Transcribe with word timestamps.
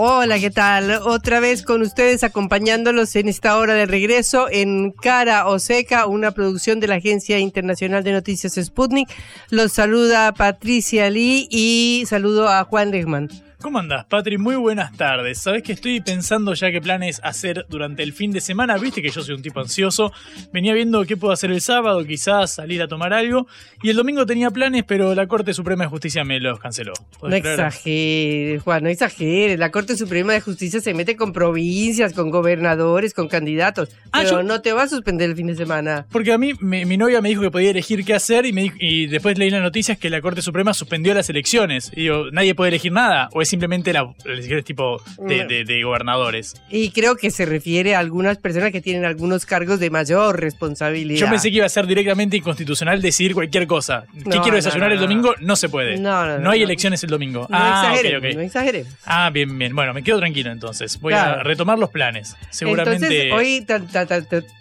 Hola, 0.00 0.38
¿qué 0.38 0.52
tal? 0.52 0.92
Otra 0.92 1.40
vez 1.40 1.64
con 1.64 1.82
ustedes 1.82 2.22
acompañándolos 2.22 3.16
en 3.16 3.28
esta 3.28 3.58
hora 3.58 3.74
de 3.74 3.84
regreso 3.84 4.46
en 4.48 4.92
Cara 4.92 5.48
o 5.48 5.58
Seca, 5.58 6.06
una 6.06 6.30
producción 6.30 6.78
de 6.78 6.86
la 6.86 6.94
Agencia 6.94 7.40
Internacional 7.40 8.04
de 8.04 8.12
Noticias 8.12 8.54
Sputnik. 8.54 9.08
Los 9.50 9.72
saluda 9.72 10.32
Patricia 10.34 11.10
Lee 11.10 11.48
y 11.50 12.04
saludo 12.06 12.48
a 12.48 12.62
Juan 12.62 12.92
Legman. 12.92 13.28
¿Cómo 13.60 13.80
andás, 13.80 14.04
Patri? 14.04 14.38
Muy 14.38 14.54
buenas 14.54 14.96
tardes. 14.96 15.38
Sabes 15.38 15.64
que 15.64 15.72
estoy 15.72 16.00
pensando 16.00 16.54
ya 16.54 16.70
qué 16.70 16.80
planes 16.80 17.20
hacer 17.24 17.66
durante 17.68 18.04
el 18.04 18.12
fin 18.12 18.30
de 18.30 18.40
semana. 18.40 18.78
Viste 18.78 19.02
que 19.02 19.10
yo 19.10 19.20
soy 19.20 19.34
un 19.34 19.42
tipo 19.42 19.58
ansioso. 19.58 20.12
Venía 20.52 20.74
viendo 20.74 21.04
qué 21.04 21.16
puedo 21.16 21.32
hacer 21.32 21.50
el 21.50 21.60
sábado, 21.60 22.04
quizás 22.04 22.54
salir 22.54 22.80
a 22.82 22.86
tomar 22.86 23.12
algo. 23.12 23.48
Y 23.82 23.90
el 23.90 23.96
domingo 23.96 24.24
tenía 24.26 24.52
planes, 24.52 24.84
pero 24.86 25.12
la 25.12 25.26
Corte 25.26 25.54
Suprema 25.54 25.82
de 25.82 25.90
Justicia 25.90 26.22
me 26.22 26.38
los 26.38 26.60
canceló. 26.60 26.92
No 27.20 27.34
exageres, 27.34 28.62
Juan, 28.62 28.84
no 28.84 28.90
exageres. 28.90 29.58
La 29.58 29.72
Corte 29.72 29.96
Suprema 29.96 30.34
de 30.34 30.40
Justicia 30.40 30.80
se 30.80 30.94
mete 30.94 31.16
con 31.16 31.32
provincias, 31.32 32.12
con 32.12 32.30
gobernadores, 32.30 33.12
con 33.12 33.26
candidatos. 33.26 33.88
Ah, 34.12 34.20
pero 34.22 34.44
no 34.44 34.60
te 34.60 34.72
va 34.72 34.84
a 34.84 34.88
suspender 34.88 35.30
el 35.30 35.36
fin 35.36 35.48
de 35.48 35.56
semana. 35.56 36.06
Porque 36.12 36.32
a 36.32 36.38
mí, 36.38 36.52
mi, 36.60 36.96
novia 36.96 37.20
me 37.20 37.28
dijo 37.28 37.42
que 37.42 37.50
podía 37.50 37.70
elegir 37.70 38.04
qué 38.04 38.14
hacer 38.14 38.46
y, 38.46 38.52
me 38.52 38.72
y 38.78 39.08
después 39.08 39.36
leí 39.36 39.50
las 39.50 39.62
noticias 39.62 39.98
que 39.98 40.10
la 40.10 40.20
Corte 40.20 40.42
Suprema 40.42 40.74
suspendió 40.74 41.12
las 41.12 41.28
elecciones. 41.28 41.90
Y 41.96 42.02
digo, 42.02 42.30
nadie 42.30 42.54
puede 42.54 42.68
elegir 42.68 42.92
nada. 42.92 43.28
¿O 43.32 43.42
es 43.42 43.47
simplemente 43.48 43.92
la, 43.92 44.14
elecciones 44.24 44.64
tipo 44.64 45.02
de, 45.18 45.82
gobernadores. 45.82 46.54
Y 46.70 46.90
creo 46.90 47.16
que 47.16 47.30
se 47.30 47.46
refiere 47.46 47.94
a 47.94 47.98
algunas 47.98 48.38
personas 48.38 48.72
que 48.72 48.80
tienen 48.80 49.04
algunos 49.04 49.46
cargos 49.46 49.80
de 49.80 49.90
mayor 49.90 50.40
responsabilidad. 50.40 51.20
Yo 51.20 51.30
pensé 51.30 51.50
que 51.50 51.56
iba 51.56 51.66
a 51.66 51.70
ser 51.70 51.86
directamente 51.86 52.36
inconstitucional 52.36 53.02
decidir 53.02 53.34
cualquier 53.34 53.66
cosa. 53.66 54.04
¿Qué 54.14 54.38
quiero 54.40 54.56
desayunar 54.56 54.92
el 54.92 55.00
domingo? 55.00 55.34
No 55.40 55.56
se 55.56 55.68
puede. 55.68 55.98
No, 55.98 56.38
no, 56.38 56.50
hay 56.50 56.62
elecciones 56.62 57.02
el 57.04 57.10
domingo. 57.10 57.46
No 57.48 57.56
ah, 57.58 57.92
no 58.34 58.40
exageremos. 58.40 58.92
Ah, 59.04 59.30
bien, 59.30 59.58
bien. 59.58 59.74
Bueno, 59.74 59.94
me 59.94 60.02
quedo 60.02 60.18
tranquilo 60.18 60.50
entonces. 60.50 61.00
Voy 61.00 61.14
a 61.14 61.42
retomar 61.42 61.78
los 61.78 61.90
planes. 61.90 62.36
Seguramente. 62.50 63.32
hoy 63.32 63.66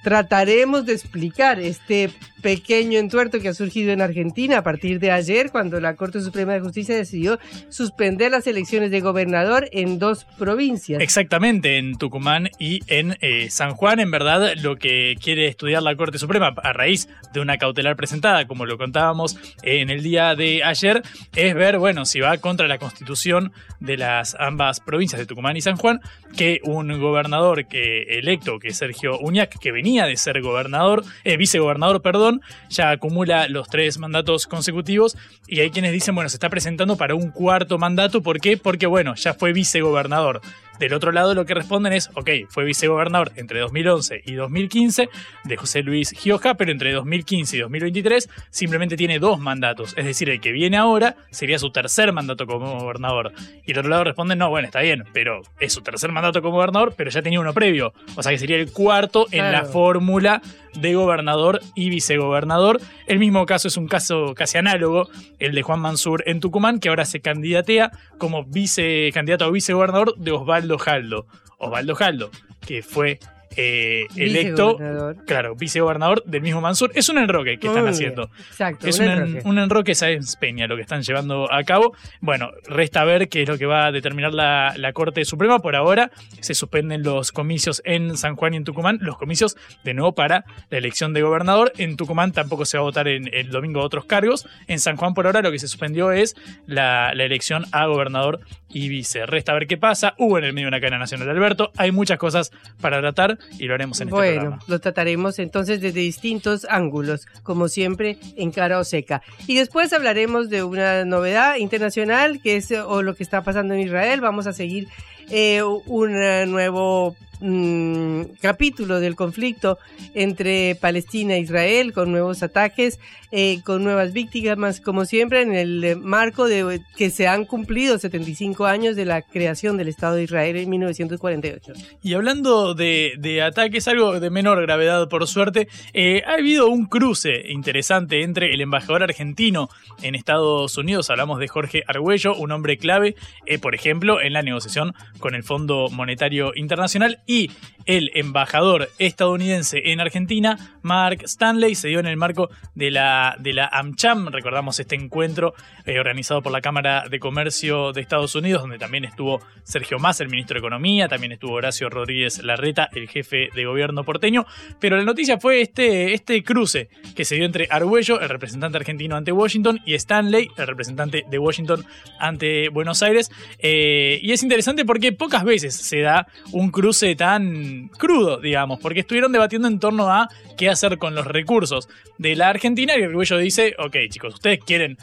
trataremos 0.03 0.85
de 0.85 0.93
explicar 0.93 1.59
este 1.59 2.09
pequeño 2.41 2.99
entuerto 2.99 3.39
que 3.39 3.49
ha 3.49 3.53
surgido 3.53 3.91
en 3.91 4.01
Argentina 4.01 4.59
a 4.59 4.63
partir 4.63 4.99
de 4.99 5.11
ayer, 5.11 5.51
cuando 5.51 5.79
la 5.79 5.95
Corte 5.95 6.21
Suprema 6.21 6.53
de 6.53 6.59
Justicia 6.59 6.95
decidió 6.95 7.39
suspender 7.69 8.31
las 8.31 8.47
elecciones 8.47 8.91
de 8.91 9.01
gobernador 9.01 9.69
en 9.71 9.99
dos 9.99 10.25
provincias. 10.37 11.01
Exactamente, 11.01 11.77
en 11.77 11.97
Tucumán 11.97 12.49
y 12.59 12.79
en 12.87 13.17
eh, 13.21 13.49
San 13.49 13.73
Juan. 13.73 13.99
En 13.99 14.11
verdad, 14.11 14.53
lo 14.61 14.75
que 14.75 15.15
quiere 15.21 15.47
estudiar 15.47 15.83
la 15.83 15.95
Corte 15.95 16.17
Suprema 16.19 16.53
a 16.63 16.73
raíz 16.73 17.07
de 17.33 17.39
una 17.39 17.57
cautelar 17.57 17.95
presentada, 17.95 18.47
como 18.47 18.65
lo 18.65 18.77
contábamos 18.77 19.37
en 19.63 19.89
el 19.89 20.03
día 20.03 20.35
de 20.35 20.63
ayer, 20.63 21.01
es 21.35 21.55
ver, 21.55 21.77
bueno, 21.79 22.05
si 22.05 22.19
va 22.19 22.37
contra 22.37 22.67
la 22.67 22.77
constitución 22.77 23.51
de 23.79 23.97
las 23.97 24.35
ambas 24.39 24.79
provincias 24.79 25.19
de 25.19 25.25
Tucumán 25.25 25.57
y 25.57 25.61
San 25.61 25.77
Juan, 25.77 25.99
que 26.35 26.59
un 26.63 26.99
gobernador 26.99 27.67
que 27.67 28.19
electo, 28.19 28.59
que 28.59 28.69
es 28.69 28.77
Sergio 28.77 29.17
Uñac, 29.19 29.57
que 29.59 29.71
venía 29.71 30.05
de 30.05 30.17
ser 30.17 30.41
gobernador, 30.41 31.03
eh, 31.23 31.37
vicegobernador, 31.37 32.01
perdón, 32.01 32.26
ya 32.69 32.91
acumula 32.91 33.47
los 33.47 33.67
tres 33.67 33.97
mandatos 33.97 34.45
consecutivos 34.45 35.17
y 35.47 35.59
hay 35.59 35.69
quienes 35.69 35.91
dicen, 35.91 36.15
bueno, 36.15 36.29
se 36.29 36.35
está 36.35 36.49
presentando 36.49 36.97
para 36.97 37.15
un 37.15 37.31
cuarto 37.31 37.77
mandato, 37.77 38.21
¿por 38.21 38.39
qué? 38.39 38.57
Porque, 38.57 38.87
bueno, 38.87 39.15
ya 39.15 39.33
fue 39.33 39.53
vicegobernador. 39.53 40.41
Del 40.79 40.93
otro 40.93 41.11
lado 41.11 41.33
lo 41.33 41.45
que 41.45 41.53
responden 41.53 41.93
es, 41.93 42.09
ok, 42.15 42.29
fue 42.49 42.63
vicegobernador 42.63 43.31
entre 43.35 43.59
2011 43.59 44.21
y 44.25 44.33
2015 44.33 45.09
de 45.43 45.57
José 45.57 45.83
Luis 45.83 46.11
Gioja, 46.11 46.55
pero 46.55 46.71
entre 46.71 46.93
2015 46.93 47.57
y 47.57 47.59
2023 47.61 48.29
simplemente 48.49 48.97
tiene 48.97 49.19
dos 49.19 49.39
mandatos. 49.39 49.93
Es 49.97 50.05
decir, 50.05 50.29
el 50.29 50.41
que 50.41 50.51
viene 50.51 50.77
ahora 50.77 51.15
sería 51.31 51.59
su 51.59 51.71
tercer 51.71 52.13
mandato 52.13 52.45
como 52.45 52.79
gobernador. 52.79 53.31
Y 53.65 53.73
del 53.73 53.79
otro 53.79 53.89
lado 53.89 54.03
responden, 54.03 54.39
no, 54.39 54.49
bueno, 54.49 54.67
está 54.67 54.81
bien, 54.81 55.03
pero 55.13 55.41
es 55.59 55.73
su 55.73 55.81
tercer 55.81 56.11
mandato 56.11 56.41
como 56.41 56.55
gobernador, 56.55 56.93
pero 56.95 57.09
ya 57.09 57.21
tenía 57.21 57.39
uno 57.39 57.53
previo. 57.53 57.93
O 58.15 58.23
sea 58.23 58.31
que 58.31 58.37
sería 58.37 58.57
el 58.57 58.71
cuarto 58.71 59.27
en 59.31 59.51
la 59.51 59.65
fórmula 59.65 60.41
de 60.75 60.93
gobernador 60.93 61.59
y 61.75 61.89
vicegobernador. 61.89 62.79
El 63.07 63.19
mismo 63.19 63.45
caso 63.45 63.67
es 63.67 63.77
un 63.77 63.87
caso 63.87 64.33
casi 64.35 64.57
análogo, 64.57 65.09
el 65.39 65.55
de 65.55 65.61
Juan 65.61 65.79
Mansur 65.79 66.23
en 66.27 66.39
Tucumán, 66.39 66.79
que 66.79 66.89
ahora 66.89 67.05
se 67.05 67.19
candidatea 67.19 67.91
como 68.17 68.43
vice, 68.43 69.09
candidato 69.13 69.45
a 69.45 69.51
vicegobernador 69.51 70.15
de 70.17 70.31
Osvaldo 70.31 70.66
Jaldo. 70.77 71.27
Osvaldo 71.59 71.95
Jaldo, 71.95 72.31
que 72.65 72.83
fue 72.83 73.19
eh, 73.55 74.05
electo, 74.15 74.77
claro, 75.25 75.55
vicegobernador 75.55 76.23
del 76.25 76.41
mismo 76.41 76.61
Mansur. 76.61 76.91
Es 76.93 77.09
un 77.09 77.17
enroque 77.17 77.57
que 77.57 77.67
están 77.67 77.87
haciendo. 77.87 78.29
Exacto, 78.49 78.87
es 78.87 78.99
un, 78.99 79.05
enroque. 79.05 79.41
un 79.45 79.59
enroque 79.59 79.93
Peña 80.39 80.67
lo 80.67 80.75
que 80.75 80.81
están 80.81 81.01
llevando 81.01 81.51
a 81.51 81.63
cabo. 81.63 81.95
Bueno, 82.21 82.51
resta 82.67 83.03
ver 83.03 83.29
qué 83.29 83.43
es 83.43 83.49
lo 83.49 83.57
que 83.57 83.65
va 83.65 83.87
a 83.87 83.91
determinar 83.91 84.33
la, 84.33 84.91
Corte 84.93 85.25
Suprema. 85.25 85.59
Por 85.59 85.75
ahora 85.75 86.11
se 86.39 86.53
suspenden 86.53 87.03
los 87.03 87.31
comicios 87.31 87.81
en 87.85 88.17
San 88.17 88.35
Juan 88.35 88.53
y 88.53 88.57
en 88.57 88.63
Tucumán, 88.63 88.97
los 89.01 89.17
comicios 89.17 89.57
de 89.83 89.93
nuevo 89.93 90.13
para 90.13 90.45
la 90.69 90.77
elección 90.77 91.13
de 91.13 91.21
gobernador. 91.21 91.71
En 91.77 91.97
Tucumán 91.97 92.31
tampoco 92.31 92.65
se 92.65 92.77
va 92.77 92.81
a 92.81 92.85
votar 92.85 93.07
en 93.07 93.29
el 93.33 93.49
domingo 93.49 93.81
otros 93.81 94.05
cargos. 94.05 94.47
En 94.67 94.79
San 94.79 94.97
Juan 94.97 95.13
por 95.13 95.25
ahora 95.25 95.41
lo 95.41 95.51
que 95.51 95.59
se 95.59 95.67
suspendió 95.67 96.11
es 96.11 96.35
la, 96.65 97.13
la 97.13 97.23
elección 97.23 97.65
a 97.71 97.85
gobernador 97.85 98.39
y 98.69 98.89
vice. 98.89 99.25
Resta 99.25 99.53
ver 99.53 99.67
qué 99.67 99.77
pasa. 99.77 100.15
Hubo 100.17 100.37
en 100.37 100.43
el 100.43 100.53
medio 100.53 100.67
una 100.67 100.79
cadena 100.79 100.99
nacional 100.99 101.29
Alberto. 101.29 101.71
Hay 101.77 101.91
muchas 101.91 102.17
cosas 102.17 102.51
para 102.81 102.99
tratar 102.99 103.36
y 103.57 103.65
lo 103.65 103.73
haremos 103.73 103.99
en 104.01 104.07
este 104.07 104.17
programa. 104.17 104.49
Bueno, 104.49 104.63
lo 104.67 104.79
trataremos 104.79 105.39
entonces 105.39 105.81
desde 105.81 105.99
distintos 105.99 106.65
ángulos, 106.69 107.27
como 107.43 107.67
siempre 107.67 108.17
en 108.35 108.51
cara 108.51 108.79
o 108.79 108.83
seca. 108.83 109.21
Y 109.47 109.55
después 109.55 109.93
hablaremos 109.93 110.49
de 110.49 110.63
una 110.63 111.05
novedad 111.05 111.55
internacional 111.57 112.41
que 112.41 112.57
es 112.57 112.71
o 112.71 113.01
lo 113.01 113.15
que 113.15 113.23
está 113.23 113.43
pasando 113.43 113.73
en 113.73 113.81
Israel. 113.81 114.21
Vamos 114.21 114.47
a 114.47 114.53
seguir 114.53 114.87
eh, 115.29 115.63
un 115.63 116.11
nuevo 116.51 117.15
Mm, 117.39 118.23
capítulo 118.41 118.99
del 118.99 119.15
conflicto 119.15 119.77
entre 120.15 120.73
Palestina 120.73 121.35
e 121.35 121.39
Israel 121.39 121.93
con 121.93 122.11
nuevos 122.11 122.41
ataques, 122.41 122.99
eh, 123.31 123.61
con 123.63 123.83
nuevas 123.83 124.11
víctimas, 124.11 124.81
como 124.81 125.05
siempre, 125.05 125.43
en 125.43 125.53
el 125.53 125.97
marco 125.97 126.47
de 126.47 126.81
que 126.95 127.11
se 127.11 127.27
han 127.27 127.45
cumplido 127.45 127.99
75 127.99 128.65
años 128.65 128.95
de 128.95 129.05
la 129.05 129.21
creación 129.21 129.77
del 129.77 129.87
Estado 129.87 130.15
de 130.15 130.23
Israel 130.23 130.57
en 130.57 130.69
1948. 130.69 131.73
Y 132.01 132.15
hablando 132.15 132.73
de, 132.73 133.43
ataques, 133.43 133.87
algo 133.87 134.19
de 134.19 134.29
menor 134.31 134.59
gravedad, 134.61 135.07
por 135.07 135.27
suerte, 135.27 135.67
eh, 135.93 136.23
ha 136.25 136.33
habido 136.33 136.67
un 136.69 136.87
cruce 136.87 137.51
interesante 137.51 138.23
entre 138.23 138.51
el 138.51 138.61
embajador 138.61 139.03
argentino 139.03 139.69
en 140.01 140.15
Estados 140.15 140.75
Unidos, 140.77 141.11
hablamos 141.11 141.39
de 141.39 141.47
Jorge 141.47 141.83
Argüello, 141.85 142.35
un 142.35 142.51
hombre 142.51 142.77
clave, 142.77 143.15
eh, 143.45 143.59
por 143.59 143.75
ejemplo, 143.75 144.21
en 144.21 144.33
la 144.33 144.41
negociación 144.41 144.95
con 145.19 145.35
el 145.35 145.43
Fondo 145.43 145.89
Monetario 145.91 146.51
Internacional, 146.55 147.19
y 147.25 147.51
el 147.87 148.11
embajador 148.13 148.89
estadounidense 148.99 149.81
en 149.85 149.99
Argentina, 149.99 150.77
Mark 150.81 151.21
Stanley, 151.23 151.73
se 151.73 151.87
dio 151.87 151.99
en 151.99 152.05
el 152.05 152.17
marco 152.17 152.49
de 152.75 152.91
la, 152.91 153.35
de 153.39 153.53
la 153.53 153.65
AmCham, 153.65 154.27
recordamos 154.27 154.79
este 154.79 154.95
encuentro 154.95 155.53
eh, 155.85 155.99
organizado 155.99 156.41
por 156.41 156.51
la 156.51 156.61
Cámara 156.61 157.05
de 157.09 157.19
Comercio 157.19 157.93
de 157.93 158.01
Estados 158.01 158.35
Unidos, 158.35 158.61
donde 158.61 158.77
también 158.77 159.05
estuvo 159.05 159.39
Sergio 159.63 159.99
Massa, 159.99 160.23
el 160.23 160.29
ministro 160.29 160.55
de 160.55 160.59
Economía, 160.59 161.07
también 161.07 161.31
estuvo 161.31 161.53
Horacio 161.53 161.89
Rodríguez 161.89 162.43
Larreta, 162.43 162.89
el 162.93 163.07
jefe 163.07 163.49
de 163.55 163.65
gobierno 163.65 164.03
porteño, 164.03 164.45
pero 164.79 164.97
la 164.97 165.03
noticia 165.03 165.39
fue 165.39 165.61
este, 165.61 166.13
este 166.13 166.43
cruce 166.43 166.89
que 167.15 167.25
se 167.25 167.35
dio 167.35 167.45
entre 167.45 167.67
Argüello, 167.69 168.19
el 168.19 168.29
representante 168.29 168.77
argentino 168.77 169.15
ante 169.15 169.31
Washington, 169.31 169.79
y 169.85 169.93
Stanley, 169.93 170.49
el 170.57 170.67
representante 170.67 171.23
de 171.29 171.39
Washington 171.39 171.85
ante 172.19 172.69
Buenos 172.69 173.01
Aires, 173.01 173.31
eh, 173.59 174.19
y 174.21 174.33
es 174.33 174.43
interesante 174.43 174.83
porque 174.83 175.13
pocas 175.13 175.45
veces 175.45 175.73
se 175.73 176.01
da 176.01 176.27
un 176.51 176.69
cruce 176.69 177.15
tan 177.15 177.76
crudo, 177.97 178.37
digamos, 178.37 178.79
porque 178.79 179.01
estuvieron 179.01 179.31
debatiendo 179.31 179.67
en 179.67 179.79
torno 179.79 180.09
a 180.09 180.29
qué 180.57 180.69
hacer 180.69 180.97
con 180.97 181.15
los 181.15 181.25
recursos 181.25 181.87
de 182.17 182.35
la 182.35 182.49
Argentina 182.49 182.93
y 182.95 183.01
el 183.01 183.09
Arguello 183.09 183.37
dice, 183.37 183.75
ok 183.77 183.95
chicos, 184.09 184.33
ustedes 184.35 184.59
quieren 184.65 184.97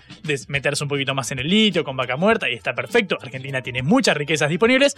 meterse 0.49 0.85
un 0.85 0.88
poquito 0.88 1.15
más 1.15 1.31
en 1.32 1.38
el 1.38 1.49
litio 1.49 1.85
con 1.85 1.97
vaca 1.97 2.17
muerta 2.17 2.50
y 2.50 2.55
está 2.55 2.75
perfecto, 2.75 3.17
Argentina 3.21 3.62
tiene 3.62 3.82
muchas 3.82 4.17
riquezas 4.17 4.50
disponibles, 4.50 4.97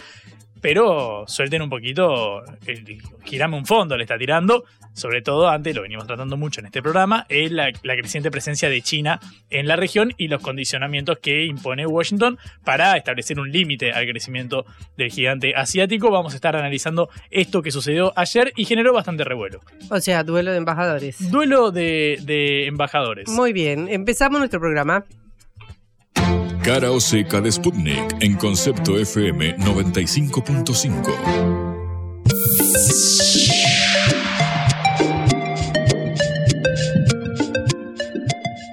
pero 0.61 1.25
suelten 1.27 1.61
un 1.61 1.69
poquito, 1.69 2.43
girame 3.23 3.57
un 3.57 3.65
fondo, 3.65 3.97
le 3.97 4.03
está 4.03 4.17
tirando, 4.17 4.63
sobre 4.97 5.21
todo 5.21 5.47
antes, 5.47 5.75
lo 5.75 5.83
venimos 5.83 6.07
tratando 6.07 6.37
mucho 6.37 6.59
en 6.59 6.65
este 6.65 6.81
programa, 6.81 7.25
es 7.29 7.51
la, 7.51 7.71
creciente 7.71 8.31
presencia 8.31 8.67
de 8.67 8.81
China 8.81 9.19
en 9.51 9.67
la 9.67 9.75
región 9.75 10.11
y 10.17 10.27
los 10.27 10.41
condicionamientos 10.41 11.19
que 11.19 11.45
impone 11.45 11.85
Washington 11.85 12.39
para 12.63 12.97
establecer 12.97 13.39
un 13.39 13.51
límite 13.51 13.91
al 13.91 14.07
crecimiento 14.07 14.65
del 14.97 15.11
gigante 15.11 15.53
asiático. 15.55 16.09
Vamos 16.09 16.33
a 16.33 16.37
estar 16.37 16.55
analizando 16.55 17.09
esto 17.29 17.61
que 17.61 17.69
sucedió 17.71 18.11
ayer 18.15 18.51
y 18.55 18.65
generó 18.65 18.91
bastante 18.91 19.23
revuelo. 19.23 19.61
O 19.91 19.99
sea, 19.99 20.23
duelo 20.23 20.51
de 20.51 20.57
embajadores. 20.57 21.31
Duelo 21.31 21.71
de, 21.71 22.19
de 22.23 22.65
embajadores. 22.65 23.29
Muy 23.29 23.53
bien, 23.53 23.87
empezamos 23.89 24.39
nuestro 24.39 24.59
programa. 24.59 25.05
Cara 26.63 26.91
o 26.91 26.99
seca 26.99 27.41
de 27.41 27.51
Sputnik 27.51 28.21
en 28.21 28.35
concepto 28.35 28.97
FM 28.97 29.57
95.5. 29.57 31.77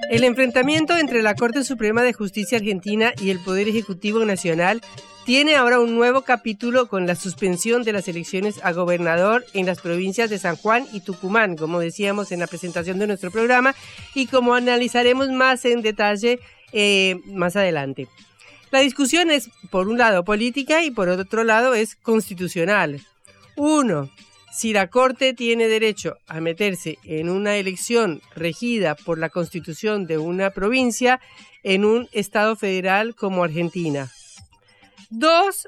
El 0.09 0.23
enfrentamiento 0.23 0.97
entre 0.97 1.21
la 1.21 1.35
Corte 1.35 1.63
Suprema 1.63 2.01
de 2.03 2.13
Justicia 2.13 2.57
Argentina 2.57 3.13
y 3.21 3.29
el 3.29 3.39
Poder 3.39 3.67
Ejecutivo 3.67 4.25
Nacional 4.25 4.81
tiene 5.25 5.55
ahora 5.55 5.79
un 5.79 5.95
nuevo 5.95 6.21
capítulo 6.21 6.87
con 6.87 7.07
la 7.07 7.15
suspensión 7.15 7.83
de 7.83 7.93
las 7.93 8.07
elecciones 8.07 8.59
a 8.63 8.73
gobernador 8.73 9.43
en 9.53 9.65
las 9.65 9.81
provincias 9.81 10.29
de 10.29 10.37
San 10.37 10.55
Juan 10.55 10.85
y 10.93 10.99
Tucumán, 10.99 11.55
como 11.55 11.79
decíamos 11.79 12.31
en 12.31 12.39
la 12.39 12.47
presentación 12.47 12.99
de 12.99 13.07
nuestro 13.07 13.31
programa, 13.31 13.73
y 14.13 14.27
como 14.27 14.53
analizaremos 14.53 15.31
más 15.31 15.65
en 15.65 15.81
detalle 15.81 16.39
eh, 16.71 17.19
más 17.25 17.55
adelante. 17.55 18.07
La 18.71 18.79
discusión 18.79 19.31
es, 19.31 19.49
por 19.69 19.87
un 19.87 19.97
lado, 19.97 20.25
política 20.25 20.83
y 20.83 20.91
por 20.91 21.07
otro 21.07 21.43
lado 21.43 21.75
es 21.75 21.95
constitucional. 21.95 23.01
Uno, 23.55 24.09
si 24.51 24.73
la 24.73 24.87
Corte 24.87 25.33
tiene 25.33 25.67
derecho 25.67 26.17
a 26.27 26.41
meterse 26.41 26.97
en 27.03 27.29
una 27.29 27.55
elección 27.57 28.21
regida 28.35 28.95
por 28.95 29.17
la 29.17 29.29
constitución 29.29 30.07
de 30.07 30.17
una 30.17 30.49
provincia 30.49 31.19
en 31.63 31.85
un 31.85 32.07
Estado 32.11 32.55
federal 32.55 33.15
como 33.15 33.43
Argentina. 33.43 34.11
Dos, 35.09 35.67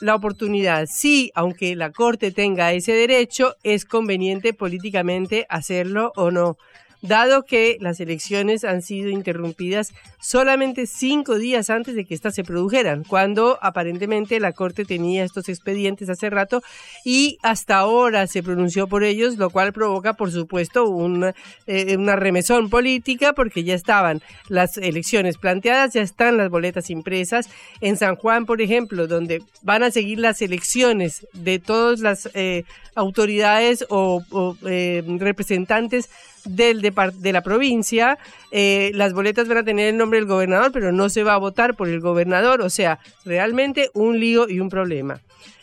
la 0.00 0.14
oportunidad. 0.14 0.86
Sí, 0.90 1.30
aunque 1.34 1.76
la 1.76 1.92
Corte 1.92 2.32
tenga 2.32 2.72
ese 2.72 2.92
derecho, 2.92 3.54
es 3.62 3.84
conveniente 3.84 4.54
políticamente 4.54 5.46
hacerlo 5.48 6.12
o 6.16 6.30
no 6.30 6.56
dado 7.02 7.44
que 7.44 7.76
las 7.80 8.00
elecciones 8.00 8.64
han 8.64 8.80
sido 8.80 9.10
interrumpidas 9.10 9.92
solamente 10.20 10.86
cinco 10.86 11.36
días 11.36 11.68
antes 11.68 11.94
de 11.94 12.04
que 12.04 12.14
éstas 12.14 12.34
se 12.34 12.44
produjeran, 12.44 13.04
cuando 13.04 13.58
aparentemente 13.60 14.38
la 14.40 14.52
Corte 14.52 14.84
tenía 14.84 15.24
estos 15.24 15.48
expedientes 15.48 16.08
hace 16.08 16.30
rato 16.30 16.62
y 17.04 17.38
hasta 17.42 17.78
ahora 17.78 18.26
se 18.28 18.42
pronunció 18.42 18.86
por 18.86 19.02
ellos, 19.02 19.36
lo 19.36 19.50
cual 19.50 19.72
provoca, 19.72 20.14
por 20.14 20.30
supuesto, 20.30 20.88
una, 20.88 21.34
eh, 21.66 21.96
una 21.96 22.16
remesón 22.16 22.70
política 22.70 23.32
porque 23.32 23.64
ya 23.64 23.74
estaban 23.74 24.22
las 24.48 24.76
elecciones 24.76 25.38
planteadas, 25.38 25.94
ya 25.94 26.02
están 26.02 26.36
las 26.36 26.50
boletas 26.50 26.88
impresas. 26.88 27.48
En 27.80 27.96
San 27.96 28.14
Juan, 28.14 28.46
por 28.46 28.62
ejemplo, 28.62 29.08
donde 29.08 29.42
van 29.62 29.82
a 29.82 29.90
seguir 29.90 30.20
las 30.20 30.40
elecciones 30.40 31.26
de 31.32 31.58
todas 31.58 32.00
las 32.00 32.30
eh, 32.34 32.64
autoridades 32.94 33.84
o, 33.88 34.22
eh, 34.66 35.02
representantes 35.18 36.08
del 36.44 36.80
de 36.80 37.32
la 37.32 37.42
provincia, 37.42 38.18
eh, 38.50 38.90
las 38.94 39.12
boletas 39.12 39.48
van 39.48 39.58
a 39.58 39.64
tener 39.64 39.88
el 39.88 39.96
nombre 39.96 40.18
del 40.18 40.28
gobernador, 40.28 40.72
pero 40.72 40.92
no 40.92 41.08
se 41.08 41.22
va 41.22 41.34
a 41.34 41.38
votar 41.38 41.74
por 41.74 41.88
el 41.88 42.00
gobernador, 42.00 42.60
o 42.60 42.70
sea, 42.70 42.98
realmente 43.24 43.90
un 43.94 44.18
lío 44.18 44.48
y 44.48 44.60
un 44.60 44.68
problema. 44.68 45.20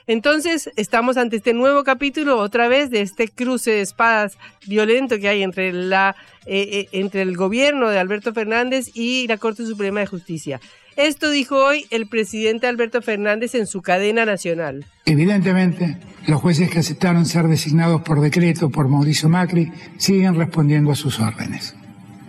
Entonces, 0.08 0.72
estamos 0.76 1.18
ante 1.18 1.36
este 1.36 1.54
nuevo 1.54 1.84
capítulo, 1.84 2.40
otra 2.40 2.68
vez, 2.68 2.90
de 2.90 3.02
este 3.02 3.28
cruce 3.28 3.70
de 3.70 3.82
espadas 3.82 4.40
violento 4.66 5.20
que 5.20 5.30
hay 5.30 5.44
entre, 5.44 5.72
la, 5.72 6.16
eh, 6.48 6.88
entre 6.92 7.22
el 7.22 7.38
gobierno 7.38 7.90
de 7.90 8.00
Alberto 8.00 8.34
Fernández 8.34 8.90
y 8.96 9.28
la 9.28 9.38
Corte 9.38 9.68
Suprema 9.68 10.00
de 10.00 10.08
Justicia. 10.08 10.60
Esto 11.00 11.32
dijo 11.32 11.56
hoy 11.56 11.86
el 11.92 12.08
presidente 12.08 12.68
Alberto 12.68 13.02
Fernández 13.02 13.56
en 13.56 13.68
su 13.68 13.82
cadena 13.82 14.26
nacional. 14.26 14.86
Evidentemente, 15.06 15.98
los 16.28 16.42
jueces 16.42 16.70
que 16.70 16.80
aceptaron 16.80 17.26
ser 17.26 17.48
designados 17.48 18.02
por 18.02 18.20
decreto 18.20 18.70
por 18.70 18.90
Mauricio 18.90 19.30
Macri 19.30 19.72
siguen 19.96 20.36
respondiendo 20.36 20.92
a 20.92 20.96
sus 20.96 21.22
órdenes. 21.22 21.74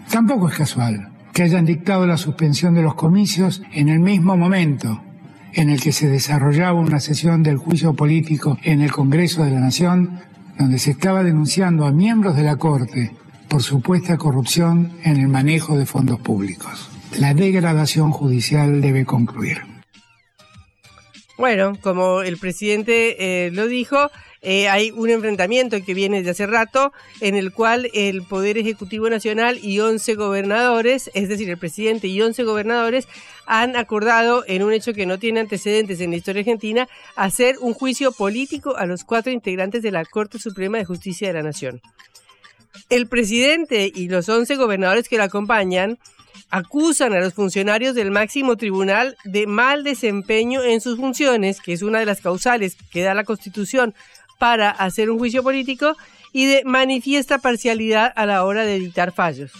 Tampoco 0.08 0.48
es 0.48 0.54
casual 0.54 1.08
que 1.32 1.42
hayan 1.42 1.64
dictado 1.64 2.06
la 2.06 2.16
suspensión 2.16 2.72
de 2.74 2.82
los 2.82 2.94
comicios 2.94 3.60
en 3.72 3.88
el 3.88 3.98
mismo 3.98 4.36
momento 4.36 5.02
en 5.52 5.68
el 5.68 5.80
que 5.80 5.90
se 5.90 6.06
desarrollaba 6.06 6.78
una 6.78 7.00
sesión 7.00 7.42
del 7.42 7.56
juicio 7.56 7.94
político 7.94 8.56
en 8.62 8.82
el 8.82 8.92
Congreso 8.92 9.42
de 9.42 9.50
la 9.50 9.58
Nación, 9.58 10.20
donde 10.56 10.78
se 10.78 10.92
estaba 10.92 11.24
denunciando 11.24 11.86
a 11.86 11.90
miembros 11.90 12.36
de 12.36 12.44
la 12.44 12.54
Corte 12.54 13.16
por 13.48 13.64
supuesta 13.64 14.16
corrupción 14.16 14.92
en 15.02 15.16
el 15.16 15.26
manejo 15.26 15.76
de 15.76 15.86
fondos 15.86 16.20
públicos 16.20 16.89
la 17.18 17.34
degradación 17.34 18.12
judicial 18.12 18.80
debe 18.80 19.04
concluir. 19.04 19.58
Bueno, 21.36 21.72
como 21.80 22.20
el 22.20 22.36
presidente 22.36 23.46
eh, 23.46 23.50
lo 23.50 23.66
dijo, 23.66 24.10
eh, 24.42 24.68
hay 24.68 24.90
un 24.90 25.08
enfrentamiento 25.08 25.82
que 25.82 25.94
viene 25.94 26.22
de 26.22 26.30
hace 26.30 26.46
rato 26.46 26.92
en 27.20 27.34
el 27.34 27.52
cual 27.52 27.88
el 27.94 28.22
Poder 28.22 28.58
Ejecutivo 28.58 29.08
Nacional 29.08 29.58
y 29.62 29.80
11 29.80 30.16
gobernadores, 30.16 31.10
es 31.14 31.28
decir, 31.30 31.48
el 31.48 31.56
presidente 31.56 32.08
y 32.08 32.20
11 32.20 32.44
gobernadores, 32.44 33.08
han 33.46 33.74
acordado, 33.76 34.44
en 34.46 34.62
un 34.62 34.74
hecho 34.74 34.92
que 34.92 35.06
no 35.06 35.18
tiene 35.18 35.40
antecedentes 35.40 36.00
en 36.00 36.10
la 36.10 36.16
historia 36.16 36.40
argentina, 36.40 36.88
hacer 37.16 37.56
un 37.60 37.72
juicio 37.72 38.12
político 38.12 38.76
a 38.76 38.86
los 38.86 39.04
cuatro 39.04 39.32
integrantes 39.32 39.82
de 39.82 39.90
la 39.90 40.04
Corte 40.04 40.38
Suprema 40.38 40.78
de 40.78 40.84
Justicia 40.84 41.28
de 41.28 41.34
la 41.34 41.42
Nación. 41.42 41.80
El 42.88 43.08
presidente 43.08 43.90
y 43.94 44.08
los 44.08 44.28
11 44.28 44.56
gobernadores 44.56 45.08
que 45.08 45.16
lo 45.16 45.24
acompañan 45.24 45.98
acusan 46.50 47.12
a 47.12 47.20
los 47.20 47.34
funcionarios 47.34 47.94
del 47.94 48.10
máximo 48.10 48.56
tribunal 48.56 49.16
de 49.24 49.46
mal 49.46 49.84
desempeño 49.84 50.62
en 50.62 50.80
sus 50.80 50.96
funciones, 50.96 51.60
que 51.60 51.72
es 51.72 51.82
una 51.82 52.00
de 52.00 52.06
las 52.06 52.20
causales 52.20 52.76
que 52.90 53.02
da 53.02 53.14
la 53.14 53.24
Constitución 53.24 53.94
para 54.38 54.70
hacer 54.70 55.10
un 55.10 55.18
juicio 55.18 55.42
político, 55.42 55.96
y 56.32 56.46
de 56.46 56.62
manifiesta 56.64 57.38
parcialidad 57.38 58.12
a 58.14 58.26
la 58.26 58.44
hora 58.44 58.64
de 58.64 58.76
editar 58.76 59.12
fallos. 59.12 59.52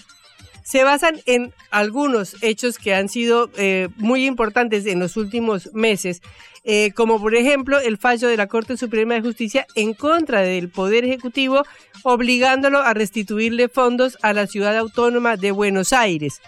Se 0.62 0.84
basan 0.84 1.20
en 1.26 1.52
algunos 1.70 2.36
hechos 2.42 2.78
que 2.78 2.94
han 2.94 3.08
sido 3.08 3.50
eh, 3.56 3.88
muy 3.96 4.26
importantes 4.26 4.86
en 4.86 5.00
los 5.00 5.16
últimos 5.16 5.72
meses, 5.74 6.22
eh, 6.62 6.92
como 6.92 7.20
por 7.20 7.34
ejemplo 7.34 7.80
el 7.80 7.98
fallo 7.98 8.28
de 8.28 8.36
la 8.36 8.46
Corte 8.46 8.76
Suprema 8.76 9.14
de 9.14 9.22
Justicia 9.22 9.66
en 9.74 9.94
contra 9.94 10.42
del 10.42 10.68
Poder 10.68 11.04
Ejecutivo, 11.04 11.64
obligándolo 12.04 12.80
a 12.80 12.94
restituirle 12.94 13.68
fondos 13.68 14.16
a 14.22 14.32
la 14.32 14.46
ciudad 14.46 14.76
autónoma 14.76 15.36
de 15.36 15.50
Buenos 15.50 15.92
Aires 15.92 16.40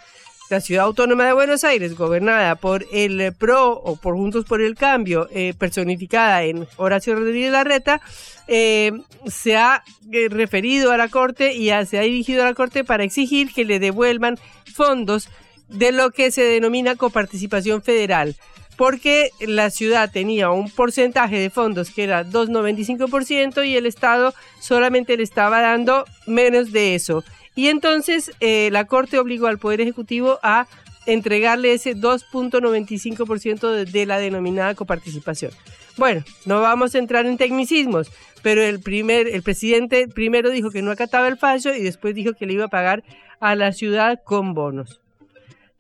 la 0.53 0.61
ciudad 0.61 0.85
autónoma 0.85 1.25
de 1.25 1.33
Buenos 1.33 1.65
Aires, 1.65 1.97
gobernada 1.97 2.57
por 2.57 2.85
el 2.93 3.33
PRO 3.33 3.73
o 3.73 3.97
por 3.97 4.15
Juntos 4.15 4.45
por 4.45 4.61
el 4.61 4.75
Cambio, 4.75 5.27
eh, 5.33 5.55
personificada 5.57 6.43
en 6.43 6.69
Horacio 6.77 7.15
Rodríguez 7.15 7.51
Larreta, 7.53 8.03
eh, 8.49 8.93
se 9.27 9.57
ha 9.57 9.83
eh, 10.13 10.29
referido 10.29 10.93
a 10.93 10.99
la 10.99 11.09
Corte 11.09 11.55
y 11.55 11.71
se 11.87 11.99
ha 11.99 12.03
dirigido 12.03 12.43
a 12.43 12.47
la 12.47 12.55
Corte 12.55 12.85
para 12.85 13.03
exigir 13.03 13.51
que 13.55 13.65
le 13.65 13.79
devuelvan 13.79 14.39
fondos 14.75 15.31
de 15.69 15.91
lo 15.91 16.11
que 16.11 16.31
se 16.31 16.43
denomina 16.43 16.97
coparticipación 16.97 17.81
federal 17.81 18.37
porque 18.77 19.31
la 19.41 19.71
ciudad 19.71 20.11
tenía 20.11 20.51
un 20.51 20.71
porcentaje 20.71 21.39
de 21.39 21.51
fondos 21.51 21.91
que 21.91 22.05
era 22.05 22.25
2,95% 22.25 23.67
y 23.67 23.77
el 23.77 23.87
Estado 23.87 24.35
solamente 24.61 25.17
le 25.17 25.23
estaba 25.23 25.61
dando 25.61 26.05
menos 26.27 26.73
de 26.73 26.95
eso. 26.95 27.23
Y 27.55 27.69
entonces 27.69 28.33
eh, 28.41 28.71
la 28.73 28.87
Corte 28.87 29.19
obligó 29.19 29.47
al 29.47 29.59
Poder 29.59 29.81
Ejecutivo 29.81 30.39
a 30.43 30.67
entregarle 31.07 31.75
ese 31.75 31.97
2.95% 31.97 33.71
de, 33.71 33.85
de 33.85 34.07
la 34.07 34.19
denominada 34.19 34.75
coparticipación. 34.75 35.53
Bueno, 35.99 36.25
no 36.47 36.63
vamos 36.63 36.95
a 36.95 36.99
entrar 36.99 37.27
en 37.27 37.37
tecnicismos, 37.37 38.11
pero 38.43 38.63
el 38.63 38.81
primer 38.81 39.29
el 39.29 39.43
presidente 39.43 40.09
primero 40.09 40.51
dijo 40.51 40.71
que 40.71 40.81
no 40.81 40.91
acataba 40.91 41.29
el 41.29 41.37
fallo 41.37 41.75
y 41.75 41.83
después 41.83 42.15
dijo 42.15 42.33
que 42.33 42.47
le 42.47 42.55
iba 42.55 42.65
a 42.65 42.69
pagar 42.69 43.05
a 43.41 43.55
la 43.55 43.73
ciudad 43.73 44.21
con 44.25 44.55
bonos. 44.55 45.02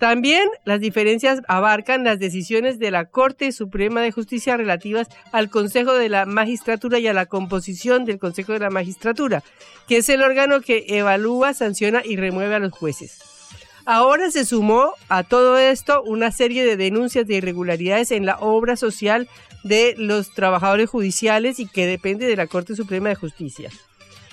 También 0.02 0.48
las 0.64 0.80
diferencias 0.80 1.42
abarcan 1.46 2.02
las 2.02 2.18
decisiones 2.18 2.80
de 2.80 2.90
la 2.90 3.04
Corte 3.04 3.52
Suprema 3.52 4.00
de 4.00 4.10
Justicia 4.10 4.56
relativas 4.56 5.06
al 5.30 5.48
Consejo 5.48 5.92
de 5.92 6.08
la 6.08 6.26
Magistratura 6.26 6.98
y 6.98 7.06
a 7.06 7.12
la 7.12 7.26
composición 7.26 8.04
del 8.04 8.18
Consejo 8.18 8.52
de 8.52 8.58
la 8.58 8.70
Magistratura, 8.70 9.44
que 9.86 9.98
es 9.98 10.08
el 10.08 10.22
órgano 10.22 10.60
que 10.60 10.86
evalúa, 10.88 11.54
sanciona 11.54 12.02
y 12.04 12.16
remueve 12.16 12.56
a 12.56 12.58
los 12.58 12.72
jueces. 12.72 13.22
Ahora 13.84 14.32
se 14.32 14.44
sumó 14.44 14.92
a 15.08 15.22
todo 15.22 15.56
esto 15.56 16.02
una 16.02 16.32
serie 16.32 16.64
de 16.64 16.76
denuncias 16.76 17.24
de 17.28 17.36
irregularidades 17.36 18.10
en 18.10 18.26
la 18.26 18.38
obra 18.40 18.74
social 18.74 19.28
de 19.62 19.94
los 19.98 20.34
trabajadores 20.34 20.90
judiciales 20.90 21.60
y 21.60 21.68
que 21.68 21.86
depende 21.86 22.26
de 22.26 22.34
la 22.34 22.48
Corte 22.48 22.74
Suprema 22.74 23.10
de 23.10 23.14
Justicia. 23.14 23.70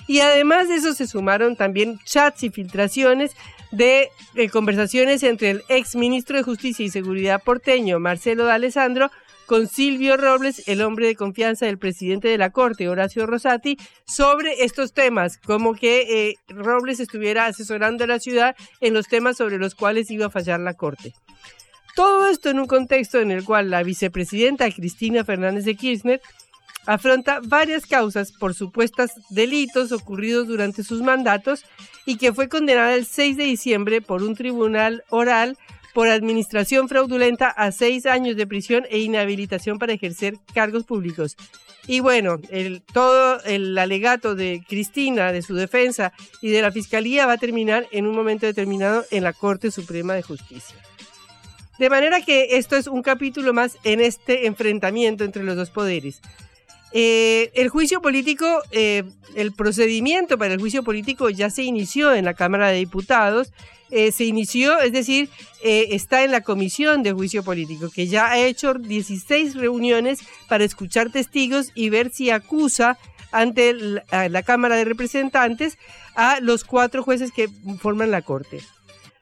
Y 0.08 0.18
además 0.18 0.68
de 0.68 0.74
eso 0.74 0.94
se 0.94 1.06
sumaron 1.06 1.54
también 1.54 2.00
chats 2.04 2.42
y 2.42 2.50
filtraciones 2.50 3.36
de, 3.70 4.10
eh, 4.34 4.48
conversaciones 4.48 5.22
entre 5.22 5.50
el 5.50 5.62
ex 5.68 5.96
ministro 5.96 6.36
de 6.36 6.42
Justicia 6.42 6.84
y 6.84 6.90
Seguridad 6.90 7.42
porteño, 7.42 7.98
Marcelo 7.98 8.44
D'Alessandro, 8.44 9.10
con 9.46 9.66
Silvio 9.66 10.16
Robles, 10.16 10.68
el 10.68 10.80
hombre 10.80 11.08
de 11.08 11.16
confianza 11.16 11.66
del 11.66 11.76
presidente 11.76 12.28
de 12.28 12.38
la 12.38 12.50
Corte, 12.50 12.88
Horacio 12.88 13.26
Rosati, 13.26 13.76
sobre 14.06 14.62
estos 14.62 14.92
temas, 14.92 15.38
como 15.38 15.74
que 15.74 16.28
eh, 16.30 16.34
Robles 16.48 17.00
estuviera 17.00 17.46
asesorando 17.46 18.04
a 18.04 18.06
la 18.06 18.20
ciudad 18.20 18.54
en 18.80 18.94
los 18.94 19.08
temas 19.08 19.36
sobre 19.36 19.58
los 19.58 19.74
cuales 19.74 20.08
iba 20.12 20.26
a 20.26 20.30
fallar 20.30 20.60
la 20.60 20.74
Corte. 20.74 21.14
Todo 21.96 22.28
esto 22.28 22.50
en 22.50 22.60
un 22.60 22.66
contexto 22.66 23.18
en 23.18 23.32
el 23.32 23.44
cual 23.44 23.70
la 23.70 23.82
vicepresidenta 23.82 24.70
Cristina 24.70 25.24
Fernández 25.24 25.64
de 25.64 25.74
Kirchner 25.74 26.20
afronta 26.86 27.40
varias 27.42 27.86
causas 27.86 28.32
por 28.32 28.54
supuestos 28.54 29.10
delitos 29.28 29.92
ocurridos 29.92 30.46
durante 30.48 30.82
sus 30.82 31.02
mandatos 31.02 31.64
y 32.06 32.16
que 32.16 32.32
fue 32.32 32.48
condenada 32.48 32.94
el 32.94 33.06
6 33.06 33.36
de 33.36 33.44
diciembre 33.44 34.00
por 34.00 34.22
un 34.22 34.34
tribunal 34.34 35.04
oral 35.10 35.56
por 35.92 36.08
administración 36.08 36.88
fraudulenta 36.88 37.48
a 37.48 37.72
seis 37.72 38.06
años 38.06 38.36
de 38.36 38.46
prisión 38.46 38.86
e 38.90 39.00
inhabilitación 39.00 39.78
para 39.78 39.92
ejercer 39.92 40.38
cargos 40.54 40.84
públicos. 40.84 41.36
Y 41.86 42.00
bueno, 42.00 42.38
el, 42.50 42.82
todo 42.82 43.42
el 43.44 43.76
alegato 43.76 44.34
de 44.34 44.62
Cristina, 44.68 45.32
de 45.32 45.42
su 45.42 45.54
defensa 45.54 46.12
y 46.40 46.50
de 46.50 46.62
la 46.62 46.72
Fiscalía 46.72 47.26
va 47.26 47.32
a 47.32 47.38
terminar 47.38 47.88
en 47.90 48.06
un 48.06 48.14
momento 48.14 48.46
determinado 48.46 49.04
en 49.10 49.24
la 49.24 49.32
Corte 49.32 49.70
Suprema 49.70 50.14
de 50.14 50.22
Justicia. 50.22 50.76
De 51.78 51.88
manera 51.88 52.20
que 52.20 52.58
esto 52.58 52.76
es 52.76 52.86
un 52.86 53.02
capítulo 53.02 53.54
más 53.54 53.78
en 53.84 54.00
este 54.00 54.46
enfrentamiento 54.46 55.24
entre 55.24 55.42
los 55.42 55.56
dos 55.56 55.70
poderes. 55.70 56.20
Eh, 56.92 57.52
el 57.54 57.68
juicio 57.68 58.02
político, 58.02 58.46
eh, 58.72 59.04
el 59.34 59.52
procedimiento 59.52 60.38
para 60.38 60.54
el 60.54 60.60
juicio 60.60 60.82
político 60.82 61.30
ya 61.30 61.50
se 61.50 61.62
inició 61.62 62.14
en 62.14 62.24
la 62.24 62.34
Cámara 62.34 62.68
de 62.68 62.78
Diputados. 62.78 63.52
Eh, 63.90 64.12
se 64.12 64.24
inició, 64.24 64.80
es 64.80 64.92
decir, 64.92 65.28
está 65.62 66.22
en 66.22 66.30
la 66.30 66.42
Comisión 66.42 67.02
de 67.02 67.12
Juicio 67.12 67.42
Político, 67.42 67.90
que 67.90 68.06
ya 68.06 68.30
ha 68.30 68.38
hecho 68.38 68.74
16 68.74 69.56
reuniones 69.56 70.20
para 70.48 70.62
escuchar 70.62 71.10
testigos 71.10 71.72
y 71.74 71.90
ver 71.90 72.12
si 72.12 72.30
acusa 72.30 72.98
ante 73.32 73.74
la 73.74 74.42
Cámara 74.42 74.76
de 74.76 74.84
Representantes 74.84 75.76
a 76.14 76.38
los 76.40 76.62
cuatro 76.62 77.02
jueces 77.02 77.32
que 77.32 77.48
forman 77.80 78.12
la 78.12 78.22
Corte. 78.22 78.60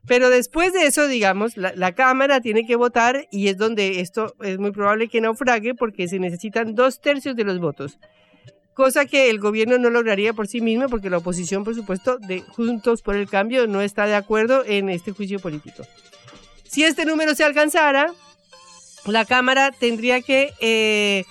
Pero 0.06 0.30
después 0.30 0.72
de 0.72 0.86
eso, 0.86 1.06
digamos, 1.06 1.56
la, 1.56 1.92
Cámara 1.92 2.40
tiene 2.40 2.66
que 2.66 2.76
votar 2.76 3.26
y 3.30 3.48
es 3.48 3.58
donde 3.58 4.00
esto 4.00 4.34
es 4.40 4.58
muy 4.58 4.70
probable 4.70 5.08
que 5.08 5.20
naufrague 5.20 5.74
porque 5.74 6.08
se 6.08 6.18
necesitan 6.18 6.74
dos 6.74 7.00
tercios 7.00 7.36
de 7.36 7.44
los 7.44 7.58
votos. 7.58 7.98
Cosa 8.72 9.06
que 9.06 9.28
el 9.28 9.40
gobierno 9.40 9.76
no 9.76 9.90
lograría 9.90 10.32
por 10.32 10.46
sí 10.46 10.60
mismo 10.60 10.88
porque 10.88 11.10
la 11.10 11.18
oposición, 11.18 11.64
por 11.64 11.74
supuesto, 11.74 12.18
de 12.18 12.40
Juntos 12.40 13.02
por 13.02 13.16
el 13.16 13.28
Cambio 13.28 13.66
no 13.66 13.82
está 13.82 14.06
de 14.06 14.14
acuerdo 14.14 14.64
en 14.64 14.88
este 14.88 15.12
juicio 15.12 15.40
político. 15.40 15.82
Si 16.64 16.84
este 16.84 17.04
número 17.04 17.34
se 17.34 17.44
alcanzara, 17.44 18.14
la 19.04 19.24
Cámara 19.24 19.72
tendría 19.72 20.22
que 20.22 20.52
eh, 20.60 21.24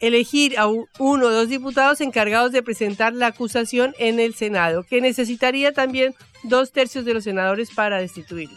elegir 0.00 0.58
a 0.58 0.66
uno 0.66 1.26
o 1.26 1.30
dos 1.30 1.48
diputados 1.48 2.00
encargados 2.00 2.52
de 2.52 2.62
presentar 2.62 3.12
la 3.12 3.28
acusación 3.28 3.94
en 3.98 4.18
el 4.18 4.34
Senado, 4.34 4.82
que 4.82 5.00
necesitaría 5.00 5.72
también 5.72 6.14
dos 6.42 6.72
tercios 6.72 7.04
de 7.04 7.14
los 7.14 7.24
senadores 7.24 7.70
para 7.70 7.98
destituirlo. 7.98 8.56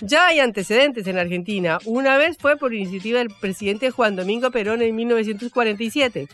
Ya 0.00 0.28
hay 0.28 0.40
antecedentes 0.40 1.06
en 1.06 1.18
Argentina. 1.18 1.78
Una 1.84 2.16
vez 2.16 2.36
fue 2.38 2.56
por 2.56 2.74
iniciativa 2.74 3.18
del 3.18 3.30
presidente 3.30 3.90
Juan 3.90 4.16
Domingo 4.16 4.50
Perón 4.50 4.82
en 4.82 4.96
1947, 4.96 6.26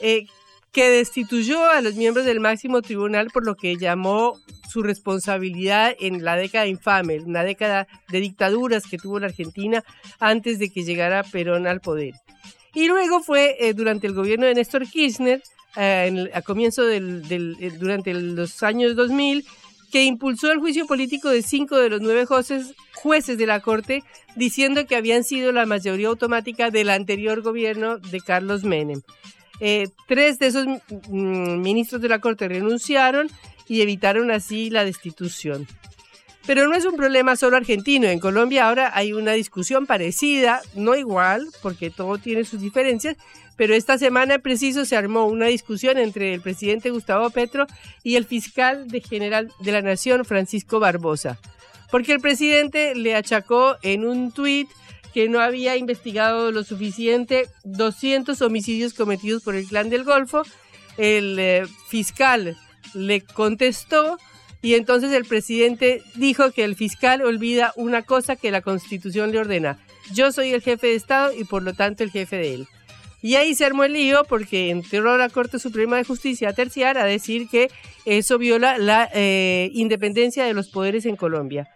eh, 0.00 0.26
que 0.72 0.90
destituyó 0.90 1.70
a 1.70 1.82
los 1.82 1.94
miembros 1.94 2.26
del 2.26 2.40
máximo 2.40 2.82
tribunal 2.82 3.28
por 3.32 3.44
lo 3.44 3.54
que 3.54 3.76
llamó 3.76 4.40
su 4.68 4.82
responsabilidad 4.82 5.94
en 6.00 6.24
la 6.24 6.36
década 6.36 6.66
infame, 6.66 7.20
una 7.20 7.44
década 7.44 7.86
de 8.08 8.20
dictaduras 8.20 8.86
que 8.86 8.98
tuvo 8.98 9.20
la 9.20 9.26
Argentina 9.26 9.84
antes 10.18 10.58
de 10.58 10.70
que 10.70 10.82
llegara 10.82 11.22
Perón 11.22 11.68
al 11.68 11.80
poder. 11.80 12.14
Y 12.74 12.88
luego 12.88 13.20
fue 13.20 13.56
eh, 13.60 13.74
durante 13.74 14.06
el 14.06 14.14
gobierno 14.14 14.46
de 14.46 14.54
Néstor 14.54 14.86
Kirchner 14.86 15.42
eh, 15.76 16.30
a 16.34 16.42
comienzo 16.42 16.84
del, 16.84 17.22
eh, 17.30 17.70
durante 17.78 18.12
los 18.12 18.62
años 18.62 18.96
2000 18.96 19.44
que 19.92 20.04
impulsó 20.04 20.50
el 20.50 20.58
juicio 20.58 20.86
político 20.86 21.28
de 21.28 21.42
cinco 21.42 21.78
de 21.78 21.88
los 21.88 22.00
nueve 22.00 22.26
jueces, 22.26 22.74
jueces 22.94 23.38
de 23.38 23.46
la 23.46 23.60
Corte, 23.60 24.02
diciendo 24.34 24.86
que 24.86 24.96
habían 24.96 25.22
sido 25.22 25.52
la 25.52 25.66
mayoría 25.66 26.08
automática 26.08 26.70
del 26.70 26.90
anterior 26.90 27.42
gobierno 27.42 27.98
de 27.98 28.20
Carlos 28.20 28.64
Menem. 28.64 29.02
Tres 30.08 30.40
de 30.40 30.46
esos 30.48 30.66
mm, 30.66 31.60
ministros 31.60 32.02
de 32.02 32.08
la 32.08 32.18
Corte 32.18 32.48
renunciaron 32.48 33.28
y 33.68 33.82
evitaron 33.82 34.32
así 34.32 34.68
la 34.68 34.84
destitución. 34.84 35.68
Pero 36.46 36.68
no 36.68 36.74
es 36.74 36.84
un 36.84 36.96
problema 36.96 37.36
solo 37.36 37.56
argentino. 37.56 38.06
En 38.06 38.20
Colombia 38.20 38.68
ahora 38.68 38.90
hay 38.94 39.12
una 39.12 39.32
discusión 39.32 39.86
parecida, 39.86 40.60
no 40.74 40.94
igual, 40.94 41.48
porque 41.62 41.90
todo 41.90 42.18
tiene 42.18 42.44
sus 42.44 42.60
diferencias, 42.60 43.16
pero 43.56 43.74
esta 43.74 43.98
semana 43.98 44.38
preciso 44.38 44.84
se 44.84 44.96
armó 44.96 45.26
una 45.26 45.46
discusión 45.46 45.96
entre 45.98 46.34
el 46.34 46.40
presidente 46.40 46.90
Gustavo 46.90 47.30
Petro 47.30 47.66
y 48.02 48.16
el 48.16 48.24
fiscal 48.24 48.86
general 49.08 49.52
de 49.60 49.72
la 49.72 49.80
Nación, 49.80 50.24
Francisco 50.24 50.80
Barbosa, 50.80 51.38
porque 51.90 52.12
el 52.12 52.20
presidente 52.20 52.94
le 52.94 53.14
achacó 53.14 53.76
en 53.82 54.04
un 54.04 54.32
tuit 54.32 54.68
que 55.14 55.28
no 55.28 55.40
había 55.40 55.76
investigado 55.76 56.50
lo 56.50 56.64
suficiente 56.64 57.48
200 57.62 58.42
homicidios 58.42 58.94
cometidos 58.94 59.44
por 59.44 59.54
el 59.54 59.66
clan 59.66 59.88
del 59.88 60.02
Golfo. 60.02 60.42
El 60.96 61.38
eh, 61.38 61.62
fiscal 61.88 62.58
le 62.94 63.20
contestó 63.20 64.18
y 64.64 64.76
entonces 64.76 65.12
el 65.12 65.26
presidente 65.26 66.02
dijo 66.14 66.50
que 66.50 66.64
el 66.64 66.74
fiscal 66.74 67.20
olvida 67.20 67.74
una 67.76 68.00
cosa 68.00 68.34
que 68.34 68.50
la 68.50 68.62
constitución 68.62 69.30
le 69.30 69.38
ordena. 69.38 69.78
Yo 70.14 70.32
soy 70.32 70.54
el 70.54 70.62
jefe 70.62 70.86
de 70.86 70.94
Estado 70.94 71.34
y 71.38 71.44
por 71.44 71.62
lo 71.62 71.74
tanto 71.74 72.02
el 72.02 72.10
jefe 72.10 72.36
de 72.36 72.54
él. 72.54 72.68
Y 73.20 73.34
ahí 73.34 73.54
se 73.54 73.66
armó 73.66 73.84
el 73.84 73.92
lío 73.92 74.24
porque 74.26 74.70
entró 74.70 75.18
la 75.18 75.28
Corte 75.28 75.58
Suprema 75.58 75.98
de 75.98 76.04
Justicia 76.04 76.48
a 76.48 76.52
terciar 76.54 76.96
a 76.96 77.04
decir 77.04 77.46
que 77.50 77.70
eso 78.06 78.38
viola 78.38 78.78
la 78.78 79.10
eh, 79.12 79.68
independencia 79.74 80.46
de 80.46 80.54
los 80.54 80.70
poderes 80.70 81.04
en 81.04 81.16
Colombia. 81.16 81.68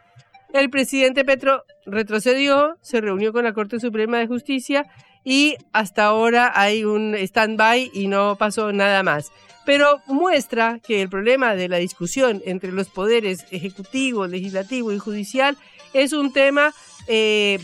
El 0.54 0.70
presidente 0.70 1.26
Petro 1.26 1.64
retrocedió, 1.84 2.78
se 2.80 3.02
reunió 3.02 3.34
con 3.34 3.44
la 3.44 3.52
Corte 3.52 3.80
Suprema 3.80 4.18
de 4.18 4.28
Justicia 4.28 4.86
y 5.24 5.56
hasta 5.74 6.06
ahora 6.06 6.52
hay 6.54 6.84
un 6.84 7.14
stand-by 7.14 7.90
y 7.92 8.06
no 8.06 8.36
pasó 8.36 8.72
nada 8.72 9.02
más. 9.02 9.30
Pero 9.68 10.00
muestra 10.06 10.80
que 10.82 11.02
el 11.02 11.10
problema 11.10 11.54
de 11.54 11.68
la 11.68 11.76
discusión 11.76 12.40
entre 12.46 12.72
los 12.72 12.88
poderes 12.88 13.44
ejecutivo, 13.50 14.26
legislativo 14.26 14.94
y 14.94 14.98
judicial 14.98 15.58
es 15.92 16.14
un 16.14 16.32
tema 16.32 16.72
eh, 17.06 17.58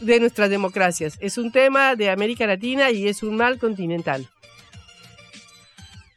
de 0.00 0.20
nuestras 0.20 0.50
democracias. 0.50 1.18
Es 1.18 1.38
un 1.38 1.50
tema 1.50 1.96
de 1.96 2.10
América 2.10 2.46
Latina 2.46 2.92
y 2.92 3.08
es 3.08 3.24
un 3.24 3.34
mal 3.34 3.58
continental. 3.58 4.28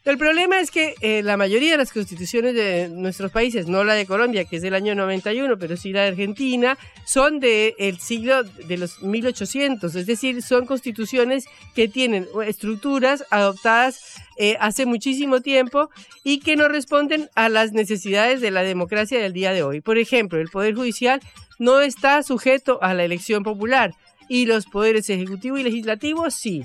El 0.06 0.20
problema 0.20 0.60
es 0.60 0.70
que 0.70 0.94
eh, 1.02 1.24
la 1.24 1.36
mayoría 1.36 1.72
de 1.72 1.78
las 1.78 1.92
constituciones 1.92 2.54
de 2.54 2.90
nuestros 2.90 3.32
países, 3.32 3.68
no 3.68 3.84
la 3.84 3.96
de 3.96 4.06
Colombia, 4.06 4.46
que 4.46 4.58
es 4.58 4.62
del 4.62 4.76
año 4.76 4.94
91, 4.94 5.58
pero 5.58 5.76
sí 5.78 5.92
la 5.92 6.04
de 6.04 6.10
Argentina, 6.10 6.78
son 7.06 7.40
del 7.40 7.74
el 7.80 8.00
siglo 8.00 8.44
de 8.44 8.78
los 8.78 9.02
1800, 9.02 9.96
es 9.96 10.06
decir, 10.06 10.44
son 10.44 10.68
constituciones 10.68 11.46
que 11.74 11.88
tienen 11.88 12.28
estructuras 12.46 13.26
adoptadas 13.32 14.22
eh, 14.38 14.58
hace 14.60 14.86
muchísimo 14.86 15.42
tiempo 15.42 15.90
y 16.24 16.40
que 16.40 16.56
no 16.56 16.68
responden 16.68 17.32
a 17.34 17.50
las 17.50 17.72
necesidades 17.72 18.42
de 18.42 18.52
la 18.52 18.62
democracia 18.62 19.20
del 19.20 19.34
día 19.34 19.54
de 19.54 19.64
hoy. 19.64 19.82
Por 19.82 19.98
ejemplo, 19.98 20.40
el 20.40 20.50
Poder 20.50 20.76
Judicial 20.76 21.20
no 21.58 21.82
está 21.82 22.22
sujeto 22.22 22.78
a 22.84 22.94
la 22.94 23.06
elección 23.06 23.42
popular 23.42 23.92
y 24.30 24.46
los 24.46 24.68
poderes 24.68 25.10
ejecutivo 25.10 25.58
y 25.58 25.64
legislativo 25.64 26.30
sí. 26.30 26.64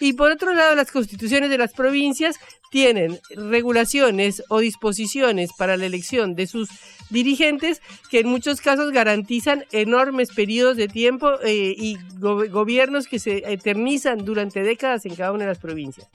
Y 0.00 0.12
por 0.12 0.30
otro 0.30 0.54
lado, 0.54 0.76
las 0.76 0.92
constituciones 0.92 1.50
de 1.50 1.58
las 1.58 1.72
provincias 1.72 2.36
tienen 2.70 3.18
regulaciones 3.30 4.42
o 4.48 4.58
disposiciones 4.60 5.50
para 5.56 5.76
la 5.76 5.86
elección 5.86 6.34
de 6.34 6.46
sus 6.46 6.68
dirigentes 7.10 7.80
que 8.10 8.20
en 8.20 8.28
muchos 8.28 8.60
casos 8.60 8.92
garantizan 8.92 9.64
enormes 9.72 10.30
periodos 10.30 10.76
de 10.76 10.88
tiempo 10.88 11.32
eh, 11.44 11.74
y 11.76 11.96
gobiernos 12.18 13.06
que 13.06 13.18
se 13.18 13.50
eternizan 13.50 14.24
durante 14.24 14.62
décadas 14.62 15.06
en 15.06 15.14
cada 15.14 15.32
una 15.32 15.44
de 15.44 15.50
las 15.50 15.58
provincias. 15.58 16.08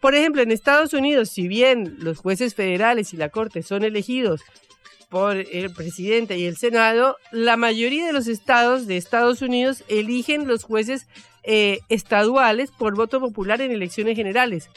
Por 0.00 0.14
ejemplo, 0.14 0.42
en 0.42 0.50
Estados 0.50 0.92
Unidos, 0.92 1.30
si 1.30 1.48
bien 1.48 1.96
los 1.98 2.18
jueces 2.18 2.54
federales 2.54 3.14
y 3.14 3.16
la 3.16 3.30
Corte 3.30 3.62
son 3.62 3.84
elegidos 3.84 4.42
por 5.08 5.36
el 5.36 5.72
presidente 5.72 6.36
y 6.36 6.44
el 6.44 6.56
Senado, 6.56 7.16
la 7.30 7.56
mayoría 7.56 8.06
de 8.06 8.12
los 8.12 8.26
estados 8.26 8.86
de 8.86 8.96
Estados 8.96 9.40
Unidos 9.40 9.84
eligen 9.88 10.46
los 10.46 10.64
jueces 10.64 11.06
eh, 11.42 11.78
estaduales 11.88 12.70
por 12.70 12.96
voto 12.96 13.20
popular 13.20 13.60
en 13.60 13.70
elecciones 13.70 14.16
generales. 14.16 14.68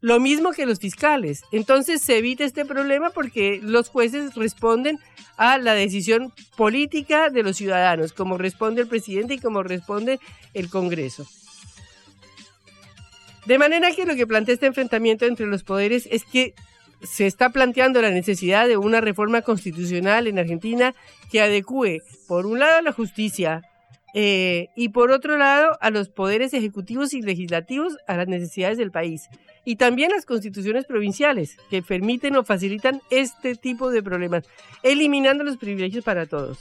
Lo 0.00 0.20
mismo 0.20 0.52
que 0.52 0.66
los 0.66 0.78
fiscales. 0.78 1.42
Entonces 1.52 2.02
se 2.02 2.18
evita 2.18 2.44
este 2.44 2.64
problema 2.64 3.10
porque 3.10 3.60
los 3.62 3.88
jueces 3.88 4.34
responden 4.34 4.98
a 5.36 5.58
la 5.58 5.74
decisión 5.74 6.32
política 6.56 7.30
de 7.30 7.42
los 7.42 7.56
ciudadanos, 7.56 8.12
como 8.12 8.38
responde 8.38 8.82
el 8.82 8.88
presidente 8.88 9.34
y 9.34 9.38
como 9.38 9.62
responde 9.62 10.20
el 10.54 10.68
Congreso. 10.68 11.26
De 13.46 13.58
manera 13.58 13.92
que 13.92 14.06
lo 14.06 14.16
que 14.16 14.26
plantea 14.26 14.54
este 14.54 14.66
enfrentamiento 14.66 15.24
entre 15.24 15.46
los 15.46 15.62
poderes 15.62 16.08
es 16.10 16.24
que 16.24 16.54
se 17.02 17.26
está 17.26 17.50
planteando 17.50 18.02
la 18.02 18.10
necesidad 18.10 18.66
de 18.66 18.76
una 18.76 19.00
reforma 19.00 19.42
constitucional 19.42 20.26
en 20.26 20.38
Argentina 20.38 20.94
que 21.30 21.40
adecue, 21.40 22.02
por 22.26 22.46
un 22.46 22.58
lado, 22.58 22.80
la 22.82 22.92
justicia 22.92 23.62
eh, 24.18 24.70
y 24.74 24.88
por 24.88 25.10
otro 25.10 25.36
lado, 25.36 25.76
a 25.82 25.90
los 25.90 26.08
poderes 26.08 26.54
ejecutivos 26.54 27.12
y 27.12 27.20
legislativos 27.20 27.98
a 28.08 28.16
las 28.16 28.26
necesidades 28.26 28.78
del 28.78 28.90
país. 28.90 29.28
Y 29.66 29.76
también 29.76 30.10
las 30.10 30.24
constituciones 30.24 30.86
provinciales, 30.86 31.58
que 31.68 31.82
permiten 31.82 32.34
o 32.36 32.42
facilitan 32.42 33.02
este 33.10 33.56
tipo 33.56 33.90
de 33.90 34.02
problemas, 34.02 34.44
eliminando 34.82 35.44
los 35.44 35.58
privilegios 35.58 36.02
para 36.02 36.24
todos. 36.24 36.60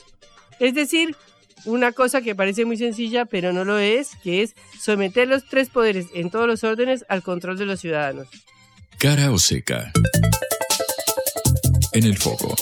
Es 0.59 0.73
decir, 0.73 1.15
una 1.63 1.93
cosa 1.93 2.21
que 2.21 2.35
parece 2.35 2.65
muy 2.65 2.75
sencilla, 2.75 3.23
pero 3.23 3.53
no 3.53 3.63
lo 3.63 3.79
es, 3.79 4.17
que 4.21 4.41
es 4.41 4.53
someter 4.77 5.29
los 5.29 5.47
tres 5.47 5.69
poderes 5.69 6.07
en 6.13 6.31
todos 6.31 6.47
los 6.47 6.65
órdenes 6.65 7.05
al 7.07 7.23
control 7.23 7.57
de 7.57 7.67
los 7.67 7.79
ciudadanos. 7.79 8.27
Cara 8.97 9.31
o 9.31 9.37
seca. 9.37 9.93
En 11.93 12.03
el 12.03 12.17
foco. 12.17 12.53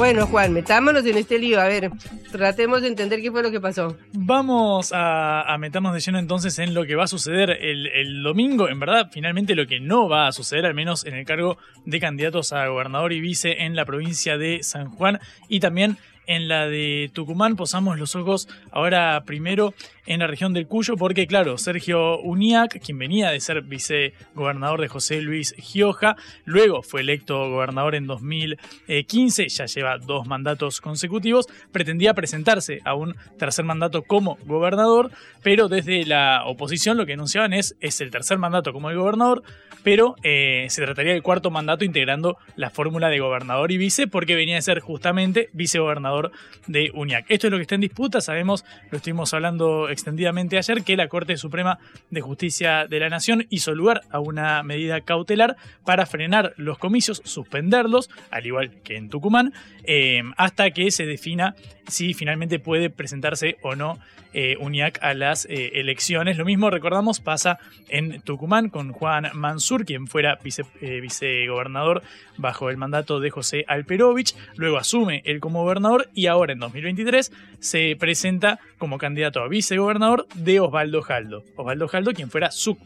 Bueno, 0.00 0.26
Juan, 0.26 0.54
metámonos 0.54 1.04
en 1.04 1.18
este 1.18 1.38
lío. 1.38 1.60
A 1.60 1.68
ver, 1.68 1.90
tratemos 2.32 2.80
de 2.80 2.88
entender 2.88 3.20
qué 3.20 3.30
fue 3.30 3.42
lo 3.42 3.50
que 3.50 3.60
pasó. 3.60 3.98
Vamos 4.14 4.92
a, 4.94 5.54
meternos 5.60 5.92
de 5.92 6.00
lleno 6.00 6.18
entonces 6.18 6.58
en 6.58 6.72
lo 6.72 6.86
que 6.86 6.94
va 6.96 7.04
a 7.04 7.06
suceder 7.06 7.50
el, 7.50 7.86
el, 7.86 8.22
domingo. 8.22 8.70
En 8.70 8.80
verdad, 8.80 9.10
finalmente 9.12 9.54
lo 9.54 9.66
que 9.66 9.78
no 9.78 10.08
va 10.08 10.26
a 10.26 10.32
suceder, 10.32 10.64
al 10.64 10.72
menos 10.72 11.04
en 11.04 11.16
el 11.16 11.26
cargo 11.26 11.58
de 11.84 12.00
candidatos 12.00 12.54
a 12.54 12.66
gobernador 12.68 13.12
y 13.12 13.20
vice 13.20 13.64
en 13.64 13.76
la 13.76 13.84
provincia 13.84 14.38
de 14.38 14.62
San 14.62 14.88
Juan 14.88 15.20
y 15.50 15.60
también 15.60 15.98
en 16.26 16.48
la 16.48 16.66
de 16.66 17.10
Tucumán. 17.12 17.56
Posamos 17.56 17.98
los 17.98 18.16
ojos 18.16 18.48
ahora 18.70 19.22
primero 19.26 19.74
en 20.06 20.20
la 20.20 20.26
región 20.26 20.52
del 20.52 20.66
Cuyo, 20.66 20.96
porque 20.96 21.26
claro, 21.26 21.58
Sergio 21.58 22.18
Uniac, 22.20 22.80
quien 22.80 22.98
venía 22.98 23.30
de 23.30 23.40
ser 23.40 23.62
vicegobernador 23.62 24.80
de 24.80 24.88
José 24.88 25.20
Luis 25.20 25.54
Gioja, 25.58 26.16
luego 26.44 26.82
fue 26.82 27.00
electo 27.02 27.50
gobernador 27.50 27.94
en 27.94 28.06
2015, 28.06 29.48
ya 29.48 29.66
lleva 29.66 29.98
dos 29.98 30.26
mandatos 30.26 30.80
consecutivos, 30.80 31.46
pretendía 31.72 32.14
presentarse 32.14 32.80
a 32.84 32.94
un 32.94 33.14
tercer 33.38 33.64
mandato 33.64 34.02
como 34.02 34.38
gobernador, 34.46 35.10
pero 35.42 35.68
desde 35.68 36.04
la 36.04 36.44
oposición 36.46 36.96
lo 36.96 37.06
que 37.06 37.14
anunciaban 37.14 37.52
es, 37.52 37.76
es 37.80 38.00
el 38.00 38.10
tercer 38.10 38.38
mandato 38.38 38.72
como 38.72 38.90
el 38.90 38.96
gobernador, 38.96 39.42
pero 39.82 40.16
eh, 40.22 40.66
se 40.68 40.82
trataría 40.82 41.12
del 41.12 41.22
cuarto 41.22 41.50
mandato 41.50 41.84
integrando 41.84 42.36
la 42.56 42.70
fórmula 42.70 43.08
de 43.08 43.18
gobernador 43.18 43.72
y 43.72 43.78
vice, 43.78 44.06
porque 44.06 44.34
venía 44.34 44.56
de 44.56 44.62
ser 44.62 44.80
justamente 44.80 45.48
vicegobernador 45.52 46.32
de 46.66 46.90
UNIAC. 46.94 47.26
Esto 47.28 47.46
es 47.46 47.50
lo 47.50 47.56
que 47.56 47.62
está 47.62 47.74
en 47.74 47.80
disputa, 47.82 48.20
sabemos, 48.20 48.64
lo 48.90 48.98
estuvimos 48.98 49.32
hablando 49.34 49.88
extendidamente 49.92 50.58
ayer, 50.58 50.82
que 50.82 50.96
la 50.96 51.08
Corte 51.08 51.36
Suprema 51.36 51.78
de 52.10 52.20
Justicia 52.20 52.86
de 52.86 53.00
la 53.00 53.08
Nación 53.08 53.46
hizo 53.50 53.74
lugar 53.74 54.02
a 54.10 54.20
una 54.20 54.62
medida 54.62 55.00
cautelar 55.00 55.56
para 55.84 56.06
frenar 56.06 56.54
los 56.56 56.78
comicios, 56.78 57.22
suspenderlos, 57.24 58.10
al 58.30 58.46
igual 58.46 58.82
que 58.82 58.96
en 58.96 59.08
Tucumán, 59.08 59.52
eh, 59.84 60.22
hasta 60.36 60.70
que 60.70 60.90
se 60.90 61.06
defina 61.06 61.54
si 61.86 62.14
finalmente 62.14 62.58
puede 62.58 62.90
presentarse 62.90 63.56
o 63.62 63.74
no 63.74 63.98
eh, 64.32 64.56
UNIAC 64.58 64.98
a 65.02 65.14
las 65.14 65.44
eh, 65.46 65.72
elecciones. 65.74 66.36
Lo 66.36 66.44
mismo, 66.44 66.70
recordamos, 66.70 67.20
pasa 67.20 67.58
en 67.88 68.20
Tucumán 68.20 68.68
con 68.68 68.92
Juan 68.92 69.30
Mansur, 69.34 69.84
quien 69.84 70.06
fuera 70.06 70.38
eh, 70.80 71.00
vicegobernador 71.00 72.02
bajo 72.36 72.70
el 72.70 72.76
mandato 72.76 73.20
de 73.20 73.30
José 73.30 73.64
Alperovich, 73.68 74.34
luego 74.56 74.78
asume 74.78 75.22
él 75.24 75.40
como 75.40 75.62
gobernador 75.62 76.08
y 76.14 76.26
ahora 76.26 76.52
en 76.52 76.58
2023 76.60 77.32
se 77.58 77.96
presenta 77.98 78.60
como 78.78 78.98
candidato 78.98 79.40
a 79.40 79.48
vicegobernador 79.48 80.26
de 80.34 80.60
Osvaldo 80.60 81.02
Jaldo. 81.02 81.44
Osvaldo 81.56 81.88
Jaldo, 81.88 82.12
quien 82.12 82.30
fuera 82.30 82.50
su 82.50 82.78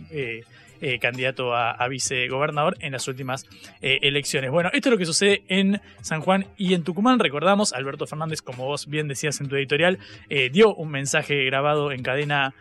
eh, 0.86 0.98
candidato 0.98 1.56
a, 1.56 1.88
vicegobernador 1.88 2.76
en 2.80 2.92
las 2.92 3.08
últimas 3.08 3.46
eh, 3.80 4.00
elecciones. 4.02 4.50
Bueno, 4.50 4.68
esto 4.74 4.90
es 4.90 4.92
lo 4.92 4.98
que 4.98 5.06
sucede 5.06 5.42
en 5.48 5.80
San 6.02 6.20
Juan 6.20 6.46
y 6.58 6.74
en 6.74 6.84
Tucumán. 6.84 7.20
Recordamos, 7.20 7.72
Alberto 7.72 8.06
Fernández, 8.06 8.42
como 8.42 8.66
vos 8.66 8.86
bien 8.86 9.08
decías 9.08 9.40
en 9.40 9.48
tu 9.48 9.56
editorial, 9.56 9.98
eh, 10.28 10.50
dio 10.50 10.74
un 10.74 10.90
mensaje 10.90 11.42
grabado 11.46 11.90
en 11.90 12.02
cadena 12.02 12.54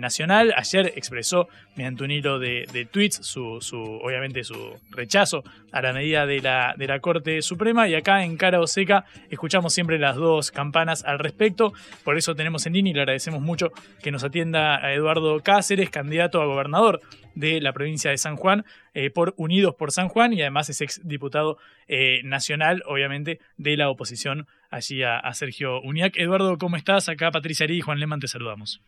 nacional. 0.00 0.52
Ayer 0.56 0.92
expresó 0.96 1.46
mediante 1.76 2.02
un 2.02 2.10
hilo 2.10 2.40
de, 2.40 2.88
tweets 2.90 3.24
su, 3.24 3.60
su, 3.60 3.78
obviamente 3.80 4.42
su 4.42 4.56
rechazo 4.90 5.44
a 5.70 5.80
la 5.80 5.92
medida 5.92 6.26
de 6.26 6.40
la, 6.40 6.74
de 6.76 6.88
la 6.88 6.98
Corte 6.98 7.40
Suprema 7.42 7.88
y 7.88 7.94
acá 7.94 8.24
en 8.24 8.36
Cara 8.36 8.58
o 8.58 8.66
Seca 8.66 9.04
escuchamos 9.30 9.72
siempre 9.72 10.00
las 10.00 10.16
dos 10.16 10.50
campanas 10.50 11.04
al 11.04 11.20
respecto. 11.20 11.74
Por 12.02 12.18
eso 12.18 12.34
tenemos 12.34 12.66
en 12.66 12.72
línea 12.72 12.90
y 12.90 12.94
le 12.94 13.00
agradecemos 13.02 13.40
mucho 13.40 13.70
que 14.02 14.10
nos 14.10 14.24
atienda 14.24 14.84
a 14.84 14.92
Eduardo 14.94 15.40
Cáceres, 15.44 15.90
candidato 15.90 16.42
a 16.42 16.46
gobernador 16.46 17.00
de 17.34 17.60
la 17.60 17.72
provincia 17.72 18.10
de 18.10 18.18
San 18.18 18.36
Juan 18.36 18.64
eh, 18.94 19.10
por 19.10 19.34
Unidos 19.36 19.74
por 19.74 19.92
San 19.92 20.08
Juan 20.08 20.32
y 20.32 20.40
además 20.40 20.68
es 20.68 20.80
ex 20.80 21.00
diputado 21.04 21.58
eh, 21.88 22.20
nacional, 22.24 22.82
obviamente, 22.86 23.40
de 23.56 23.76
la 23.76 23.88
oposición 23.88 24.46
allí 24.70 25.02
a, 25.02 25.32
Sergio 25.34 25.80
Uniac. 25.80 26.16
Eduardo, 26.16 26.58
¿cómo 26.58 26.76
estás? 26.76 27.08
Acá 27.08 27.30
Patricia 27.30 27.64
Ari 27.64 27.78
y 27.78 27.80
Juan 27.80 28.00
Leman 28.00 28.20
te 28.20 28.28
saludamos. 28.28 28.80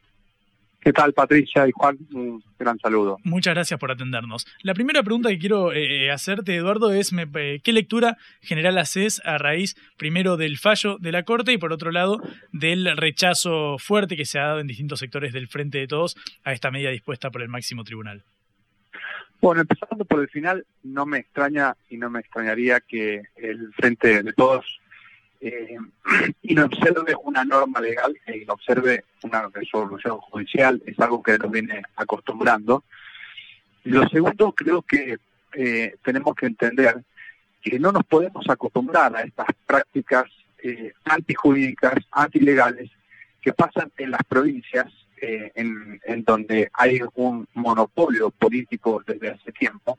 ¿Qué 0.85 0.92
tal, 0.92 1.14
Patricia 1.14 1.66
y 1.66 1.73
Juan? 1.73 1.97
Un 2.12 2.44
gran 2.59 2.79
saludo. 2.79 3.16
Muchas 3.25 3.55
gracias 3.55 3.81
por 3.81 3.90
atendernos. 3.90 4.47
La 4.62 4.75
primera 4.75 5.03
pregunta 5.03 5.31
que 5.31 5.38
quiero 5.38 5.73
eh, 5.73 6.11
hacerte, 6.11 6.55
Eduardo, 6.55 6.92
es 6.92 7.11
¿qué 7.62 7.73
lectura 7.73 8.18
general 8.42 8.77
haces 8.77 9.23
a 9.25 9.38
raíz, 9.38 9.77
primero, 9.97 10.37
del 10.37 10.59
fallo 10.59 10.99
de 10.99 11.11
la 11.11 11.23
Corte 11.23 11.55
y, 11.55 11.59
por 11.59 11.73
otro 11.73 11.90
lado, 11.90 12.20
del 12.53 12.99
rechazo 12.99 13.79
fuerte 13.79 14.14
que 14.14 14.27
se 14.27 14.38
ha 14.38 14.49
dado 14.49 14.61
en 14.61 14.66
distintos 14.66 14.99
sectores 14.99 15.33
del 15.33 15.49
Frente 15.49 15.79
de 15.79 15.87
Todos 15.87 16.16
a 16.44 16.53
esta 16.53 16.70
medida 16.70 16.90
dispuesta 16.90 17.31
por 17.31 17.40
el 17.40 17.49
máximo 17.49 17.83
tribunal? 17.83 18.23
Bueno, 19.40 19.62
empezando 19.62 20.05
por 20.05 20.20
el 20.20 20.29
final, 20.29 20.66
no 20.83 21.07
me 21.07 21.16
extraña 21.16 21.77
y 21.88 21.97
no 21.97 22.11
me 22.11 22.20
extrañaría 22.20 22.81
que 22.81 23.23
el 23.37 23.73
Frente 23.73 24.23
de 24.23 24.33
Todos 24.35 24.81
eh, 25.44 25.76
inobserve 26.42 27.14
una 27.22 27.44
norma 27.44 27.80
legal 27.80 28.16
e 28.24 28.38
inobserve 28.38 29.04
una 29.22 29.48
resolución 29.48 30.18
judicial, 30.18 30.83
es 30.87 30.98
algo 30.98 31.22
que 31.22 31.37
nos 31.38 31.50
viene 31.50 31.83
acostumbrando. 31.96 32.85
Lo 33.85 34.09
segundo, 34.09 34.52
creo 34.52 34.80
que 34.83 35.18
eh, 35.52 35.96
tenemos 36.02 36.35
que 36.35 36.46
entender 36.46 37.02
que 37.61 37.78
no 37.78 37.92
nos 37.92 38.04
podemos 38.04 38.48
acostumbrar 38.48 39.14
a 39.16 39.22
estas 39.22 39.46
prácticas 39.66 40.24
eh, 40.62 40.92
antilegales, 42.11 42.90
que 43.42 43.52
pasan 43.52 43.92
en 43.98 44.11
las 44.11 44.22
provincias, 44.26 44.90
eh, 45.20 45.52
en 45.54 46.24
donde 46.24 46.70
hay 46.72 47.00
un 47.14 47.46
monopolio 47.52 48.30
político 48.30 49.02
desde 49.07 49.30
hace 49.30 49.52
tiempo, 49.52 49.98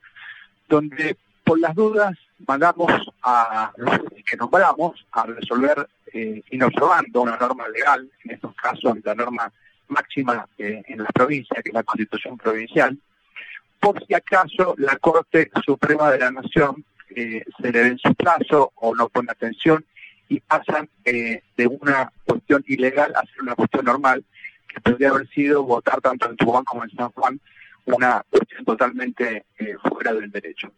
donde 0.68 1.18
por 1.46 1.60
las 1.60 1.76
dudas 1.76 2.18
mandamos 2.48 2.92
a 3.22 3.72
los 3.78 4.00
que 4.26 4.36
nombramos 4.36 5.06
a 5.12 5.26
resolver 5.28 5.88
eh, 6.12 6.42
inobservando 6.52 7.22
una 7.22 7.38
norma 7.38 7.68
legal, 7.70 8.10
en 8.24 8.32
estos 8.32 8.54
casos 8.56 8.98
la 9.04 9.16
norma 9.16 9.52
máxima 9.88 10.48
eh, 10.58 10.82
en 10.88 11.04
la 11.04 11.10
provincia, 11.10 11.62
que 11.62 11.70
es 11.70 11.74
la 11.74 11.84
constitución 11.84 12.38
provincial, 12.38 12.98
por 13.80 14.04
si 14.06 14.14
acaso 14.14 14.74
la 14.78 14.98
Corte 14.98 15.52
Suprema 15.64 16.12
de 16.12 16.20
la 16.20 16.32
Nación 16.32 16.84
eh, 17.16 17.44
se 17.62 17.72
le 17.72 17.84
den 17.84 18.00
su 18.00 18.14
plazo 18.16 18.72
o 18.76 18.96
no 18.96 19.08
pone 19.10 19.32
atención 19.32 19.86
y 20.28 20.40
pasan 20.40 20.90
eh, 21.04 21.44
de 21.56 21.68
una 21.68 22.12
cuestión 22.26 22.64
ilegal 22.68 23.14
a 23.16 23.22
ser 23.26 23.44
una 23.44 23.56
cuestión 23.56 23.86
normal, 23.86 24.26
que 24.68 24.82
podría 24.82 25.10
haber 25.10 25.30
sido 25.30 25.64
votar 25.64 26.02
tanto 26.02 26.28
en 26.28 26.36
Tucumán 26.36 26.64
como 26.64 26.84
en 26.84 26.90
San 26.92 27.12
Juan 27.12 27.40
una 27.86 28.24
cuestión 28.32 28.66
totalmente 28.66 29.46
fuera 29.84 30.12
del 30.14 30.32
derecho. 30.32 30.72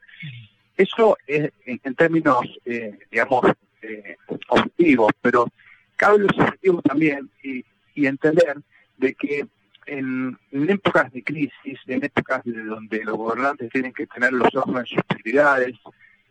Eso 0.78 1.18
es 1.26 1.52
en, 1.66 1.96
términos, 1.96 2.46
eh, 2.63 3.00
digamos, 3.10 3.46
eh, 3.82 4.16
objetivos, 4.48 5.12
pero 5.22 5.48
cabe 5.96 6.20
los 6.20 6.38
objetivos 6.38 6.84
también 6.84 7.30
y, 7.44 7.66
entender 7.96 8.58
de 8.98 9.16
que 9.16 9.48
en, 9.88 10.38
épocas 10.52 11.12
de 11.12 11.24
crisis, 11.24 11.80
en 11.88 12.06
épocas 12.06 12.44
de 12.46 12.63
donde 12.63 13.04
los 13.04 13.18
gobernantes 13.18 13.72
tienen 13.72 13.92
que 13.92 14.06
tener 14.06 14.34
los 14.34 14.54
ojos 14.54 14.76
en 14.78 14.86
sus 14.86 15.04
prioridades, 15.04 15.74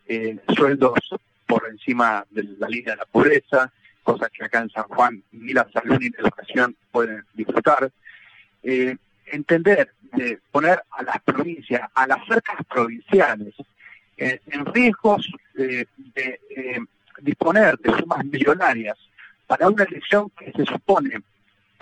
eh, 0.07 0.37
sueldos 0.55 0.97
por 1.45 1.67
encima 1.69 2.25
de 2.29 2.43
la 2.57 2.69
línea 2.69 2.93
de 2.93 2.99
la 2.99 3.05
pobreza, 3.05 3.69
cosas 4.01 4.29
que 4.31 4.45
acá 4.45 4.61
en 4.61 4.69
San 4.69 4.85
Juan 4.85 5.21
ni 5.33 5.51
la 5.51 5.69
salud 5.73 5.97
ni 5.99 6.09
la 6.09 6.19
educación 6.19 6.77
pueden 6.89 7.25
disfrutar, 7.33 7.91
eh, 8.63 8.95
entender 9.25 9.91
de 10.13 10.39
poner 10.51 10.81
a 10.91 11.03
las 11.03 11.21
provincias, 11.21 11.89
a 11.93 12.07
las 12.07 12.25
cercas 12.25 12.65
provinciales, 12.69 13.53
eh, 14.17 14.39
en 14.47 14.65
riesgos 14.65 15.31
de 15.53 15.87
eh, 16.15 16.79
disponer 17.21 17.77
de 17.79 17.97
sumas 17.97 18.25
millonarias 18.25 18.97
para 19.45 19.69
una 19.69 19.83
elección 19.83 20.29
que 20.31 20.51
se 20.51 20.65
supone 20.65 21.21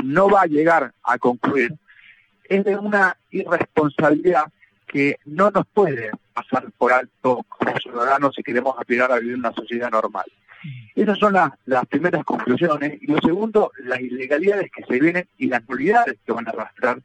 no 0.04 0.30
va 0.30 0.42
a 0.42 0.48
llegar 0.48 0.94
a 1.04 1.18
concluir, 1.18 1.74
es 2.44 2.64
de 2.64 2.76
una 2.78 3.18
irresponsabilidad 3.32 4.46
que 4.86 5.18
no 5.26 5.50
nos 5.50 5.66
puede 5.68 6.12
pasar 6.34 6.70
por 6.78 6.94
alto 6.94 7.44
como 7.50 7.78
ciudadanos 7.80 8.36
si 8.36 8.44
queremos 8.44 8.76
aspirar 8.78 9.12
a 9.12 9.20
vivir 9.20 9.34
en 9.34 9.40
una 9.40 9.54
sociedad 9.54 9.90
normal. 9.90 10.26
Esas 10.96 11.18
son 11.18 11.34
las 11.34 11.86
primeras 11.88 12.24
conclusiones. 12.24 13.02
Y 13.02 13.08
lo 13.08 13.20
segundo, 13.20 13.72
las 13.80 14.00
ilegalidades 14.00 14.72
que 14.72 14.84
se 14.84 15.00
vienen 15.00 15.28
y 15.38 15.48
las 15.48 15.68
nulidades 15.68 16.18
que 16.26 16.32
van 16.32 16.48
a 16.48 16.52
arrastrar, 16.52 17.02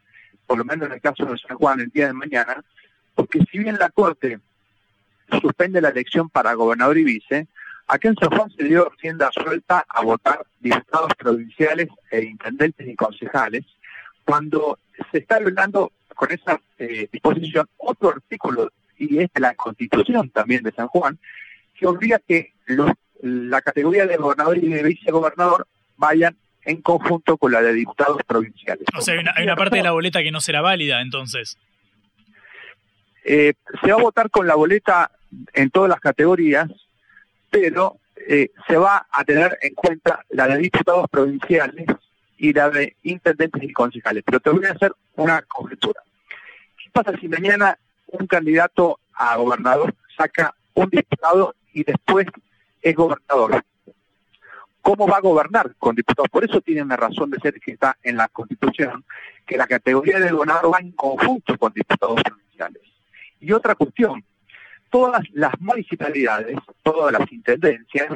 por 0.47 0.59
lo 0.59 0.65
menos 0.65 0.87
en 0.87 0.95
el 0.95 1.01
caso 1.01 1.25
de 1.27 1.39
San 1.39 1.57
Juan 1.57 1.81
el 1.81 1.91
día 1.91 2.07
de 2.07 2.13
mañana, 2.13 2.63
porque 3.15 3.41
si 3.51 3.59
bien 3.59 3.79
la 3.79 3.91
Corte 3.91 4.41
suspende 5.41 5.81
la 5.81 5.91
elección 5.91 6.29
para 6.29 6.55
gobernador 6.55 6.99
y 6.99 7.05
vice, 7.05 7.47
aquí 7.87 8.09
en 8.09 8.17
San 8.17 8.31
Juan 8.31 8.51
se 8.51 8.65
dio 8.65 8.91
tienda 9.01 9.31
suelta 9.33 9.85
a 9.89 10.03
votar 10.03 10.45
diputados 10.61 11.13
provinciales 11.19 11.89
e 12.11 12.23
intendentes 12.23 12.87
y 12.87 12.95
concejales, 12.95 13.65
cuando 14.25 14.79
se 15.11 15.19
está 15.19 15.39
violando 15.39 15.93
con 16.15 16.31
esa 16.33 16.61
eh, 16.79 17.09
disposición 17.11 17.67
otro 17.79 18.11
artículo, 18.11 18.71
y 18.97 19.19
es 19.19 19.33
de 19.33 19.41
la 19.41 19.55
Constitución 19.55 20.31
también 20.31 20.63
de 20.63 20.73
San 20.73 20.89
Juan, 20.89 21.19
que 21.75 21.87
obliga 21.87 22.21
que 22.27 22.53
la 23.23 23.63
categoría 23.63 24.07
de 24.07 24.17
gobernador 24.17 24.59
y 24.59 24.69
de 24.69 24.83
vicegobernador 24.83 25.67
vayan 25.97 26.37
en 26.65 26.83
conjunto 26.83 27.37
con 27.39 27.53
la 27.53 27.63
de 27.63 27.73
diputados 27.73 28.19
provinciales. 28.27 28.85
O 28.97 29.01
sea, 29.01 29.15
hay 29.35 29.45
una 29.45 29.57
parte 29.57 29.77
de 29.77 29.83
la 29.83 29.93
boleta 29.93 30.23
que 30.23 30.31
no 30.31 30.41
será 30.41 30.61
válida 30.61 31.01
entonces. 31.01 31.59
Eh, 33.25 33.55
se 33.83 33.93
va 33.93 33.99
a 33.99 34.03
votar 34.03 34.31
con 34.31 34.47
la 34.47 34.55
boleta 34.55 35.11
en 35.53 35.71
todas 35.71 35.89
las 35.89 36.01
categorías, 36.01 36.71
pero 37.51 37.99
eh, 38.29 38.51
se 38.67 38.77
va 38.77 39.07
a 39.11 39.25
tener 39.25 39.59
en 39.63 39.75
cuenta 39.75 40.25
la 40.31 40.47
de 40.47 40.59
diputados 40.59 41.09
provinciales 41.11 41.87
y 42.37 42.53
la 42.53 42.71
de 42.71 42.97
intendentes 43.03 43.63
y 43.63 43.73
concejales. 43.73 44.23
Pero 44.25 44.41
te 44.41 44.51
voy 44.51 44.65
a 44.67 44.73
hacer 44.73 44.95
una 45.17 45.43
conjetura. 45.43 46.03
¿Qué 46.83 46.91
pasa 46.93 47.19
si 47.19 47.29
mañana 47.29 47.79
un 48.07 48.27
candidato 48.27 48.99
a 49.15 49.37
gobernador 49.37 49.95
saca 50.17 50.55
un 50.75 50.89
diputado 50.91 51.55
y 51.73 51.85
después 51.85 52.27
es 52.83 52.95
gobernador? 52.95 53.63
¿Cómo 54.83 55.07
va 55.07 55.19
a 55.19 55.21
gobernar 55.21 55.75
con 55.79 55.95
diputados? 55.95 56.31
Por 56.31 56.45
eso 56.45 56.61
tiene 56.63 56.83
una 56.83 56.97
razón 56.97 57.31
de 57.31 57.39
ser 57.41 57.61
que 57.61 57.73
está 57.73 57.99
en 58.03 58.17
la 58.17 58.29
Constitución, 58.29 59.05
que 59.47 59.59
la 59.59 59.67
categoría 59.67 60.19
de 60.19 60.33
gobernador 60.33 60.73
va 60.73 60.79
en 60.79 60.93
conjunto 60.93 61.59
con 61.59 61.73
diputados 61.73 62.23
provinciales. 62.23 62.83
Y 63.41 63.53
otra 63.53 63.75
cuestión, 63.75 64.25
todas 64.91 65.25
las 65.33 65.53
municipalidades, 65.61 66.57
todas 66.83 67.13
las 67.13 67.31
intendencias, 67.33 68.11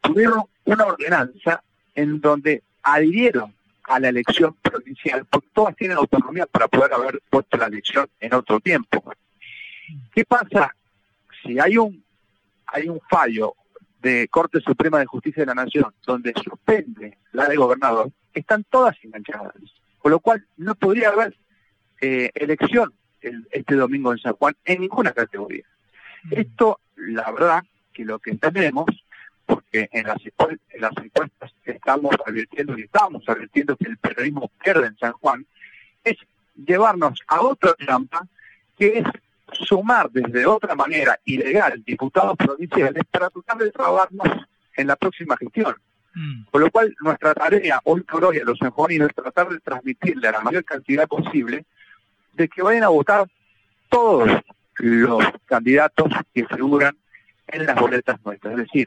tuvieron 0.00 0.44
una 0.64 0.86
ordenanza 0.86 1.62
en 1.94 2.20
donde 2.20 2.62
adhirieron 2.82 3.54
a 3.84 3.98
la 3.98 4.08
elección 4.08 4.54
provincial, 4.62 5.26
porque 5.26 5.48
todas 5.52 5.76
tienen 5.76 5.96
autonomía 5.96 6.46
para 6.46 6.68
poder 6.68 6.92
haber 6.94 7.20
puesto 7.28 7.56
la 7.56 7.66
elección 7.66 8.08
en 8.20 8.34
otro 8.34 8.60
tiempo. 8.60 9.12
¿Qué 10.14 10.24
pasa 10.24 10.74
si 11.42 11.58
hay 11.58 11.76
un 11.76 12.02
fallo 13.10 13.54
de 14.00 14.28
Corte 14.28 14.60
Suprema 14.60 14.98
de 14.98 15.06
Justicia 15.06 15.42
de 15.42 15.46
la 15.46 15.54
Nación 15.54 15.92
donde 16.06 16.32
suspende 16.42 17.18
la 17.32 17.48
de 17.48 17.56
gobernador? 17.56 18.10
Están 18.32 18.64
todas 18.64 18.96
enganchadas, 19.02 19.54
con 19.98 20.12
lo 20.12 20.20
cual 20.20 20.46
no 20.56 20.74
podría 20.74 21.10
haber 21.10 21.36
eh, 22.00 22.30
elección 22.34 22.92
este 23.20 23.74
domingo 23.74 24.12
en 24.12 24.18
San 24.18 24.32
Juan 24.34 24.56
en 24.64 24.80
ninguna 24.80 25.12
categoría. 25.12 25.64
Esto, 26.30 26.80
la 26.96 27.30
verdad, 27.30 27.62
que 27.92 28.04
lo 28.04 28.18
que 28.18 28.30
entendemos, 28.30 28.86
porque 29.46 29.88
en 29.92 30.06
las, 30.06 30.18
en 30.24 30.80
las 30.80 30.96
encuestas 30.96 31.52
estamos 31.64 32.14
advirtiendo 32.24 32.78
y 32.78 32.82
estamos 32.82 33.28
advirtiendo 33.28 33.76
que 33.76 33.88
el 33.88 33.98
periodismo 33.98 34.50
pierde 34.62 34.86
en 34.86 34.96
San 34.98 35.12
Juan, 35.12 35.46
es 36.04 36.16
llevarnos 36.54 37.18
a 37.26 37.40
otra 37.40 37.74
trampa 37.74 38.26
que 38.78 38.98
es 38.98 39.04
sumar 39.52 40.10
desde 40.10 40.46
otra 40.46 40.74
manera 40.74 41.18
ilegal 41.24 41.82
diputados 41.84 42.36
provinciales 42.36 43.02
para 43.10 43.28
tratar 43.30 43.58
de 43.58 43.70
trabajarnos 43.70 44.28
en 44.76 44.86
la 44.86 44.96
próxima 44.96 45.36
gestión. 45.36 45.76
Mm. 46.14 46.44
Con 46.50 46.60
lo 46.60 46.70
cual, 46.70 46.94
nuestra 47.00 47.34
tarea 47.34 47.80
hoy 47.84 48.02
por 48.02 48.24
hoy 48.24 48.38
a 48.38 48.44
los 48.44 48.58
sanjuaninos 48.58 49.08
es 49.08 49.14
tratar 49.14 49.48
de 49.48 49.60
transmitirle 49.60 50.28
a 50.28 50.32
la 50.32 50.40
mayor 50.40 50.64
cantidad 50.64 51.06
posible 51.06 51.64
de 52.34 52.48
que 52.48 52.62
vayan 52.62 52.84
a 52.84 52.88
votar 52.88 53.28
todos 53.88 54.30
los 54.78 55.24
candidatos 55.44 56.08
que 56.34 56.46
figuran 56.46 56.96
en 57.48 57.66
las 57.66 57.76
boletas 57.76 58.18
nuestras. 58.24 58.54
Es 58.54 58.66
decir, 58.66 58.86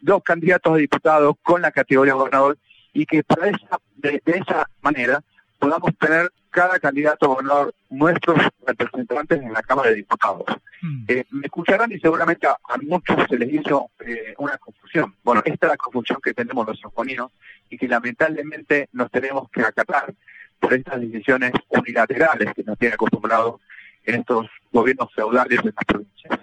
dos 0.00 0.22
candidatos 0.22 0.74
a 0.74 0.76
diputados 0.76 1.36
con 1.42 1.62
la 1.62 1.72
categoría 1.72 2.14
gobernador 2.14 2.58
y 2.92 3.06
que 3.06 3.22
para 3.22 3.48
esa, 3.48 3.80
de, 3.96 4.22
esa 4.26 4.68
manera 4.82 5.22
podamos 5.58 5.96
tener 5.98 6.30
cada 6.50 6.78
candidato 6.78 7.26
a 7.26 7.28
gobernador 7.28 7.74
nuestros 7.90 8.38
representantes 8.66 9.40
en 9.42 9.52
la 9.52 9.62
Cámara 9.62 9.90
de 9.90 9.96
Diputados. 9.96 10.44
Mm. 10.82 11.04
Eh, 11.08 11.24
me 11.30 11.46
escucharán 11.46 11.92
y 11.92 11.98
seguramente 11.98 12.46
a, 12.46 12.56
muchos 12.82 13.16
se 13.28 13.38
les 13.38 13.52
hizo 13.52 13.90
eh, 14.04 14.34
una 14.38 14.56
confusión. 14.58 15.14
Bueno, 15.22 15.42
esta 15.44 15.66
es 15.66 15.72
la 15.72 15.76
confusión 15.76 16.18
que 16.22 16.34
tenemos 16.34 16.66
los 16.66 16.80
sanjuaninos 16.80 17.32
y 17.68 17.76
que 17.76 17.88
lamentablemente 17.88 18.88
nos 18.92 19.10
tenemos 19.10 19.50
que 19.50 19.62
acatar 19.62 20.14
por 20.58 20.72
estas 20.72 21.00
decisiones 21.00 21.52
unilaterales 21.68 22.54
que 22.54 22.64
nos 22.64 22.78
tiene 22.78 22.94
acostumbrado 22.94 23.60
en 24.08 24.20
estos 24.20 24.46
gobiernos 24.72 25.12
feudales 25.14 25.62
de 25.62 25.72
las 25.74 25.84
provincias. 25.86 26.40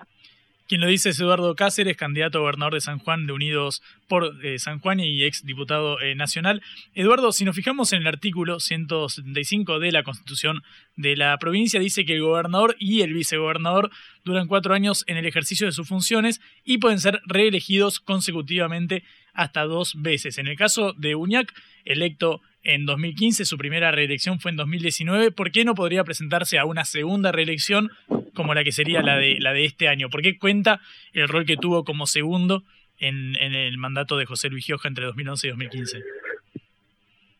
Quien 0.68 0.82
lo 0.82 0.88
dice 0.88 1.10
es 1.10 1.20
Eduardo 1.20 1.56
Cáceres, 1.56 1.96
candidato 1.96 2.40
a 2.40 2.42
gobernador 2.42 2.74
de 2.74 2.82
San 2.82 2.98
Juan 2.98 3.28
de 3.28 3.34
Unidos 3.34 3.84
por 4.08 4.44
eh, 4.44 4.58
San 4.58 4.80
Juan 4.80 5.00
y 5.00 5.24
ex 5.24 5.46
diputado 5.46 6.02
eh, 6.02 6.16
nacional. 6.16 6.64
Eduardo, 6.96 7.32
si 7.32 7.46
nos 7.46 7.56
fijamos 7.56 7.94
en 7.94 8.02
el 8.02 8.08
artículo 8.08 8.60
175 8.60 9.78
de 9.78 9.92
la 9.92 10.02
Constitución 10.02 10.64
de 10.96 11.18
la 11.18 11.38
provincia, 11.38 11.80
dice 11.80 12.04
que 12.04 12.16
el 12.16 12.24
gobernador 12.24 12.76
y 12.80 13.02
el 13.02 13.14
vicegobernador 13.14 13.92
duran 14.24 14.48
cuatro 14.48 14.74
años 14.74 15.04
en 15.06 15.18
el 15.18 15.28
ejercicio 15.28 15.68
de 15.68 15.72
sus 15.72 15.88
funciones 15.88 16.42
y 16.64 16.80
pueden 16.80 17.00
ser 17.00 17.22
reelegidos 17.28 18.00
consecutivamente 18.00 19.04
hasta 19.36 19.66
dos 19.66 19.94
veces. 20.02 20.40
En 20.40 20.48
el 20.48 20.58
caso 20.58 20.94
de 20.94 21.14
Uñac, 21.14 21.54
electo 21.84 22.42
en 22.66 22.86
2015, 22.86 23.46
su 23.46 23.58
primera 23.58 23.92
reelección 23.92 24.40
fue 24.40 24.50
en 24.52 24.58
2019. 24.58 25.32
¿Por 25.32 25.52
qué 25.52 25.64
no 25.64 25.76
podría 25.76 26.04
presentarse 26.04 26.58
a 26.58 26.66
una 26.66 26.84
segunda 26.84 27.32
reelección 27.32 27.92
como 28.34 28.54
la 28.56 28.64
que 28.64 28.72
sería 28.72 29.02
la 29.02 29.18
de, 29.18 29.38
la 29.40 29.54
de 29.54 29.66
este 29.66 29.88
año? 29.88 30.10
¿Por 30.10 30.24
qué 30.24 30.38
cuenta 30.38 30.82
el 31.14 31.30
rol 31.30 31.46
que 31.46 31.58
tuvo 31.58 31.86
como 31.86 32.08
segundo 32.08 32.64
en, 32.98 33.36
el 33.36 33.78
mandato 33.78 34.18
de 34.18 34.26
José 34.26 34.50
Luis 34.50 34.66
Gioja 34.66 34.88
entre 34.88 35.06
2011 35.06 35.48
y 35.48 35.50
2015? 35.52 36.04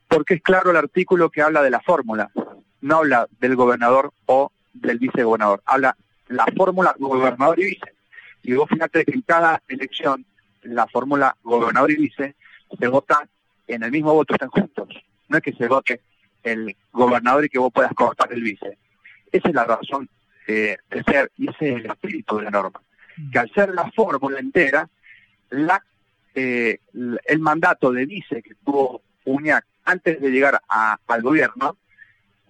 Porque 0.08 0.36
es 0.36 0.44
claro 0.44 0.70
el 0.70 0.78
artículo 0.78 1.32
que 1.32 1.42
habla 1.42 1.64
de 1.64 1.72
la 1.72 1.82
fórmula. 1.82 2.30
No 2.82 2.98
habla 2.98 3.28
del 3.40 3.56
gobernador 3.56 4.14
o 4.28 4.52
del 4.74 5.00
vicegobernador. 5.00 5.64
Habla 5.66 5.98
la 6.28 6.46
fórmula 6.56 6.96
gobernador 7.00 7.60
y 7.60 7.66
vice. 7.66 7.94
Y 8.44 8.54
vos 8.54 8.70
fíjate 8.70 9.04
que 9.04 9.12
en 9.12 9.22
cada 9.22 9.62
elección 9.68 10.24
la 10.62 10.86
fórmula 10.86 11.36
gobernador 11.42 11.90
y 11.90 11.96
vice 11.96 12.36
se 12.80 12.88
vota 12.88 13.28
en 13.68 13.82
el 13.82 13.92
mismo 13.92 14.14
voto, 14.14 14.36
están 14.36 14.50
juntos 14.50 14.88
no 15.30 15.38
es 15.38 15.44
que 15.44 15.54
se 15.54 15.68
vote 15.68 16.02
el 16.44 16.76
gobernador 16.92 17.46
y 17.46 17.50
que 17.50 17.60
vos 17.60 17.74
puedas 17.74 17.94
cortar 17.94 18.32
el 18.32 18.42
vice. 18.42 18.78
Esa 19.32 19.50
es 19.50 19.56
la 19.56 19.66
razón 19.66 20.08
eh, 20.48 20.78
de 20.90 21.04
ser 21.04 21.32
y 21.38 21.50
ese 21.50 21.70
es 21.70 21.76
el 21.78 21.86
espíritu 21.88 22.38
de 22.38 22.44
la 22.44 22.52
norma. 22.52 22.82
Mm. 23.18 23.32
Que 23.32 23.40
al 23.40 23.52
ser 23.52 23.74
la 23.74 23.92
fórmula 23.92 24.40
entera, 24.40 24.88
la, 25.50 25.84
eh, 26.34 26.80
el 27.26 27.40
mandato 27.40 27.92
de 27.92 28.06
vice 28.06 28.42
que 28.42 28.56
tuvo 28.64 29.02
Uñac 29.26 29.66
antes 29.86 30.22
de 30.22 30.30
llegar 30.30 30.62
al 30.68 31.22
gobierno 31.22 31.78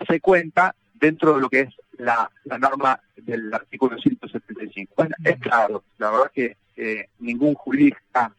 se 0.07 0.19
cuenta 0.19 0.75
dentro 0.93 1.35
de 1.35 1.41
lo 1.41 1.49
que 1.49 1.61
es 1.61 1.75
la, 1.97 2.29
norma 2.59 2.99
del 3.15 3.53
artículo 3.53 3.97
175. 3.97 4.93
Bueno, 4.95 5.15
es 5.23 5.37
mm. 5.37 5.41
claro, 5.41 5.83
la 5.97 6.11
verdad 6.11 6.31
que 6.33 6.57
eh, 6.75 7.07
ningún 7.19 7.53
jurista 7.53 8.33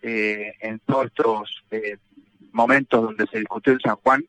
en 0.00 0.78
todos 0.86 1.06
estos 1.06 1.64
momentos 2.52 3.02
donde 3.02 3.26
se 3.26 3.38
discutió 3.38 3.72
en 3.72 3.80
San 3.80 3.96
Juan, 3.96 4.24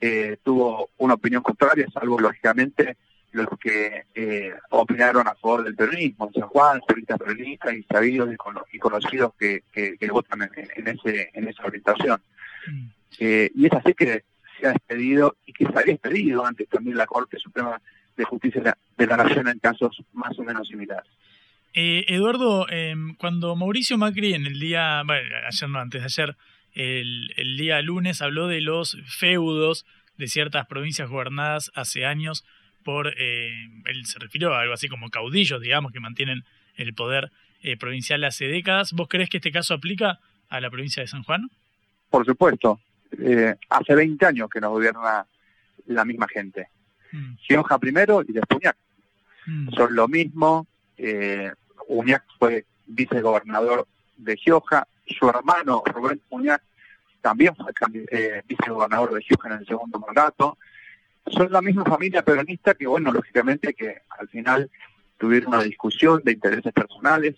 eh, 0.00 0.36
tuvo 0.42 0.90
una 0.98 1.14
opinión 1.14 1.42
contraria, 1.42 1.86
salvo 1.92 2.18
lógicamente 2.18 2.96
los 3.32 3.48
que 3.58 4.04
eh, 4.14 4.52
opinaron 4.70 5.26
a 5.26 5.34
favor 5.34 5.64
del 5.64 5.74
peronismo, 5.74 6.26
en 6.26 6.40
San 6.40 6.48
Juan, 6.50 6.80
juristas 6.80 7.18
peronistas 7.18 7.74
y 7.74 7.82
sabidos 7.84 8.28
y, 8.72 8.78
conocidos 8.78 9.32
que, 9.38 9.62
que, 9.72 10.10
votan 10.10 10.50
en, 10.54 10.88
ese, 10.88 11.30
en 11.32 11.48
esa 11.48 11.64
orientación. 11.64 12.20
Mm. 12.66 12.86
Eh, 13.18 13.50
y 13.54 13.66
es 13.66 13.72
así 13.72 13.94
que 13.94 14.24
se 14.60 14.66
ha 14.66 14.72
despedido 14.72 15.36
y 15.46 15.52
que 15.52 15.64
se 15.64 15.70
había 15.70 15.94
despedido 15.94 16.44
antes 16.44 16.68
también 16.68 16.96
la 16.96 17.06
Corte 17.06 17.38
Suprema 17.38 17.80
de 18.16 18.24
Justicia 18.24 18.76
de 18.96 19.06
la, 19.06 19.16
Nación 19.16 19.48
en 19.48 19.58
casos 19.58 20.02
más 20.12 20.38
o 20.38 20.42
menos 20.42 20.68
similares. 20.68 21.10
Eh, 21.74 22.04
Eduardo, 22.08 22.68
em, 22.68 23.14
cuando 23.16 23.56
Mauricio 23.56 23.96
Macri 23.96 24.34
en 24.34 24.46
el 24.46 24.60
día, 24.60 25.02
bueno, 25.06 25.28
ayer 25.48 25.68
no, 25.68 25.78
antes 25.78 26.02
de 26.02 26.04
ayer, 26.04 26.36
el, 26.74 27.32
el 27.36 27.56
día 27.56 27.80
lunes 27.82 28.22
habló 28.22 28.48
de 28.48 28.60
los 28.60 28.96
feudos 29.06 29.84
de 30.16 30.28
ciertas 30.28 30.66
provincias 30.66 31.08
gobernadas 31.08 31.70
hace 31.74 32.06
años 32.06 32.44
por, 32.82 33.14
eh, 33.16 33.52
él 33.86 34.06
se 34.06 34.18
refirió 34.18 34.54
a 34.54 34.60
algo 34.60 34.74
así 34.74 34.88
como 34.88 35.10
caudillos, 35.10 35.60
digamos, 35.60 35.92
que 35.92 36.00
mantienen 36.00 36.44
el 36.76 36.94
poder 36.94 37.30
eh, 37.62 37.76
provincial 37.76 38.24
hace 38.24 38.46
décadas. 38.46 38.92
¿Vos 38.92 39.08
crees 39.08 39.28
que 39.28 39.38
este 39.38 39.52
caso 39.52 39.74
aplica 39.74 40.18
a 40.48 40.60
la 40.60 40.70
provincia 40.70 41.02
de 41.02 41.06
San 41.06 41.22
Juan? 41.22 41.48
Por 42.10 42.26
supuesto. 42.26 42.80
Eh, 43.18 43.54
hace 43.68 43.94
20 43.94 44.26
años 44.26 44.48
que 44.48 44.60
nos 44.60 44.70
gobierna 44.70 45.26
la 45.86 46.04
misma 46.04 46.26
gente. 46.28 46.68
Mm. 47.12 47.34
primero 47.80 48.22
y 48.26 48.32
después 48.32 48.58
Uñac. 48.58 48.76
Mm. 49.46 49.70
Son 49.74 49.94
lo 49.94 50.08
mismo. 50.08 50.66
Eh, 50.96 51.52
Uñac 51.88 52.24
fue 52.38 52.64
vicegobernador 52.86 53.86
de 54.16 54.36
Gioja. 54.36 54.86
Su 55.12 55.28
hermano 55.28 55.82
Rubén 55.86 56.20
Uñac 56.30 56.62
también 57.20 57.54
fue 57.54 57.72
eh, 58.10 58.42
vicegobernador 58.46 59.14
de 59.14 59.22
Gioja 59.22 59.48
en 59.48 59.60
el 59.60 59.66
segundo 59.66 59.98
mandato. 59.98 60.58
Son 61.26 61.50
la 61.52 61.62
misma 61.62 61.84
familia 61.84 62.22
peronista 62.22 62.74
que, 62.74 62.86
bueno, 62.86 63.12
lógicamente 63.12 63.74
que 63.74 64.02
al 64.18 64.28
final 64.28 64.70
tuvieron 65.16 65.54
una 65.54 65.62
discusión 65.62 66.20
de 66.24 66.32
intereses 66.32 66.72
personales, 66.72 67.36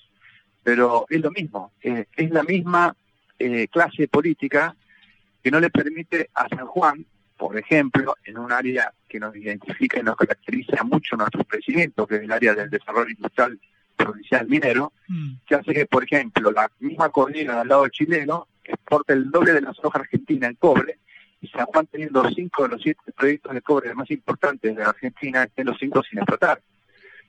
pero 0.63 1.05
es 1.11 1.21
lo 1.21 1.31
mismo, 1.31 1.73
eh, 1.83 2.07
es 2.17 2.31
la 2.31 2.43
misma 2.43 2.97
eh, 3.39 3.69
clase 3.69 4.09
política 4.09 4.75
que 5.43 5.51
no 5.51 5.61
le 5.61 5.69
permite 5.69 6.31
a 6.33 6.49
San 6.49 6.67
Juan, 6.67 7.05
por 7.37 7.59
ejemplo, 7.59 8.15
en 8.25 8.39
un 8.39 8.51
área 8.51 8.91
que 9.07 9.21
nos 9.21 9.37
identifica 9.37 10.01
y 10.01 10.03
nos 10.03 10.17
caracteriza 10.17 10.83
mucho 10.83 11.17
nuestro 11.17 11.45
crecimiento, 11.45 12.07
que 12.07 12.17
es 12.17 12.23
el 12.23 12.33
área 12.33 12.55
del 12.55 12.71
desarrollo 12.71 13.11
industrial 13.11 13.61
provincial 13.97 14.47
minero, 14.49 14.93
mm. 15.09 15.35
que 15.47 15.55
hace 15.55 15.73
que, 15.73 15.87
por 15.87 16.05
ejemplo, 16.05 16.51
la 16.51 16.71
misma 16.81 17.11
cordillera 17.11 17.61
al 17.61 17.69
lado 17.69 17.89
chileno 17.89 18.49
exporte 18.65 19.13
el 19.13 19.31
doble 19.31 19.53
de 19.53 19.61
la 19.61 19.75
soja 19.75 20.01
argentina 20.01 20.47
en 20.47 20.55
cobre, 20.55 20.99
y 21.41 21.49
San 21.49 21.67
Juan 21.67 21.87
teniendo 21.87 22.29
cinco 22.31 22.63
de 22.63 22.71
los 22.71 22.83
siete 22.83 23.13
proyectos 23.13 23.53
de 23.53 23.61
cobre 23.61 23.95
más 23.95 24.11
importantes 24.11 24.75
de 24.75 24.83
la 24.83 24.89
Argentina, 24.89 25.43
estén 25.43 25.67
los 25.67 25.77
cinco 25.79 26.03
sin 26.03 26.19
explotar. 26.19 26.63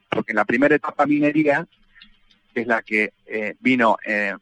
Porque 0.09 0.31
en 0.31 0.37
la 0.37 0.45
primera 0.45 0.75
etapa 0.75 1.05
minería, 1.05 1.67
que 2.53 2.61
es 2.61 2.67
la 2.67 2.81
que 2.81 3.11
eh, 3.25 3.55
vino, 3.59 3.97
eh, 4.05 4.33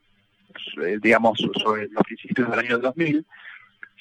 digamos, 1.01 1.39
sobre 1.61 1.87
los 1.87 2.03
principios 2.03 2.51
del 2.51 2.59
año 2.59 2.77
2000, 2.77 3.25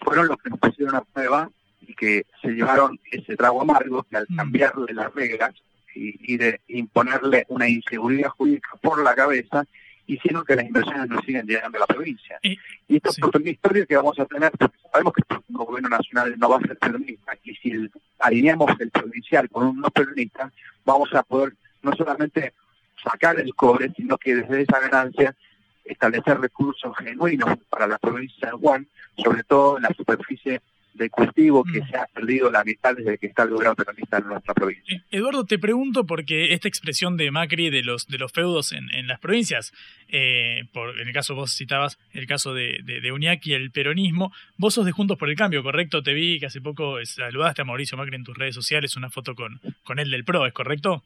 fueron 0.05 0.29
los 0.29 0.37
que 0.37 0.51
nos 0.51 0.59
pusieron 0.59 0.97
a 0.97 1.01
prueba 1.01 1.51
y 1.81 1.95
que 1.95 2.27
se 2.43 2.49
llevaron 2.49 3.01
ese 3.11 3.35
trago 3.37 3.63
amargo 3.63 4.03
que 4.03 4.17
al 4.19 4.27
mm. 4.29 4.37
cambiarle 4.37 4.93
las 4.93 5.15
reglas 5.15 5.55
y, 5.95 6.35
y 6.35 6.37
de 6.37 6.61
imponerle 6.69 7.47
una 7.49 7.69
inseguridad 7.69 8.31
jurídica 8.31 8.71
por 8.81 9.03
la 9.03 9.15
cabeza, 9.15 9.67
hicieron 10.07 10.45
que 10.45 10.57
las 10.57 10.67
inversiones 10.67 11.09
no 11.09 11.21
sigan 11.23 11.47
llegando 11.47 11.79
a 11.79 11.81
la 11.81 11.87
provincia. 11.87 12.39
Y, 12.43 12.59
esto 12.89 13.11
es 13.11 13.19
una 13.23 13.51
historia 13.51 13.87
que 13.87 13.97
vamos 13.97 14.19
a 14.19 14.27
tener, 14.27 14.51
porque 14.53 14.79
sabemos 14.91 15.13
que 15.15 15.23
el 15.35 15.41
gobierno 15.49 15.89
nacional 15.89 16.35
no 16.39 16.49
va 16.49 16.57
a 16.59 16.61
ser 16.61 16.79
peronista, 16.79 17.33
y 17.43 17.55
si 17.57 17.91
alineamos 18.19 18.71
el 18.81 18.91
provincial 18.91 19.49
con 19.49 19.67
un 19.67 19.81
no 19.81 19.91
peronista, 19.91 20.53
vamos 20.85 21.13
a 21.15 21.23
poder 21.23 21.55
no 21.83 21.93
solamente 21.95 22.53
sacar 23.03 23.41
el 23.41 23.55
cobre, 23.55 23.93
sino 23.97 24.19
que 24.19 24.37
desde 24.37 24.63
esa 24.63 24.81
ganancia 24.81 25.35
establecer 25.85 26.39
recursos 26.39 26.97
genuinos 26.97 27.59
para 27.69 27.87
la 27.87 27.99
provincia 27.99 28.47
de 28.47 28.51
San 28.51 28.61
Juan, 28.61 28.87
sobre 29.17 29.43
todo 29.43 29.79
en 29.79 29.83
la 29.83 29.95
superficie 29.95 30.61
de 30.95 31.11
cultivo 31.11 31.65
que 31.65 31.81
mm. 31.81 31.89
se 31.89 31.97
ha 31.97 32.07
perdido 32.07 32.51
la 32.51 32.65
mitad 32.65 32.95
desde 32.95 33.19
que 33.19 33.27
está 33.27 33.45
el 33.45 33.51
gobierno 33.51 33.75
peronista 33.75 34.19
en 34.19 34.27
nuestra 34.27 34.55
provincia. 34.55 34.97
Eh, 34.97 35.03
Eduardo, 35.11 35.45
te 35.45 35.59
pregunto 35.59 36.05
porque 36.07 36.53
esta 36.53 36.69
expresión 36.69 37.17
de 37.17 37.31
Macri 37.31 37.71
de 37.71 37.83
los, 37.83 38.07
de 38.07 38.19
los 38.19 38.33
feudos 38.33 38.73
en, 38.73 38.93
en 38.95 39.07
las 39.07 39.21
provincias, 39.21 39.73
eh, 40.09 40.65
por, 40.73 41.01
en 41.01 41.09
el 41.09 41.15
caso 41.15 41.35
vos 41.35 41.55
citabas 41.55 41.99
el 42.13 42.27
caso 42.27 42.55
de, 42.55 42.81
de, 42.85 43.01
de 43.01 43.13
Uñac 43.13 43.47
y 43.47 43.55
el 43.55 43.71
peronismo, 43.71 44.33
vos 44.57 44.75
sos 44.75 44.85
de 44.85 44.93
Juntos 44.93 45.19
por 45.19 45.31
el 45.31 45.37
Cambio, 45.37 45.63
¿correcto? 45.63 46.03
Te 46.03 46.13
vi 46.13 46.39
que 46.39 46.47
hace 46.47 46.61
poco 46.61 47.05
saludaste 47.05 47.63
a 47.63 47.65
Mauricio 47.65 47.97
Macri 47.97 48.17
en 48.17 48.25
tus 48.25 48.37
redes 48.37 48.55
sociales, 48.55 48.97
una 48.97 49.11
foto 49.11 49.35
con, 49.35 49.61
con 49.85 49.99
él 49.99 50.11
del 50.11 50.25
PRO, 50.25 50.47
¿es 50.47 50.53
correcto? 50.53 51.03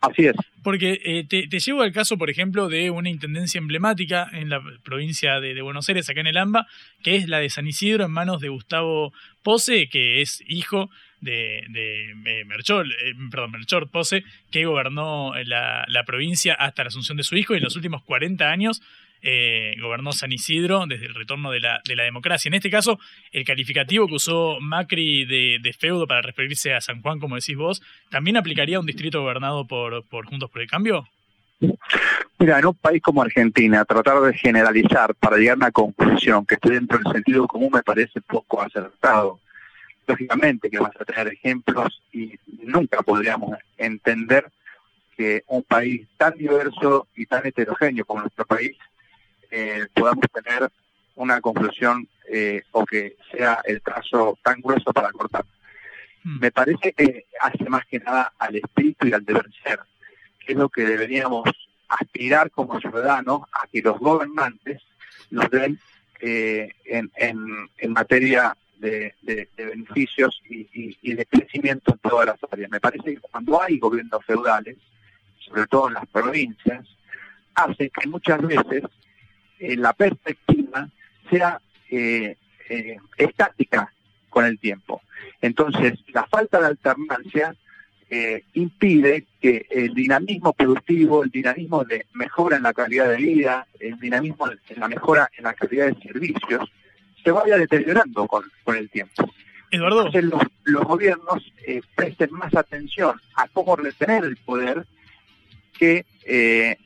Así 0.00 0.26
es. 0.26 0.36
Porque 0.62 1.00
eh, 1.04 1.24
te, 1.24 1.58
llevo 1.58 1.82
al 1.82 1.92
caso, 1.92 2.18
por 2.18 2.30
ejemplo, 2.30 2.68
de 2.68 2.90
una 2.90 3.08
intendencia 3.08 3.58
emblemática 3.58 4.28
en 4.32 4.48
la 4.48 4.62
provincia 4.84 5.40
de, 5.40 5.60
Buenos 5.62 5.88
Aires, 5.88 6.08
acá 6.08 6.20
en 6.20 6.26
el 6.28 6.36
AMBA, 6.36 6.66
que 7.02 7.16
es 7.16 7.28
la 7.28 7.38
de 7.38 7.50
San 7.50 7.66
Isidro, 7.66 8.04
en 8.04 8.12
manos 8.12 8.40
de 8.40 8.48
Gustavo 8.48 9.12
Pose, 9.42 9.88
que 9.88 10.20
es 10.20 10.42
hijo 10.46 10.90
de, 11.20 11.58
eh, 11.74 12.44
Merchol, 12.44 12.92
eh, 12.92 13.14
perdón, 13.30 13.52
Melchor 13.52 13.90
Pose, 13.90 14.24
que 14.50 14.66
gobernó 14.66 15.32
la 15.44 16.04
provincia 16.06 16.54
hasta 16.54 16.84
la 16.84 16.88
asunción 16.88 17.16
de 17.16 17.24
su 17.24 17.36
hijo 17.36 17.54
y 17.54 17.58
en 17.58 17.64
los 17.64 17.76
últimos 17.76 18.02
40 18.04 18.50
años 18.50 18.82
eh, 19.22 19.74
gobernó 19.80 20.12
San 20.12 20.32
Isidro 20.32 20.86
desde 20.86 21.06
el 21.06 21.14
retorno 21.14 21.50
de 21.50 21.60
la, 21.60 21.80
de 21.84 21.96
la 21.96 22.04
democracia. 22.04 22.48
En 22.48 22.54
este 22.54 22.70
caso, 22.70 22.98
el 23.32 23.44
calificativo 23.44 24.06
que 24.06 24.14
usó 24.14 24.58
Macri 24.60 25.24
de, 25.24 25.76
feudo 25.78 26.06
para 26.06 26.22
referirse 26.22 26.74
a 26.74 26.80
San 26.80 27.02
Juan, 27.02 27.20
como 27.20 27.36
decís 27.36 27.56
vos, 27.56 27.82
¿también 28.10 28.36
aplicaría 28.36 28.76
a 28.76 28.80
un 28.80 28.86
distrito 28.86 29.20
gobernado 29.20 29.66
por, 29.66 30.04
por 30.08 30.26
Juntos 30.26 30.50
por 30.50 30.62
el 30.62 30.68
Cambio? 30.68 31.06
Mira, 32.38 32.58
en 32.58 32.66
un 32.66 32.74
país 32.74 33.02
como 33.02 33.22
Argentina, 33.22 33.84
tratar 33.84 34.20
de 34.20 34.32
generalizar 34.32 35.14
para 35.16 35.36
llegar 35.36 35.54
a 35.54 35.56
una 35.56 35.70
conclusión 35.72 36.46
que 36.46 36.54
esté 36.54 36.70
dentro 36.70 36.98
del 36.98 37.12
sentido 37.12 37.46
común 37.48 37.70
me 37.72 37.82
parece 37.82 38.20
poco 38.20 38.62
acertado. 38.62 39.40
Lógicamente 40.06 40.70
que 40.70 40.78
vas 40.78 40.94
a 40.98 41.04
tener 41.04 41.28
ejemplos 41.28 42.00
y 42.12 42.38
nunca 42.62 43.02
podríamos 43.02 43.58
entender 43.76 44.50
que 45.16 45.42
un 45.48 45.64
país 45.64 46.06
tan 46.16 46.38
diverso 46.38 47.08
y 47.16 47.26
tan 47.26 47.44
heterogéneo 47.44 48.04
como 48.04 48.20
nuestro 48.20 48.46
país 48.46 48.76
eh, 49.50 49.86
podamos 49.94 50.24
tener 50.32 50.70
una 51.14 51.40
conclusión 51.40 52.08
eh, 52.30 52.62
o 52.72 52.84
que 52.84 53.16
sea 53.32 53.60
el 53.64 53.80
trazo 53.82 54.38
tan 54.42 54.60
grueso 54.60 54.92
para 54.92 55.10
cortar. 55.10 55.44
Hmm. 56.22 56.38
Me 56.40 56.50
parece 56.50 56.92
que 56.92 57.26
hace 57.40 57.64
más 57.68 57.86
que 57.86 57.98
nada 57.98 58.32
al 58.38 58.56
espíritu 58.56 59.06
y 59.06 59.12
al 59.12 59.24
deber 59.24 59.46
ser, 59.62 59.80
que 60.40 60.52
es 60.52 60.58
lo 60.58 60.68
que 60.68 60.82
deberíamos 60.82 61.44
aspirar 61.88 62.50
como 62.50 62.78
ciudadanos 62.80 63.42
a 63.52 63.66
que 63.66 63.82
los 63.82 63.98
gobernantes 63.98 64.82
nos 65.30 65.50
den 65.50 65.78
eh, 66.20 66.70
en, 66.84 67.10
en, 67.16 67.92
materia 67.92 68.56
de, 68.78 69.14
beneficios 69.56 70.40
y, 70.48 70.68
y, 71.00 71.14
de 71.14 71.26
crecimiento 71.26 71.92
en 71.92 71.98
todas 71.98 72.26
las 72.26 72.38
áreas. 72.50 72.70
Me 72.70 72.80
parece 72.80 73.14
que 73.14 73.20
cuando 73.20 73.62
hay 73.62 73.78
gobiernos 73.78 74.24
feudales, 74.24 74.76
sobre 75.38 75.66
todo 75.66 75.88
en 75.88 75.94
las 75.94 76.06
provincias, 76.06 76.86
hace 77.54 77.90
que 77.90 78.08
muchas 78.08 78.42
veces 78.42 78.82
eh, 79.58 79.76
la 79.76 79.92
perspectiva 79.92 80.88
sea 81.30 81.60
eh, 81.90 82.36
eh, 82.68 82.96
estática 83.16 83.92
con 84.30 84.44
el 84.44 84.58
tiempo. 84.58 85.02
Entonces, 85.40 85.98
la 86.12 86.26
falta 86.26 86.60
de 86.60 86.66
alternancia 86.66 87.54
impide 88.54 89.26
que 89.38 89.66
el 89.68 89.92
dinamismo 89.92 90.54
productivo, 90.54 91.22
el 91.22 91.30
dinamismo 91.30 91.84
de 91.84 92.06
mejora 92.14 92.56
en 92.56 92.62
la 92.62 92.72
calidad 92.72 93.10
de 93.10 93.16
vida, 93.18 93.66
el 93.80 94.00
dinamismo 94.00 94.48
en 94.50 94.80
la 94.80 94.88
mejora 94.88 95.30
en 95.36 95.44
la 95.44 95.52
calidad 95.52 95.88
de 95.88 96.02
servicios, 96.02 96.72
se 97.22 97.30
vaya 97.30 97.58
deteriorando 97.58 98.26
con, 98.26 98.44
el 98.74 98.88
tiempo. 98.88 99.30
Eduardo. 99.70 100.06
Entonces 100.06 100.24
los, 100.24 100.42
los 100.64 100.84
gobiernos 100.84 101.52
presten 101.94 102.32
más 102.32 102.54
atención 102.54 103.20
a 103.34 103.46
cómo 103.48 103.76
retener 103.76 104.24
el 104.24 104.38
poder 104.38 104.86
que 105.78 106.06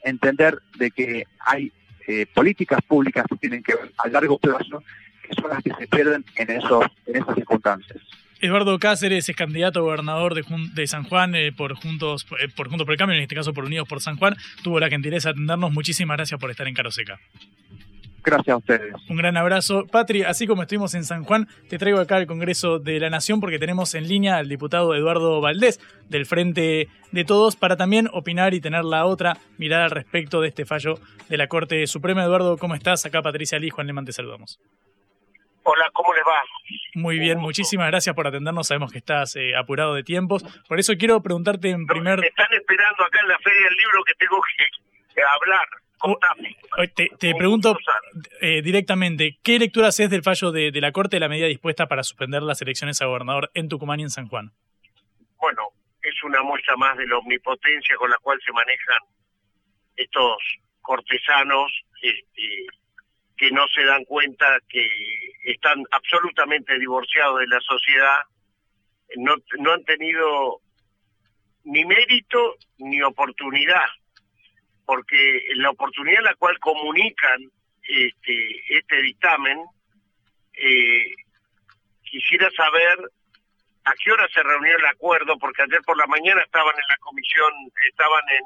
entender 0.03 0.61
de 0.77 0.91
que 0.91 1.25
hay 1.39 1.73
eh, 2.07 2.27
políticas 2.33 2.81
públicas 2.83 3.25
que 3.29 3.37
tienen 3.37 3.63
que 3.63 3.75
ver 3.75 3.93
a 3.99 4.09
largo 4.09 4.39
plazo, 4.39 4.83
que 5.23 5.35
son 5.41 5.51
las 5.51 5.63
que 5.63 5.73
se 5.75 5.87
pierden 5.87 6.25
en, 6.37 6.51
esos, 6.51 6.85
en 7.07 7.17
esas 7.17 7.35
circunstancias. 7.35 7.99
Eduardo 8.43 8.77
Cáceres 8.81 9.29
es 9.29 9.37
candidato 9.37 9.79
a 9.79 9.83
gobernador 9.83 10.35
de, 10.35 10.45
de 10.75 10.87
San 10.89 11.05
Juan 11.05 11.37
eh, 11.37 11.53
por 11.53 11.75
Juntos 11.77 12.27
eh, 12.41 12.49
por 12.49 12.69
Juntos 12.69 12.85
por 12.85 12.93
el 12.93 12.99
Cambio, 12.99 13.17
en 13.17 13.23
este 13.23 13.37
caso 13.37 13.55
por 13.55 13.65
Unidos 13.65 13.87
por 13.89 14.01
San 14.01 14.17
Juan. 14.17 14.35
Tuvo 14.65 14.81
la 14.81 14.89
gentileza 14.89 15.29
de 15.29 15.35
atendernos. 15.35 15.73
Muchísimas 15.73 16.17
gracias 16.17 16.41
por 16.41 16.51
estar 16.51 16.67
en 16.67 16.75
Caroseca. 16.75 17.21
Gracias 18.25 18.55
a 18.55 18.57
ustedes. 18.57 18.95
Un 19.09 19.17
gran 19.17 19.37
abrazo. 19.37 19.87
Patri, 19.87 20.23
así 20.23 20.47
como 20.47 20.63
estuvimos 20.63 20.95
en 20.95 21.05
San 21.05 21.25
Juan, 21.25 21.49
te 21.69 21.79
traigo 21.79 21.99
acá 21.99 22.17
al 22.17 22.27
Congreso 22.27 22.79
de 22.79 23.01
la 23.01 23.11
Nación 23.11 23.41
porque 23.41 23.59
tenemos 23.59 23.95
en 23.95 24.09
línea 24.09 24.37
al 24.37 24.49
diputado 24.49 24.95
Eduardo 24.95 25.41
Valdés 25.41 25.81
del 26.09 26.25
Frente 26.27 26.89
de 27.11 27.25
Todos 27.25 27.57
para 27.57 27.77
también 27.77 28.09
opinar 28.13 28.55
y 28.55 28.61
tener 28.61 28.85
la 28.85 29.07
otra 29.07 29.39
mirada 29.59 29.85
al 29.85 29.91
respecto 29.91 30.41
de 30.41 30.49
este 30.49 30.65
fallo 30.65 30.99
de 31.29 31.37
la 31.37 31.49
Corte 31.49 31.87
Suprema. 31.87 32.23
Eduardo, 32.23 32.59
¿cómo 32.59 32.75
estás? 32.75 33.05
Acá 33.07 33.23
Patricia 33.23 33.59
Lee, 33.59 33.71
Juan 33.71 33.89
Lemán, 33.89 34.05
te 34.05 34.13
saludamos. 34.13 34.61
Hola, 35.65 35.89
¿cómo 35.93 36.13
les 36.13 36.23
va? 36.25 36.43
Muy 36.95 37.19
bien, 37.19 37.39
muchísimas 37.39 37.89
gracias 37.89 38.15
por 38.15 38.27
atendernos. 38.27 38.67
Sabemos 38.67 38.91
que 38.91 38.99
estás 38.99 39.37
eh, 39.37 39.57
apurado 39.57 39.95
de 39.95 40.03
tiempos. 40.03 40.45
Por 40.69 40.81
eso 40.81 40.95
quiero 40.99 41.23
preguntarte 41.23 41.71
en 41.71 41.87
primer... 41.87 42.19
Me 42.19 42.27
están 42.27 42.53
esperando 42.53 43.05
acá 43.05 43.21
en 43.21 43.29
la 43.29 43.39
Feria 43.39 43.63
del 43.65 43.77
Libro 43.77 44.03
que 44.05 44.15
tengo 44.15 44.41
que, 44.41 45.15
que 45.15 45.23
hablar. 45.23 45.67
Te, 46.95 47.09
te 47.19 47.35
pregunto 47.35 47.77
eh, 48.41 48.63
directamente, 48.63 49.39
¿qué 49.43 49.59
lectura 49.59 49.89
haces 49.89 50.11
del 50.11 50.23
fallo 50.23 50.51
de, 50.51 50.71
de 50.71 50.81
la 50.81 50.93
Corte 50.93 51.17
de 51.17 51.21
la 51.21 51.29
medida 51.29 51.47
dispuesta 51.47 51.87
para 51.87 52.03
suspender 52.03 52.43
las 52.43 52.61
elecciones 52.63 53.01
a 53.01 53.07
gobernador 53.07 53.51
en 53.55 53.69
Tucumán 53.69 54.01
y 54.01 54.05
en 54.05 54.11
San 54.11 54.29
Juan? 54.29 54.53
Bueno, 55.37 55.69
es 56.03 56.23
una 56.25 56.43
muestra 56.43 56.77
más 56.77 56.97
de 56.97 57.07
la 57.07 57.19
omnipotencia 57.19 57.97
con 57.97 58.11
la 58.11 58.19
cual 58.19 58.39
se 58.45 58.53
manejan 58.53 58.99
estos 59.97 60.37
cortesanos 60.81 61.73
este, 62.01 62.67
que 63.37 63.51
no 63.51 63.67
se 63.69 63.85
dan 63.85 64.05
cuenta 64.05 64.59
que 64.69 64.87
están 65.45 65.83
absolutamente 65.91 66.79
divorciados 66.79 67.41
de 67.41 67.47
la 67.47 67.61
sociedad, 67.61 68.19
no, 69.17 69.35
no 69.59 69.73
han 69.73 69.85
tenido 69.85 70.61
ni 71.65 71.85
mérito 71.85 72.57
ni 72.79 73.03
oportunidad, 73.03 73.87
porque 74.85 75.45
la 75.55 75.71
oportunidad 75.71 76.19
en 76.19 76.25
la 76.25 76.35
cual 76.35 76.59
comunican 76.59 77.51
este, 77.83 78.77
este 78.77 79.03
dictamen, 79.03 79.59
eh, 80.55 81.15
quisiera 82.03 82.51
saber 82.51 82.99
a 83.85 83.93
qué 83.95 84.13
hora 84.13 84.29
se 84.33 84.43
reunió 84.43 84.77
el 84.77 84.87
acuerdo, 84.87 85.39
porque 85.39 85.63
ayer 85.63 85.81
por 85.83 85.97
la 85.97 86.07
mañana 86.07 86.43
estaban 86.43 86.75
en 86.75 86.89
la 86.89 86.97
comisión, 86.99 87.53
estaban 87.89 88.23
en 88.29 88.45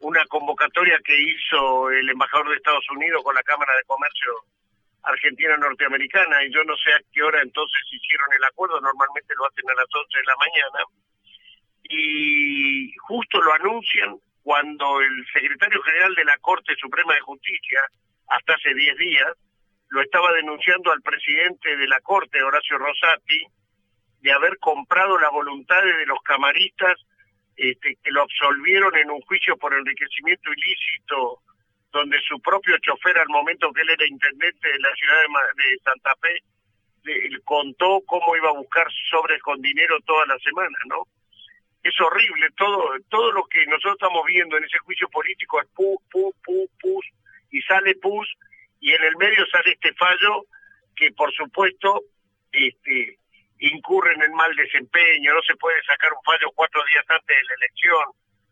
una 0.00 0.24
convocatoria 0.26 0.98
que 1.04 1.14
hizo 1.14 1.90
el 1.90 2.08
embajador 2.08 2.50
de 2.50 2.56
Estados 2.56 2.88
Unidos 2.90 3.22
con 3.22 3.34
la 3.34 3.42
Cámara 3.42 3.74
de 3.76 3.84
Comercio 3.84 4.32
Argentina-Norteamericana, 5.02 6.44
y 6.44 6.52
yo 6.52 6.64
no 6.64 6.74
sé 6.76 6.92
a 6.92 7.00
qué 7.12 7.22
hora 7.22 7.42
entonces 7.42 7.82
hicieron 7.90 8.26
el 8.36 8.44
acuerdo, 8.44 8.80
normalmente 8.80 9.34
lo 9.36 9.46
hacen 9.46 9.68
a 9.68 9.74
las 9.74 9.86
11 9.92 10.18
de 10.18 10.24
la 10.24 10.36
mañana, 10.36 10.84
y 11.90 12.94
justo 13.06 13.42
lo 13.42 13.52
anuncian 13.52 14.18
cuando 14.44 15.00
el 15.00 15.26
secretario 15.32 15.82
general 15.82 16.14
de 16.14 16.24
la 16.26 16.36
Corte 16.38 16.76
Suprema 16.76 17.14
de 17.14 17.20
Justicia, 17.20 17.80
hasta 18.28 18.54
hace 18.54 18.74
10 18.74 18.96
días, 18.98 19.32
lo 19.88 20.02
estaba 20.02 20.32
denunciando 20.34 20.92
al 20.92 21.00
presidente 21.00 21.74
de 21.76 21.88
la 21.88 21.98
Corte, 22.00 22.42
Horacio 22.42 22.76
Rosati, 22.76 23.42
de 24.20 24.32
haber 24.32 24.58
comprado 24.58 25.18
la 25.18 25.30
voluntad 25.30 25.82
de 25.82 26.06
los 26.06 26.20
camaristas 26.22 26.94
este, 27.56 27.96
que 28.02 28.10
lo 28.10 28.22
absolvieron 28.22 28.94
en 28.96 29.10
un 29.10 29.20
juicio 29.22 29.56
por 29.56 29.72
enriquecimiento 29.72 30.52
ilícito, 30.52 31.40
donde 31.90 32.20
su 32.20 32.38
propio 32.40 32.76
chofer, 32.78 33.16
al 33.18 33.28
momento 33.28 33.72
que 33.72 33.80
él 33.80 33.90
era 33.90 34.06
intendente 34.06 34.68
de 34.68 34.78
la 34.78 34.92
ciudad 34.94 35.16
de, 35.56 35.78
Santa 35.84 36.14
Fe, 36.20 36.42
le, 37.04 37.40
contó 37.44 38.02
cómo 38.04 38.36
iba 38.36 38.50
a 38.50 38.58
buscar 38.58 38.86
sobres 39.08 39.40
con 39.40 39.62
dinero 39.62 39.96
toda 40.04 40.26
la 40.26 40.38
semana, 40.40 40.76
¿no? 40.86 41.06
Es 41.84 42.00
horrible, 42.00 42.48
todo 42.56 42.96
todo 43.10 43.30
lo 43.32 43.44
que 43.44 43.64
nosotros 43.66 43.94
estamos 44.00 44.24
viendo 44.26 44.56
en 44.56 44.64
ese 44.64 44.78
juicio 44.78 45.08
político 45.10 45.60
es 45.60 45.68
pu, 45.68 46.02
pu, 46.10 46.34
pu, 46.42 46.68
pus, 46.80 47.06
y 47.50 47.60
sale 47.62 47.94
pus, 47.96 48.26
y 48.80 48.92
en 48.92 49.04
el 49.04 49.16
medio 49.16 49.46
sale 49.46 49.72
este 49.72 49.92
fallo 49.94 50.46
que, 50.96 51.12
por 51.12 51.32
supuesto, 51.34 52.00
este 52.50 53.18
incurren 53.58 54.20
en 54.22 54.32
mal 54.32 54.54
desempeño, 54.56 55.34
no 55.34 55.42
se 55.42 55.56
puede 55.56 55.82
sacar 55.84 56.12
un 56.12 56.22
fallo 56.24 56.50
cuatro 56.54 56.82
días 56.92 57.04
antes 57.08 57.36
de 57.36 57.44
la 57.44 57.54
elección, 57.54 58.04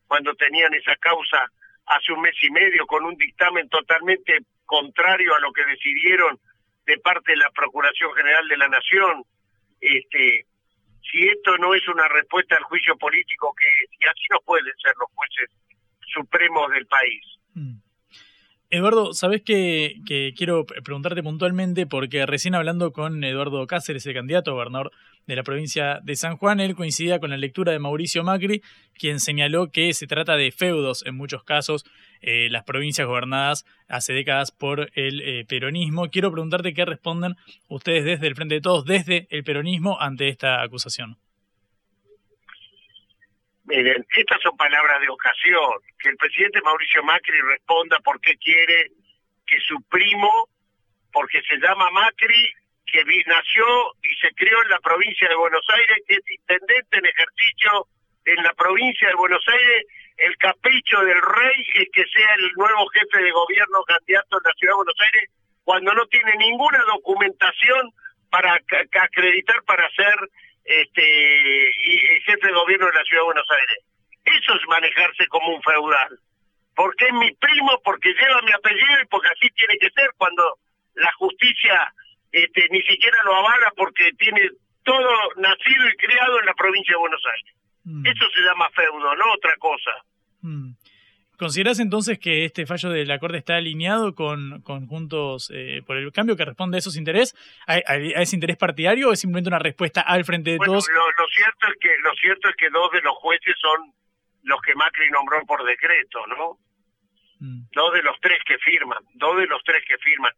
cuando 0.06 0.34
tenían 0.34 0.72
esa 0.74 0.94
causa 0.96 1.50
hace 1.86 2.12
un 2.12 2.20
mes 2.20 2.34
y 2.42 2.50
medio 2.50 2.86
con 2.86 3.04
un 3.04 3.16
dictamen 3.16 3.68
totalmente 3.68 4.38
contrario 4.64 5.34
a 5.34 5.40
lo 5.40 5.52
que 5.52 5.64
decidieron 5.64 6.38
de 6.86 6.98
parte 6.98 7.32
de 7.32 7.38
la 7.38 7.50
Procuración 7.50 8.12
General 8.14 8.46
de 8.48 8.56
la 8.56 8.68
Nación. 8.68 9.24
Este, 9.80 10.46
si 11.10 11.26
esto 11.28 11.56
no 11.58 11.74
es 11.74 11.86
una 11.88 12.08
respuesta 12.08 12.56
al 12.56 12.64
juicio 12.64 12.96
político 12.96 13.54
que 13.54 14.06
así 14.06 14.26
no 14.30 14.38
pueden 14.44 14.72
ser 14.82 14.94
los 14.98 15.08
jueces 15.14 15.50
supremos 16.12 16.70
del 16.70 16.86
país. 16.86 17.24
Mm. 17.54 17.78
Eduardo, 18.70 19.12
sabes 19.12 19.42
que, 19.42 20.00
quiero 20.34 20.64
preguntarte 20.64 21.22
puntualmente 21.22 21.86
porque 21.86 22.24
recién 22.24 22.54
hablando 22.54 22.90
con 22.90 23.22
Eduardo 23.22 23.66
Cáceres, 23.66 24.06
el 24.06 24.14
candidato 24.14 24.50
a 24.50 24.54
gobernador 24.54 24.92
de 25.26 25.36
la 25.36 25.42
provincia 25.42 26.00
de 26.02 26.16
San 26.16 26.38
Juan, 26.38 26.58
él 26.58 26.74
coincidía 26.74 27.20
con 27.20 27.28
la 27.28 27.36
lectura 27.36 27.72
de 27.72 27.78
Mauricio 27.78 28.24
Macri, 28.24 28.62
quien 28.94 29.20
señaló 29.20 29.70
que 29.70 29.92
se 29.92 30.06
trata 30.06 30.36
de 30.36 30.52
feudos 30.52 31.04
en 31.04 31.16
muchos 31.16 31.44
casos, 31.44 31.84
eh, 32.22 32.48
las 32.50 32.64
provincias 32.64 33.06
gobernadas 33.06 33.64
hace 33.88 34.12
décadas 34.12 34.52
por 34.52 34.90
el 34.94 35.20
eh, 35.20 35.44
peronismo. 35.46 36.08
Quiero 36.10 36.30
preguntarte 36.30 36.72
qué 36.72 36.84
responden 36.84 37.36
ustedes 37.68 38.04
desde 38.04 38.28
el 38.28 38.36
Frente 38.36 38.54
de 38.56 38.60
Todos, 38.60 38.84
desde 38.84 39.26
el 39.30 39.44
peronismo, 39.44 40.00
ante 40.00 40.28
esta 40.28 40.62
acusación. 40.62 41.16
Miren, 43.64 44.04
estas 44.16 44.40
son 44.42 44.56
palabras 44.56 45.00
de 45.00 45.08
ocasión. 45.08 45.70
Que 45.98 46.10
el 46.10 46.16
presidente 46.16 46.60
Mauricio 46.62 47.02
Macri 47.02 47.40
responda 47.40 47.98
por 48.00 48.20
qué 48.20 48.36
quiere 48.36 48.90
que 49.46 49.58
su 49.60 49.80
primo, 49.82 50.48
porque 51.12 51.40
se 51.42 51.56
llama 51.58 51.90
Macri, 51.90 52.52
que 52.86 53.04
nació 53.26 53.64
y 54.02 54.14
se 54.20 54.32
crió 54.34 54.62
en 54.62 54.70
la 54.70 54.80
provincia 54.80 55.28
de 55.28 55.34
Buenos 55.34 55.64
Aires, 55.68 55.98
que 56.06 56.14
es 56.14 56.30
intendente 56.30 56.98
en 56.98 57.06
ejercicio 57.06 57.86
en 58.24 58.42
la 58.42 58.52
provincia 58.54 59.08
de 59.08 59.14
Buenos 59.14 59.44
Aires, 59.48 59.86
el 60.16 60.36
capricho 60.36 61.00
del 61.00 61.20
rey 61.20 61.66
es 61.74 61.88
que 61.92 62.04
sea 62.04 62.34
el 62.34 62.52
nuevo 62.54 62.86
jefe 62.88 63.22
de 63.22 63.30
gobierno 63.30 63.82
candidato 63.84 64.38
en 64.38 64.44
la 64.44 64.52
ciudad 64.54 64.72
de 64.72 64.76
Buenos 64.76 65.00
Aires, 65.12 65.30
cuando 65.64 65.94
no 65.94 66.06
tiene 66.06 66.36
ninguna 66.36 66.78
documentación 66.84 67.90
para 68.30 68.54
acreditar 68.54 69.62
para 69.64 69.88
ser 69.90 70.14
este 70.64 71.02
y, 71.04 72.20
jefe 72.24 72.46
de 72.46 72.52
gobierno 72.52 72.86
de 72.86 72.94
la 72.94 73.04
ciudad 73.04 73.22
de 73.22 73.26
Buenos 73.26 73.50
Aires. 73.50 73.78
Eso 74.24 74.54
es 74.54 74.68
manejarse 74.68 75.26
como 75.28 75.54
un 75.54 75.62
feudal. 75.62 76.18
Porque 76.74 77.06
es 77.06 77.12
mi 77.12 77.30
primo, 77.32 77.80
porque 77.84 78.14
lleva 78.14 78.42
mi 78.42 78.52
apellido 78.52 79.02
y 79.02 79.06
porque 79.06 79.28
así 79.28 79.48
tiene 79.50 79.76
que 79.78 79.90
ser 79.90 80.10
cuando 80.16 80.58
la 80.94 81.12
justicia 81.12 81.92
este, 82.30 82.66
ni 82.70 82.80
siquiera 82.82 83.18
lo 83.24 83.34
avala 83.34 83.72
porque 83.76 84.10
tiene 84.18 84.48
todo 84.84 85.10
nacido 85.36 85.88
y 85.88 85.96
criado 85.96 86.40
en 86.40 86.46
la 86.46 86.54
provincia 86.54 86.94
de 86.94 87.00
Buenos 87.00 87.22
Aires. 87.26 87.54
Mm. 87.84 88.06
Eso 88.06 88.24
se 88.34 88.40
llama 88.42 88.68
feudo, 88.70 89.14
no 89.16 89.24
otra 89.34 89.56
cosa. 89.58 89.90
Mm. 90.42 90.72
¿Consideras 91.42 91.80
entonces 91.80 92.20
que 92.20 92.44
este 92.44 92.66
fallo 92.66 92.90
de 92.90 93.04
la 93.04 93.18
Corte 93.18 93.38
está 93.38 93.56
alineado 93.56 94.14
con, 94.14 94.62
con 94.62 94.86
Juntos 94.86 95.50
eh, 95.52 95.82
por 95.84 95.96
el 95.96 96.12
Cambio 96.12 96.36
que 96.36 96.44
responde 96.44 96.76
a 96.76 96.78
esos 96.78 96.96
intereses, 96.96 97.34
a, 97.66 97.78
ese 97.96 98.36
interés 98.36 98.56
partidario 98.56 99.08
o 99.08 99.12
es 99.12 99.18
simplemente 99.18 99.48
una 99.48 99.58
respuesta 99.58 100.02
al 100.02 100.24
frente 100.24 100.52
de 100.52 100.58
todos? 100.58 100.86
Lo, 100.88 101.26
cierto 101.34 101.66
es 101.66 101.74
que 101.80 101.88
lo 102.00 102.14
cierto 102.14 102.48
es 102.48 102.54
que 102.54 102.70
dos 102.70 102.92
de 102.92 103.00
los 103.00 103.16
jueces 103.16 103.56
son 103.60 103.92
los 104.44 104.60
que 104.60 104.74
Macri 104.76 105.10
nombró 105.10 105.44
por 105.44 105.64
decreto, 105.64 106.24
¿no? 106.28 106.58
Mm. 107.40 107.62
Dos 107.72 107.92
de 107.92 108.02
los 108.02 108.20
tres 108.20 108.38
que 108.46 108.58
firman, 108.58 109.02
dos 109.14 109.36
de 109.38 109.46
los 109.46 109.64
tres 109.64 109.82
que 109.88 109.98
firman. 109.98 110.32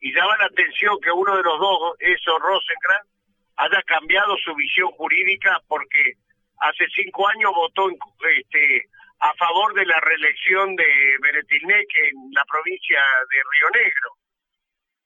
Y 0.00 0.12
llama 0.12 0.36
la 0.36 0.46
atención 0.46 0.98
que 1.00 1.10
uno 1.10 1.36
de 1.36 1.42
los 1.42 1.58
dos, 1.58 1.94
eso 2.00 2.38
Rosenkrantz, 2.38 3.08
haya 3.56 3.82
cambiado 3.82 4.36
su 4.44 4.54
visión 4.54 4.90
jurídica 4.90 5.62
porque 5.68 6.16
hace 6.60 6.86
cinco 6.94 7.28
años 7.28 7.52
votó 7.54 7.88
este 7.90 8.88
a 9.20 9.34
favor 9.34 9.74
de 9.74 9.84
la 9.84 10.00
reelección 10.00 10.74
de 10.76 10.86
Beretilnec 11.20 11.94
en 11.94 12.32
la 12.32 12.44
provincia 12.46 13.00
de 13.30 13.36
Río 13.36 13.84
Negro. 13.84 14.10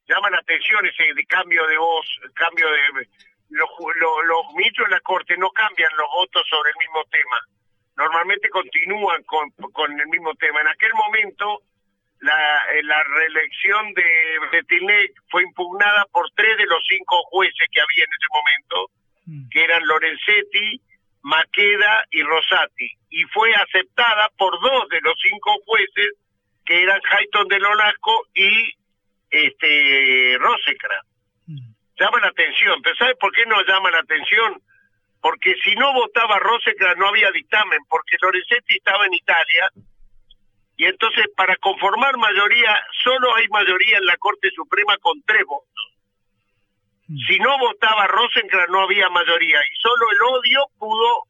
Llama 0.06 0.30
la 0.30 0.38
atención 0.38 0.86
ese 0.86 1.26
cambio 1.26 1.66
de 1.66 1.78
voz, 1.78 2.06
cambio 2.34 2.70
de... 2.70 3.08
Los, 3.50 3.68
los, 3.78 4.54
ministros 4.54 4.88
de 4.88 4.94
la 4.94 5.00
Corte 5.00 5.36
no 5.36 5.50
cambian 5.50 5.90
los 5.96 6.08
votos 6.10 6.46
sobre 6.48 6.70
el 6.70 6.76
mismo 6.76 7.04
tema. 7.10 7.38
Normalmente 7.96 8.48
continúan 8.48 9.22
con, 9.24 9.50
con 9.72 10.00
el 10.00 10.06
mismo 10.08 10.34
tema. 10.34 10.60
En 10.60 10.68
aquel 10.68 10.92
momento, 10.94 11.62
la, 12.20 12.64
eh, 12.72 12.82
la 12.82 13.02
reelección 13.04 13.92
de 13.94 14.38
Beretilnec 14.50 15.12
fue 15.28 15.42
impugnada 15.42 16.06
por 16.10 16.30
tres 16.34 16.56
de 16.56 16.66
los 16.66 16.82
cinco 16.88 17.22
jueces 17.30 17.68
que 17.70 17.80
había 17.80 18.04
en 18.04 18.10
ese 18.10 18.28
momento, 18.32 18.90
mm. 19.26 19.48
que 19.50 19.64
eran 19.64 19.86
Lorenzetti, 19.86 20.80
Maqueda 21.24 22.04
y 22.10 22.22
Rosati, 22.22 22.90
y 23.08 23.24
fue 23.24 23.50
aceptada 23.54 24.28
por 24.36 24.60
dos 24.60 24.88
de 24.90 25.00
los 25.00 25.14
cinco 25.22 25.56
jueces, 25.64 26.12
que 26.66 26.82
eran 26.82 27.00
Hayton 27.10 27.48
de 27.48 27.58
Lolasco 27.60 28.26
y 28.34 28.74
este 29.30 30.36
Rosecra. 30.38 31.00
Mm. 31.46 31.72
Llama 31.98 32.20
la 32.20 32.28
atención, 32.28 32.80
pero 32.82 32.94
¿sabe 32.96 33.14
por 33.16 33.32
qué 33.32 33.46
no 33.46 33.56
llama 33.64 33.90
la 33.90 34.00
atención? 34.00 34.60
Porque 35.22 35.54
si 35.64 35.74
no 35.76 35.94
votaba 35.94 36.38
Rosecra 36.40 36.94
no 36.96 37.08
había 37.08 37.30
dictamen, 37.30 37.80
porque 37.88 38.18
Lorenzetti 38.20 38.74
estaba 38.76 39.06
en 39.06 39.14
Italia, 39.14 39.70
y 40.76 40.84
entonces 40.84 41.24
para 41.34 41.56
conformar 41.56 42.18
mayoría, 42.18 42.84
solo 43.02 43.34
hay 43.34 43.48
mayoría 43.48 43.96
en 43.96 44.04
la 44.04 44.18
Corte 44.18 44.50
Suprema 44.54 44.98
con 44.98 45.22
tres 45.22 45.44
votos. 45.46 45.93
Si 47.26 47.38
no 47.38 47.58
votaba 47.58 48.06
Rosencrantz 48.06 48.70
no 48.70 48.82
había 48.82 49.08
mayoría 49.08 49.58
y 49.58 49.76
solo 49.80 50.10
el 50.10 50.22
odio 50.22 50.66
pudo 50.78 51.24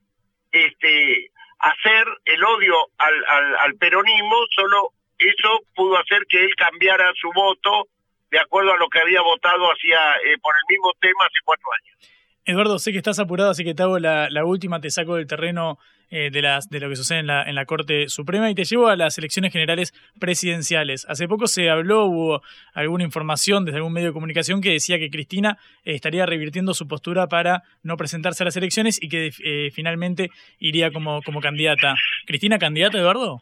este 0.53 1.31
hacer 1.59 2.07
el 2.25 2.45
odio 2.45 2.75
al, 2.99 3.57
al, 3.59 3.75
peronismo, 3.77 4.37
solo 4.55 4.91
eso 5.19 5.61
pudo 5.75 5.97
hacer 5.99 6.23
que 6.29 6.45
él 6.45 6.55
cambiara 6.57 7.11
su 7.21 7.31
voto 7.35 7.89
de 8.31 8.39
acuerdo 8.39 8.73
a 8.73 8.77
lo 8.77 8.89
que 8.89 9.01
había 9.01 9.23
votado 9.23 9.71
hacía 9.73 9.99
eh, 10.27 10.37
por 10.43 10.55
el 10.55 10.63
mismo 10.69 10.93
tema 11.01 11.25
hace 11.25 11.39
cuatro 11.45 11.67
años. 11.73 12.13
Eduardo, 12.45 12.79
sé 12.79 12.93
que 12.93 12.99
estás 12.99 13.19
apurado, 13.19 13.51
así 13.51 13.65
que 13.65 13.75
te 13.75 13.83
hago 13.83 13.99
la, 13.99 14.45
última, 14.45 14.81
te 14.81 14.91
saco 14.91 15.17
del 15.17 15.27
terreno 15.27 15.79
eh, 16.11 16.31
de, 16.31 16.43
las, 16.43 16.69
de 16.69 16.81
lo 16.81 16.89
que 16.89 16.97
sucede 16.97 17.21
en 17.21 17.27
la, 17.27 17.43
en 17.43 17.55
la 17.55 17.65
Corte 17.65 18.09
Suprema 18.09 18.51
y 18.51 18.55
te 18.55 18.65
llevo 18.65 18.89
a 18.89 18.97
las 18.97 19.19
elecciones 19.19 19.53
generales 19.53 19.93
presidenciales. 20.19 21.07
Hace 21.09 21.29
poco 21.29 21.47
se 21.47 21.71
habló, 21.71 22.05
hubo 22.07 22.43
alguna 22.75 23.05
información 23.05 23.65
desde 23.65 23.79
algún 23.79 23.93
medio 23.93 24.09
de 24.09 24.13
comunicación 24.13 24.61
que 24.61 24.71
decía 24.71 24.99
que 24.99 25.11
Cristina 25.11 25.59
estaría 25.85 26.27
revirtiendo 26.27 26.75
su 26.75 26.87
postura 26.87 27.27
para 27.27 27.63
no 27.83 27.97
presentarse 27.97 28.43
a 28.43 28.47
las 28.47 28.57
elecciones 28.57 29.03
y 29.03 29.09
que 29.09 29.31
eh, 29.45 29.71
finalmente 29.73 30.31
iría 30.59 30.93
como, 30.93 31.23
como 31.23 31.41
candidata. 31.41 31.95
¿Cristina 32.27 32.59
candidata, 32.59 32.99
Eduardo? 32.99 33.41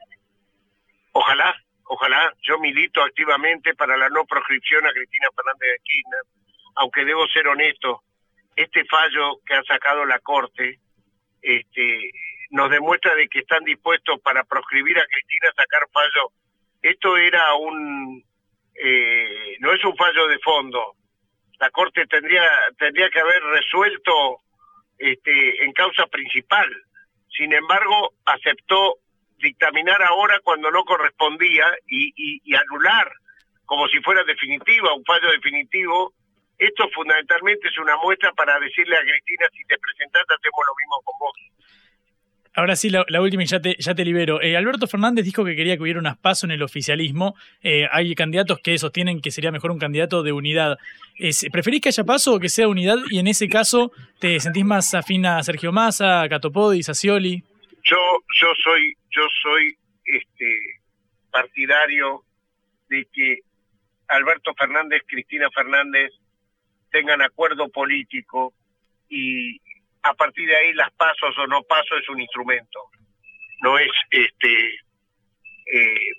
Ojalá, 1.13 1.55
ojalá. 1.85 2.33
Yo 2.43 2.59
milito 2.59 3.03
activamente 3.03 3.75
para 3.75 3.97
la 3.97 4.09
no 4.09 4.25
proscripción 4.25 4.85
a 4.87 4.91
Cristina 4.91 5.29
Fernández 5.37 5.69
de 5.69 5.83
Kirchner, 5.85 6.21
aunque 6.77 7.05
debo 7.05 7.27
ser 7.29 7.47
honesto 7.49 8.03
este 8.57 8.85
fallo 8.85 9.39
que 9.47 9.55
ha 9.55 9.63
sacado 9.65 10.05
la 10.05 10.19
Corte 10.19 10.79
este, 11.43 12.11
nos 12.53 12.71
demuestra 12.71 13.15
de 13.15 13.29
que 13.29 13.41
están 13.41 13.65
dispuestos 13.65 14.21
para 14.21 14.45
proscribir 14.45 14.99
a 14.99 15.07
Cristina 15.07 15.53
sacar 15.57 15.89
fallo. 15.93 16.31
Esto 16.81 17.17
era 17.17 17.55
un, 17.55 18.25
eh, 18.75 19.57
no 19.61 19.73
es 19.73 19.85
un 19.85 19.97
fallo 19.97 20.29
de 20.29 20.39
fondo. 20.39 20.95
La 21.59 21.71
Corte 21.71 22.07
tendría, 22.07 22.49
tendría 22.79 23.11
que 23.11 23.21
haber 23.21 23.43
resuelto 23.43 24.39
este, 24.99 25.65
en 25.65 25.73
causa 25.73 26.07
principal. 26.07 26.69
Sin 27.37 27.53
embargo, 27.53 28.15
aceptó 28.27 28.99
dictaminar 29.39 30.03
ahora 30.03 30.39
cuando 30.45 30.71
no 30.71 30.85
correspondía 30.85 31.67
y, 31.87 32.13
y 32.17 32.55
anular 32.55 33.13
como 33.73 33.89
si 33.89 34.01
fuera 34.01 34.23
definitiva, 34.25 34.93
un 34.93 35.03
fallo 35.05 35.31
definitivo, 35.31 36.13
esto 36.59 36.89
fundamentalmente 36.95 37.69
es 37.69 37.79
una 37.79 37.97
muestra 37.97 38.31
para 38.33 38.59
decirle 38.61 38.97
a 38.97 39.01
Cristina, 39.01 39.47
si 39.51 39.65
te 39.65 39.79
presentas, 39.79 40.25
hacemos 40.29 40.67
lo 40.67 40.75
mismo 40.77 41.01
con 41.05 41.19
vos. 41.19 41.33
Ahora 42.55 42.77
sí, 42.77 42.91
la, 42.91 43.21
última 43.21 43.43
y 43.43 43.47
ya 43.47 43.61
te, 43.61 43.77
ya 43.79 43.95
te 43.95 44.05
libero. 44.05 44.43
Eh, 44.43 44.57
Alberto 44.57 44.87
Fernández 44.87 45.25
dijo 45.25 45.45
que 45.45 45.57
quería 45.57 45.77
que 45.77 45.83
hubiera 45.83 45.99
unas 45.99 46.19
pasos 46.19 46.45
en 46.45 46.51
el 46.51 46.63
oficialismo. 46.63 47.35
Eh, 47.63 47.87
hay 47.91 48.15
candidatos 48.15 48.59
que 48.61 48.77
sostienen 48.77 49.23
que 49.23 49.31
sería 49.31 49.51
mejor 49.51 49.71
un 49.71 49.79
candidato 49.79 50.23
de 50.23 50.33
unidad. 50.33 50.79
¿Preferís 51.51 51.81
que 51.81 51.89
haya 51.89 52.05
paso 52.05 52.35
o 52.35 52.41
que 52.41 52.51
sea 52.51 52.69
unidad? 52.69 52.99
Y 53.11 53.19
en 53.19 53.27
ese 53.27 53.49
caso, 53.49 53.91
¿te 54.19 54.39
sentís 54.39 54.65
más 54.65 54.93
afín 54.93 55.25
a 55.25 55.43
Sergio 55.43 55.73
Massa, 55.73 56.23
a 56.23 56.29
Catopodis, 56.29 56.89
a? 56.91 56.93
Yo, 57.03 57.97
yo 58.41 58.49
soy, 58.63 58.97
yo 59.11 59.23
soy 59.43 59.77
este 60.05 60.81
partidario 61.31 62.23
de 62.89 63.07
que 63.13 63.39
Alberto 64.09 64.53
Fernández, 64.55 65.03
Cristina 65.07 65.49
Fernández 65.51 66.13
tengan 66.91 67.23
acuerdo 67.23 67.69
político 67.71 68.53
y 69.09 69.61
a 70.03 70.15
partir 70.15 70.49
de 70.49 70.57
ahí 70.57 70.73
las 70.75 70.91
pasos 70.93 71.37
o 71.39 71.47
no 71.47 71.63
pasos 71.63 72.01
es 72.01 72.09
un 72.09 72.21
instrumento 72.21 72.81
no 73.63 73.79
es 73.79 73.91
este 74.11 74.75
eh, 75.73 76.11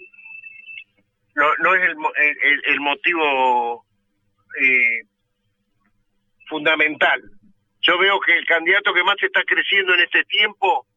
no, 1.36 1.48
no 1.60 1.76
es 1.76 1.82
el, 1.84 2.62
el, 2.66 2.80
motivo 2.80 3.86
eh, 4.62 5.02
fundamental 6.48 7.22
yo 7.82 7.98
veo 7.98 8.20
que 8.22 8.38
el 8.38 8.46
candidato 8.46 8.94
que 8.94 9.04
más 9.04 9.22
está 9.22 9.44
creciendo 9.44 9.94
en 9.94 10.02
este 10.02 10.24
tiempo 10.26 10.88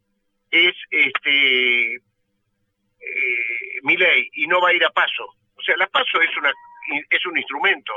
es 0.51 0.75
este 0.91 1.95
eh, 1.95 2.01
Milei 3.83 4.29
y 4.35 4.47
no 4.47 4.61
va 4.61 4.69
a 4.71 4.75
ir 4.75 4.85
a 4.85 4.91
paso 4.91 5.25
o 5.55 5.63
sea 5.63 5.77
la 5.77 5.87
paso 5.89 6.21
es 6.21 6.37
una 6.37 6.53
es 7.11 7.27
un 7.27 7.37
instrumento 7.37 7.93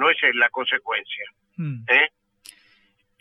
no 0.00 0.10
es 0.10 0.16
la 0.34 0.48
consecuencia. 0.48 1.24
Mm. 1.56 1.84
¿eh? 1.88 2.08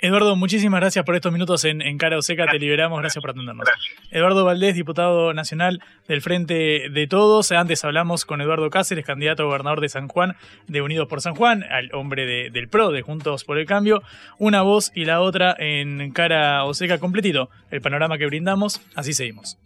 Eduardo, 0.02 0.38
muchísimas 0.38 0.80
gracias 0.80 1.04
por 1.04 1.16
estos 1.16 1.34
minutos 1.34 1.66
en, 1.66 1.82
en 1.82 1.97
Cara 1.97 2.18
o 2.18 2.22
Seca. 2.22 2.45
Te 2.50 2.58
liberamos. 2.58 3.00
Gracias 3.02 3.22
por 3.22 3.32
atendernos. 3.32 3.68
Eduardo 4.12 4.45
Valdés, 4.45 4.74
diputado 4.76 5.34
nacional 5.34 5.82
del 6.08 6.22
Frente 6.22 6.89
de 6.89 7.08
Todos. 7.08 7.52
Antes 7.52 7.84
hablamos 7.84 8.24
con 8.24 8.39
Eduardo 8.39 8.70
Cáceres, 8.70 9.06
candidato 9.06 9.43
a 9.43 9.47
gobernador 9.47 9.82
de 9.82 9.89
San 9.89 10.08
Juan, 10.08 10.38
de 10.68 10.82
Unidos 10.82 11.10
por 11.10 11.20
San 11.20 11.36
Juan, 11.36 11.64
al 11.64 11.89
hombre 11.93 12.50
del 12.50 12.70
PRO, 12.70 12.91
de 12.91 13.02
Juntos 13.02 13.43
por 13.43 13.58
el 13.58 13.66
Cambio. 13.66 14.02
Una 14.38 14.62
voz 14.62 14.93
y 14.95 15.04
la 15.04 15.20
otra 15.20 15.54
en 15.60 16.12
Cara 16.12 16.64
o 16.64 16.74
Seca 16.74 16.97
completito. 16.97 17.50
El 17.70 17.82
panorama 17.82 18.18
que 18.18 18.26
brindamos, 18.26 18.82
así 18.95 19.12
seguimos. 19.12 19.58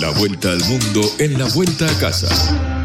La 0.00 0.10
vuelta 0.10 0.52
al 0.52 0.60
mundo 0.60 1.00
en 1.18 1.36
la 1.36 1.48
vuelta 1.52 1.84
a 1.84 1.98
casa. 1.98 2.81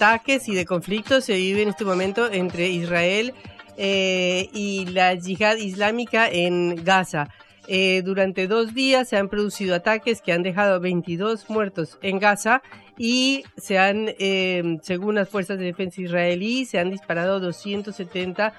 Ataques 0.00 0.48
y 0.48 0.54
de 0.54 0.64
conflictos 0.64 1.26
se 1.26 1.34
vive 1.34 1.60
en 1.60 1.68
este 1.68 1.84
momento 1.84 2.32
entre 2.32 2.70
Israel 2.70 3.34
eh, 3.76 4.48
y 4.54 4.86
la 4.86 5.14
yihad 5.14 5.56
islámica 5.56 6.26
en 6.26 6.82
Gaza. 6.82 7.28
Eh, 7.68 8.00
durante 8.02 8.46
dos 8.46 8.72
días 8.72 9.10
se 9.10 9.18
han 9.18 9.28
producido 9.28 9.74
ataques 9.74 10.22
que 10.22 10.32
han 10.32 10.42
dejado 10.42 10.80
22 10.80 11.50
muertos 11.50 11.98
en 12.00 12.18
Gaza 12.18 12.62
y 12.96 13.44
se 13.58 13.78
han, 13.78 14.06
eh, 14.18 14.78
según 14.80 15.16
las 15.16 15.28
fuerzas 15.28 15.58
de 15.58 15.66
defensa 15.66 16.00
israelí, 16.00 16.64
se 16.64 16.78
han 16.78 16.88
disparado 16.88 17.38
270 17.38 18.54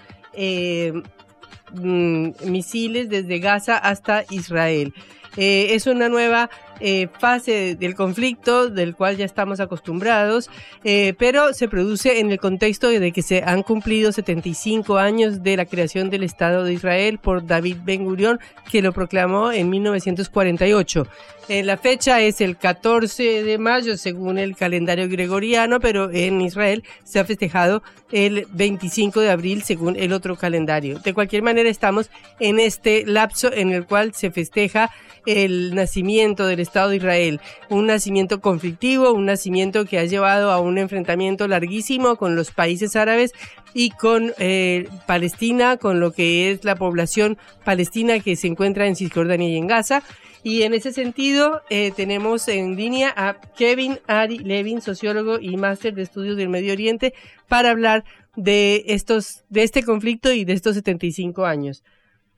mm, 1.73 2.29
misiles 2.45 3.09
desde 3.09 3.39
Gaza 3.39 3.79
hasta 3.79 4.25
Israel. 4.29 4.93
es 5.37 5.87
una 5.87 6.07
nueva 6.07 6.51
eh, 6.81 7.07
fase 7.19 7.75
del 7.75 7.95
conflicto 7.95 8.69
del 8.69 8.95
cual 8.95 9.17
ya 9.17 9.25
estamos 9.25 9.59
acostumbrados, 9.59 10.49
eh, 10.83 11.13
pero 11.17 11.53
se 11.53 11.67
produce 11.67 12.19
en 12.19 12.31
el 12.31 12.39
contexto 12.39 12.89
de 12.89 13.11
que 13.11 13.21
se 13.21 13.43
han 13.43 13.63
cumplido 13.63 14.11
75 14.11 14.97
años 14.97 15.43
de 15.43 15.57
la 15.57 15.65
creación 15.65 16.09
del 16.09 16.23
Estado 16.23 16.63
de 16.63 16.73
Israel 16.73 17.19
por 17.19 17.45
David 17.45 17.77
Ben 17.83 18.03
Gurion, 18.03 18.39
que 18.71 18.81
lo 18.81 18.93
proclamó 18.93 19.51
en 19.51 19.69
1948. 19.69 21.07
Eh, 21.49 21.63
la 21.63 21.77
fecha 21.77 22.21
es 22.21 22.39
el 22.39 22.57
14 22.57 23.43
de 23.43 23.57
mayo 23.57 23.97
según 23.97 24.37
el 24.37 24.55
calendario 24.55 25.09
gregoriano, 25.09 25.79
pero 25.79 26.09
en 26.09 26.39
Israel 26.39 26.83
se 27.03 27.19
ha 27.19 27.25
festejado 27.25 27.83
el 28.11 28.47
25 28.53 29.19
de 29.19 29.31
abril 29.31 29.61
según 29.63 29.97
el 29.97 30.13
otro 30.13 30.35
calendario. 30.37 30.99
De 30.99 31.13
cualquier 31.13 31.43
manera 31.43 31.69
estamos 31.69 32.09
en 32.39 32.59
este 32.59 33.05
lapso 33.05 33.51
en 33.51 33.71
el 33.71 33.85
cual 33.85 34.13
se 34.13 34.31
festeja 34.31 34.91
el 35.25 35.75
nacimiento 35.75 36.45
del 36.45 36.59
Estado 36.59 36.70
de 36.73 36.95
Israel. 36.95 37.41
Un 37.69 37.87
nacimiento 37.87 38.39
conflictivo, 38.41 39.11
un 39.11 39.25
nacimiento 39.25 39.85
que 39.85 39.99
ha 39.99 40.05
llevado 40.05 40.51
a 40.51 40.59
un 40.59 40.77
enfrentamiento 40.77 41.47
larguísimo 41.47 42.15
con 42.15 42.35
los 42.35 42.51
países 42.51 42.95
árabes 42.95 43.33
y 43.73 43.91
con 43.91 44.33
eh, 44.37 44.87
Palestina, 45.05 45.77
con 45.77 45.99
lo 45.99 46.11
que 46.11 46.51
es 46.51 46.63
la 46.63 46.75
población 46.75 47.37
palestina 47.65 48.19
que 48.19 48.35
se 48.35 48.47
encuentra 48.47 48.87
en 48.87 48.95
Cisjordania 48.95 49.49
y 49.49 49.57
en 49.57 49.67
Gaza. 49.67 50.03
Y 50.43 50.63
en 50.63 50.73
ese 50.73 50.91
sentido, 50.91 51.61
eh, 51.69 51.91
tenemos 51.95 52.47
en 52.47 52.75
línea 52.75 53.13
a 53.15 53.39
Kevin 53.55 53.99
Ari 54.07 54.39
Levin, 54.39 54.81
sociólogo 54.81 55.39
y 55.39 55.55
máster 55.55 55.93
de 55.93 56.01
estudios 56.01 56.35
del 56.35 56.49
Medio 56.49 56.73
Oriente, 56.73 57.13
para 57.47 57.69
hablar 57.69 58.05
de 58.35 58.85
estos, 58.87 59.43
de 59.49 59.63
este 59.63 59.83
conflicto 59.83 60.31
y 60.31 60.45
de 60.45 60.53
estos 60.53 60.75
75 60.75 61.45
años. 61.45 61.83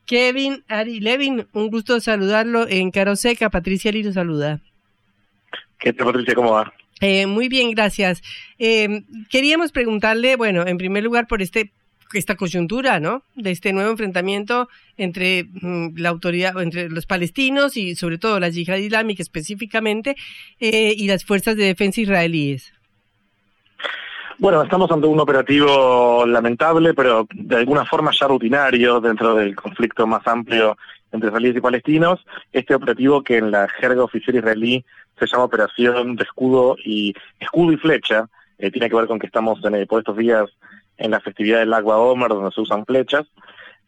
Kevin 0.05 0.63
Ari 0.67 0.99
Levin, 0.99 1.47
un 1.53 1.69
gusto 1.69 1.99
saludarlo 1.99 2.67
en 2.67 2.91
Caroseca. 2.91 3.49
Patricia 3.49 3.91
Liro 3.91 4.11
saluda. 4.11 4.61
¿Qué 5.79 5.93
tal, 5.93 6.07
Patricia? 6.07 6.35
¿Cómo 6.35 6.51
va? 6.51 6.73
Eh, 7.01 7.25
muy 7.25 7.49
bien, 7.49 7.71
gracias. 7.71 8.21
Eh, 8.59 9.03
queríamos 9.29 9.71
preguntarle, 9.71 10.35
bueno, 10.35 10.65
en 10.65 10.77
primer 10.77 11.03
lugar 11.03 11.27
por 11.27 11.41
este 11.41 11.71
esta 12.13 12.35
coyuntura, 12.35 12.99
¿no? 12.99 13.23
De 13.35 13.51
este 13.51 13.73
nuevo 13.73 13.91
enfrentamiento 13.91 14.69
entre 14.97 15.45
mm, 15.45 15.97
la 15.97 16.09
autoridad, 16.09 16.61
entre 16.61 16.89
los 16.89 17.05
palestinos 17.05 17.77
y 17.77 17.95
sobre 17.95 18.17
todo 18.17 18.39
la 18.39 18.49
yihad 18.49 18.77
islámica 18.77 19.21
específicamente 19.21 20.15
eh, 20.59 20.93
y 20.95 21.07
las 21.07 21.25
fuerzas 21.25 21.55
de 21.57 21.65
defensa 21.65 22.01
israelíes. 22.01 22.72
Bueno, 24.43 24.61
estamos 24.61 24.91
ante 24.91 25.07
un 25.07 25.21
operativo 25.21 26.25
lamentable, 26.25 26.93
pero 26.93 27.25
de 27.33 27.55
alguna 27.55 27.85
forma 27.85 28.11
ya 28.11 28.27
rutinario 28.27 28.99
dentro 28.99 29.35
del 29.35 29.55
conflicto 29.55 30.05
más 30.05 30.27
amplio 30.27 30.77
entre 31.13 31.29
israelíes 31.29 31.55
y 31.55 31.61
palestinos. 31.61 32.25
Este 32.51 32.75
operativo 32.75 33.23
que 33.23 33.37
en 33.37 33.51
la 33.51 33.69
jerga 33.69 34.03
oficial 34.03 34.35
israelí 34.35 34.83
se 35.17 35.27
llama 35.27 35.45
Operación 35.45 36.17
de 36.17 36.23
Escudo 36.25 36.75
y 36.83 37.15
Escudo 37.39 37.71
y 37.71 37.77
Flecha, 37.77 38.27
eh, 38.57 38.69
tiene 38.69 38.89
que 38.89 38.97
ver 38.97 39.07
con 39.07 39.17
que 39.17 39.27
estamos 39.27 39.63
en, 39.63 39.87
por 39.87 39.99
estos 39.99 40.17
días 40.17 40.49
en 40.97 41.11
la 41.11 41.21
festividad 41.21 41.59
del 41.59 41.73
Agua 41.73 41.99
Omer, 41.99 42.27
donde 42.27 42.51
se 42.51 42.59
usan 42.59 42.85
flechas. 42.85 43.25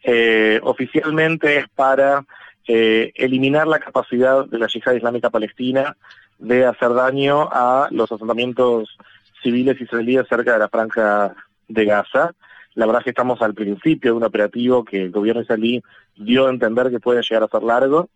Eh, 0.04 0.62
oficialmente 0.64 1.58
es 1.58 1.66
para 1.68 2.24
eh, 2.66 3.12
eliminar 3.16 3.68
la 3.68 3.80
capacidad 3.80 4.46
de 4.46 4.58
la 4.58 4.68
yihad 4.68 4.94
islámica 4.94 5.30
palestina 5.30 5.98
de 6.40 6.66
hacer 6.66 6.94
daño 6.94 7.50
a 7.52 7.90
los 7.92 8.10
asentamientos 8.10 8.98
civiles 9.46 9.80
israelíes 9.80 10.28
cerca 10.28 10.54
de 10.54 10.60
la 10.60 10.70
franja 10.70 11.36
de 11.68 11.86
Gaza. 11.86 12.34
La 12.74 12.88
verdad 12.88 13.02
es 13.02 13.04
que 13.04 13.10
estamos 13.12 13.42
al 13.44 13.54
principio 13.54 14.12
de 14.12 14.18
un 14.18 14.24
operativo 14.24 14.84
que 14.84 15.04
el 15.04 15.12
gobierno 15.12 15.44
israelí 15.44 15.84
dio 16.16 16.48
a 16.48 16.50
entender 16.50 16.90
que 16.90 17.00
puede 17.00 17.22
llegar 17.22 17.44
a 17.44 17.48
ser 17.48 17.62
largo. 17.62 18.10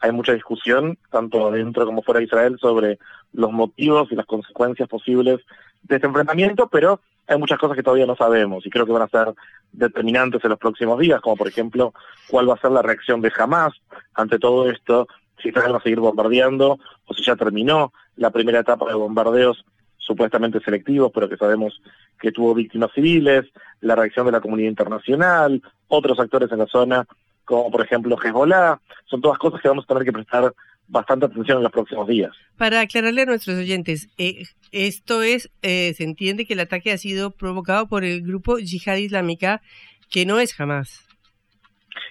Hay 0.00 0.10
mucha 0.10 0.32
discusión, 0.32 0.96
tanto 1.10 1.50
dentro 1.50 1.84
como 1.84 2.02
fuera 2.02 2.20
de 2.20 2.24
Israel, 2.24 2.56
sobre 2.58 2.98
los 3.34 3.52
motivos 3.52 4.10
y 4.10 4.14
las 4.14 4.24
consecuencias 4.24 4.88
posibles 4.88 5.40
de 5.82 5.96
este 5.96 6.06
enfrentamiento, 6.06 6.68
pero 6.68 7.00
hay 7.26 7.38
muchas 7.38 7.58
cosas 7.58 7.76
que 7.76 7.82
todavía 7.82 8.06
no 8.06 8.16
sabemos 8.16 8.64
y 8.64 8.70
creo 8.70 8.86
que 8.86 8.92
van 8.92 9.02
a 9.02 9.08
ser 9.08 9.34
determinantes 9.72 10.42
en 10.42 10.50
los 10.50 10.58
próximos 10.58 10.98
días, 10.98 11.20
como 11.20 11.36
por 11.36 11.46
ejemplo 11.46 11.92
cuál 12.28 12.48
va 12.48 12.54
a 12.54 12.60
ser 12.60 12.70
la 12.70 12.82
reacción 12.82 13.20
de 13.20 13.32
Hamas 13.38 13.74
ante 14.14 14.38
todo 14.38 14.70
esto, 14.70 15.06
si 15.40 15.50
Israel 15.50 15.74
va 15.74 15.78
a 15.78 15.82
seguir 15.82 16.00
bombardeando 16.00 16.78
o 17.04 17.14
si 17.14 17.22
ya 17.22 17.36
terminó 17.36 17.92
la 18.16 18.30
primera 18.30 18.60
etapa 18.60 18.86
de 18.86 18.94
bombardeos 18.94 19.64
supuestamente 20.10 20.58
selectivos, 20.58 21.12
pero 21.14 21.28
que 21.28 21.36
sabemos 21.36 21.80
que 22.20 22.32
tuvo 22.32 22.52
víctimas 22.52 22.90
civiles, 22.92 23.44
la 23.80 23.94
reacción 23.94 24.26
de 24.26 24.32
la 24.32 24.40
comunidad 24.40 24.70
internacional, 24.70 25.62
otros 25.86 26.18
actores 26.18 26.50
en 26.50 26.58
la 26.58 26.66
zona, 26.66 27.06
como 27.44 27.70
por 27.70 27.84
ejemplo 27.84 28.18
Hezbollah, 28.20 28.80
son 29.06 29.20
todas 29.20 29.38
cosas 29.38 29.60
que 29.60 29.68
vamos 29.68 29.84
a 29.84 29.86
tener 29.86 30.04
que 30.04 30.12
prestar 30.12 30.52
bastante 30.88 31.26
atención 31.26 31.58
en 31.58 31.62
los 31.62 31.70
próximos 31.70 32.08
días. 32.08 32.32
Para 32.56 32.80
aclararle 32.80 33.22
a 33.22 33.26
nuestros 33.26 33.56
oyentes, 33.56 34.08
eh, 34.18 34.42
esto 34.72 35.22
es, 35.22 35.48
eh, 35.62 35.94
se 35.94 36.02
entiende 36.02 36.44
que 36.44 36.54
el 36.54 36.60
ataque 36.60 36.90
ha 36.90 36.98
sido 36.98 37.30
provocado 37.30 37.86
por 37.86 38.02
el 38.02 38.22
grupo 38.22 38.58
Yihad 38.58 38.96
Islámica, 38.96 39.62
que 40.10 40.26
no 40.26 40.40
es 40.40 40.58
Hamas. 40.58 41.06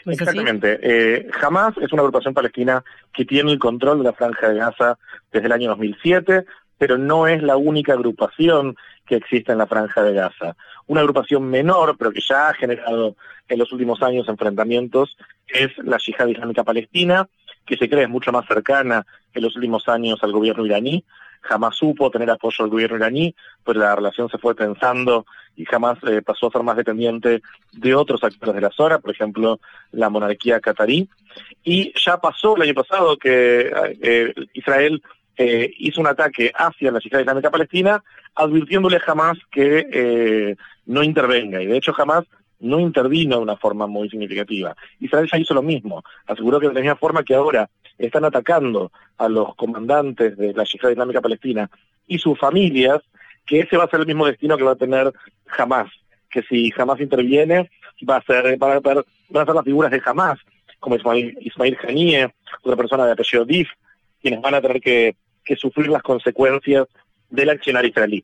Exactamente. 0.05 0.79
Eh, 0.81 1.27
Hamas 1.41 1.75
es 1.81 1.91
una 1.91 2.03
agrupación 2.03 2.33
palestina 2.33 2.81
que 3.13 3.25
tiene 3.25 3.51
el 3.51 3.59
control 3.59 3.97
de 3.97 4.05
la 4.05 4.13
franja 4.13 4.47
de 4.47 4.59
Gaza 4.59 4.97
desde 5.33 5.47
el 5.47 5.51
año 5.51 5.69
2007, 5.71 6.45
pero 6.79 6.97
no 6.97 7.27
es 7.27 7.43
la 7.43 7.57
única 7.57 7.93
agrupación 7.93 8.75
que 9.05 9.17
existe 9.17 9.51
en 9.51 9.59
la 9.59 9.67
franja 9.67 10.01
de 10.01 10.13
Gaza. 10.13 10.55
Una 10.87 11.01
agrupación 11.01 11.43
menor, 11.43 11.95
pero 11.97 12.11
que 12.11 12.21
ya 12.21 12.49
ha 12.49 12.53
generado 12.53 13.15
en 13.47 13.59
los 13.59 13.71
últimos 13.71 14.01
años 14.01 14.27
enfrentamientos, 14.29 15.17
es 15.47 15.77
la 15.79 15.97
Yihad 15.97 16.27
Islámica 16.27 16.63
Palestina, 16.63 17.27
que 17.65 17.77
se 17.77 17.89
cree 17.89 18.07
mucho 18.07 18.31
más 18.31 18.47
cercana 18.47 19.05
en 19.33 19.43
los 19.43 19.55
últimos 19.55 19.87
años 19.87 20.23
al 20.23 20.31
gobierno 20.31 20.65
iraní. 20.65 21.03
Jamás 21.41 21.75
supo 21.75 22.11
tener 22.11 22.29
apoyo 22.31 22.63
del 22.63 22.71
gobierno 22.71 22.97
iraní, 22.97 23.35
pero 23.63 23.79
la 23.79 23.95
relación 23.95 24.29
se 24.29 24.37
fue 24.37 24.55
tensando 24.55 25.25
y 25.55 25.65
jamás 25.65 25.97
eh, 26.07 26.21
pasó 26.21 26.47
a 26.47 26.51
ser 26.51 26.63
más 26.63 26.77
dependiente 26.77 27.41
de 27.73 27.95
otros 27.95 28.23
actores 28.23 28.55
de 28.55 28.61
la 28.61 28.71
zona, 28.71 28.99
por 28.99 29.11
ejemplo, 29.11 29.59
la 29.91 30.09
monarquía 30.09 30.61
catarí. 30.61 31.09
Y 31.63 31.93
ya 31.99 32.17
pasó 32.17 32.55
el 32.55 32.61
año 32.61 32.73
pasado 32.73 33.17
que 33.17 33.71
eh, 34.01 34.33
Israel 34.53 35.01
eh, 35.41 35.73
hizo 35.77 36.01
un 36.01 36.07
ataque 36.07 36.51
hacia 36.53 36.91
la 36.91 36.99
Yihad 36.99 37.21
Islámica 37.21 37.49
Palestina, 37.49 38.03
advirtiéndole 38.35 38.99
jamás 38.99 39.37
que 39.49 39.87
eh, 39.89 40.55
no 40.85 41.01
intervenga. 41.01 41.61
Y 41.61 41.65
de 41.65 41.77
hecho 41.77 41.93
jamás 41.93 42.25
no 42.59 42.77
intervino 42.81 43.37
de 43.37 43.43
una 43.43 43.55
forma 43.55 43.87
muy 43.87 44.09
significativa. 44.09 44.75
Israel 44.99 45.29
ya 45.31 45.37
hizo 45.37 45.53
lo 45.53 45.61
mismo. 45.61 46.03
Aseguró 46.27 46.59
que 46.59 46.67
de 46.67 46.73
la 46.73 46.81
misma 46.81 46.97
forma 46.97 47.23
que 47.23 47.35
ahora 47.35 47.69
están 47.97 48.25
atacando 48.25 48.91
a 49.17 49.29
los 49.29 49.55
comandantes 49.55 50.35
de 50.35 50.53
la 50.53 50.65
Yihad 50.65 50.89
Islámica 50.89 51.21
Palestina 51.21 51.69
y 52.05 52.19
sus 52.19 52.37
familias, 52.37 52.99
que 53.45 53.61
ese 53.61 53.77
va 53.77 53.85
a 53.85 53.89
ser 53.89 54.01
el 54.01 54.07
mismo 54.07 54.25
destino 54.25 54.57
que 54.57 54.63
va 54.63 54.73
a 54.73 54.75
tener 54.75 55.13
jamás. 55.45 55.87
Que 56.29 56.41
si 56.43 56.69
jamás 56.71 56.99
interviene, 56.99 57.71
va 58.07 58.17
a 58.17 58.23
ser, 58.23 58.61
va 58.61 58.73
a, 58.73 58.79
van 58.81 58.97
a 58.97 59.45
ser 59.45 59.55
las 59.55 59.63
figuras 59.63 59.89
de 59.89 60.01
jamás, 60.01 60.37
como 60.81 60.97
Ismail, 60.97 61.37
Ismail 61.39 61.77
Haniyeh, 61.81 62.27
otra 62.61 62.75
persona 62.75 63.05
de 63.05 63.13
apellido 63.13 63.45
Dif, 63.45 63.69
quienes 64.21 64.41
van 64.41 64.55
a 64.55 64.61
tener 64.61 64.81
que 64.81 65.15
que 65.43 65.55
sufrir 65.55 65.87
las 65.89 66.03
consecuencias 66.03 66.87
del 67.29 67.49
accionar 67.49 67.85
israelí. 67.85 68.23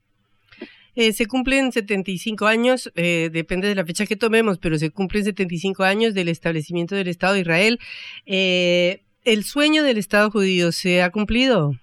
Eh, 0.95 1.11
se 1.11 1.28
cumplen 1.28 1.74
75 1.74 2.47
años, 2.47 2.91
eh, 2.95 3.30
depende 3.32 3.68
de 3.68 3.76
la 3.76 3.86
fecha 3.86 4.05
que 4.05 4.16
tomemos, 4.16 4.59
pero 4.59 4.78
se 4.78 4.91
cumplen 4.91 5.26
75 5.26 5.84
años 5.84 6.13
del 6.13 6.30
establecimiento 6.30 6.95
del 6.95 7.09
Estado 7.09 7.34
de 7.34 7.41
Israel. 7.41 7.80
Eh, 8.26 9.01
¿El 9.26 9.43
sueño 9.43 9.84
del 9.84 9.97
Estado 9.97 10.32
judío 10.32 10.72
se 10.72 11.03
ha 11.03 11.11
cumplido? 11.11 11.74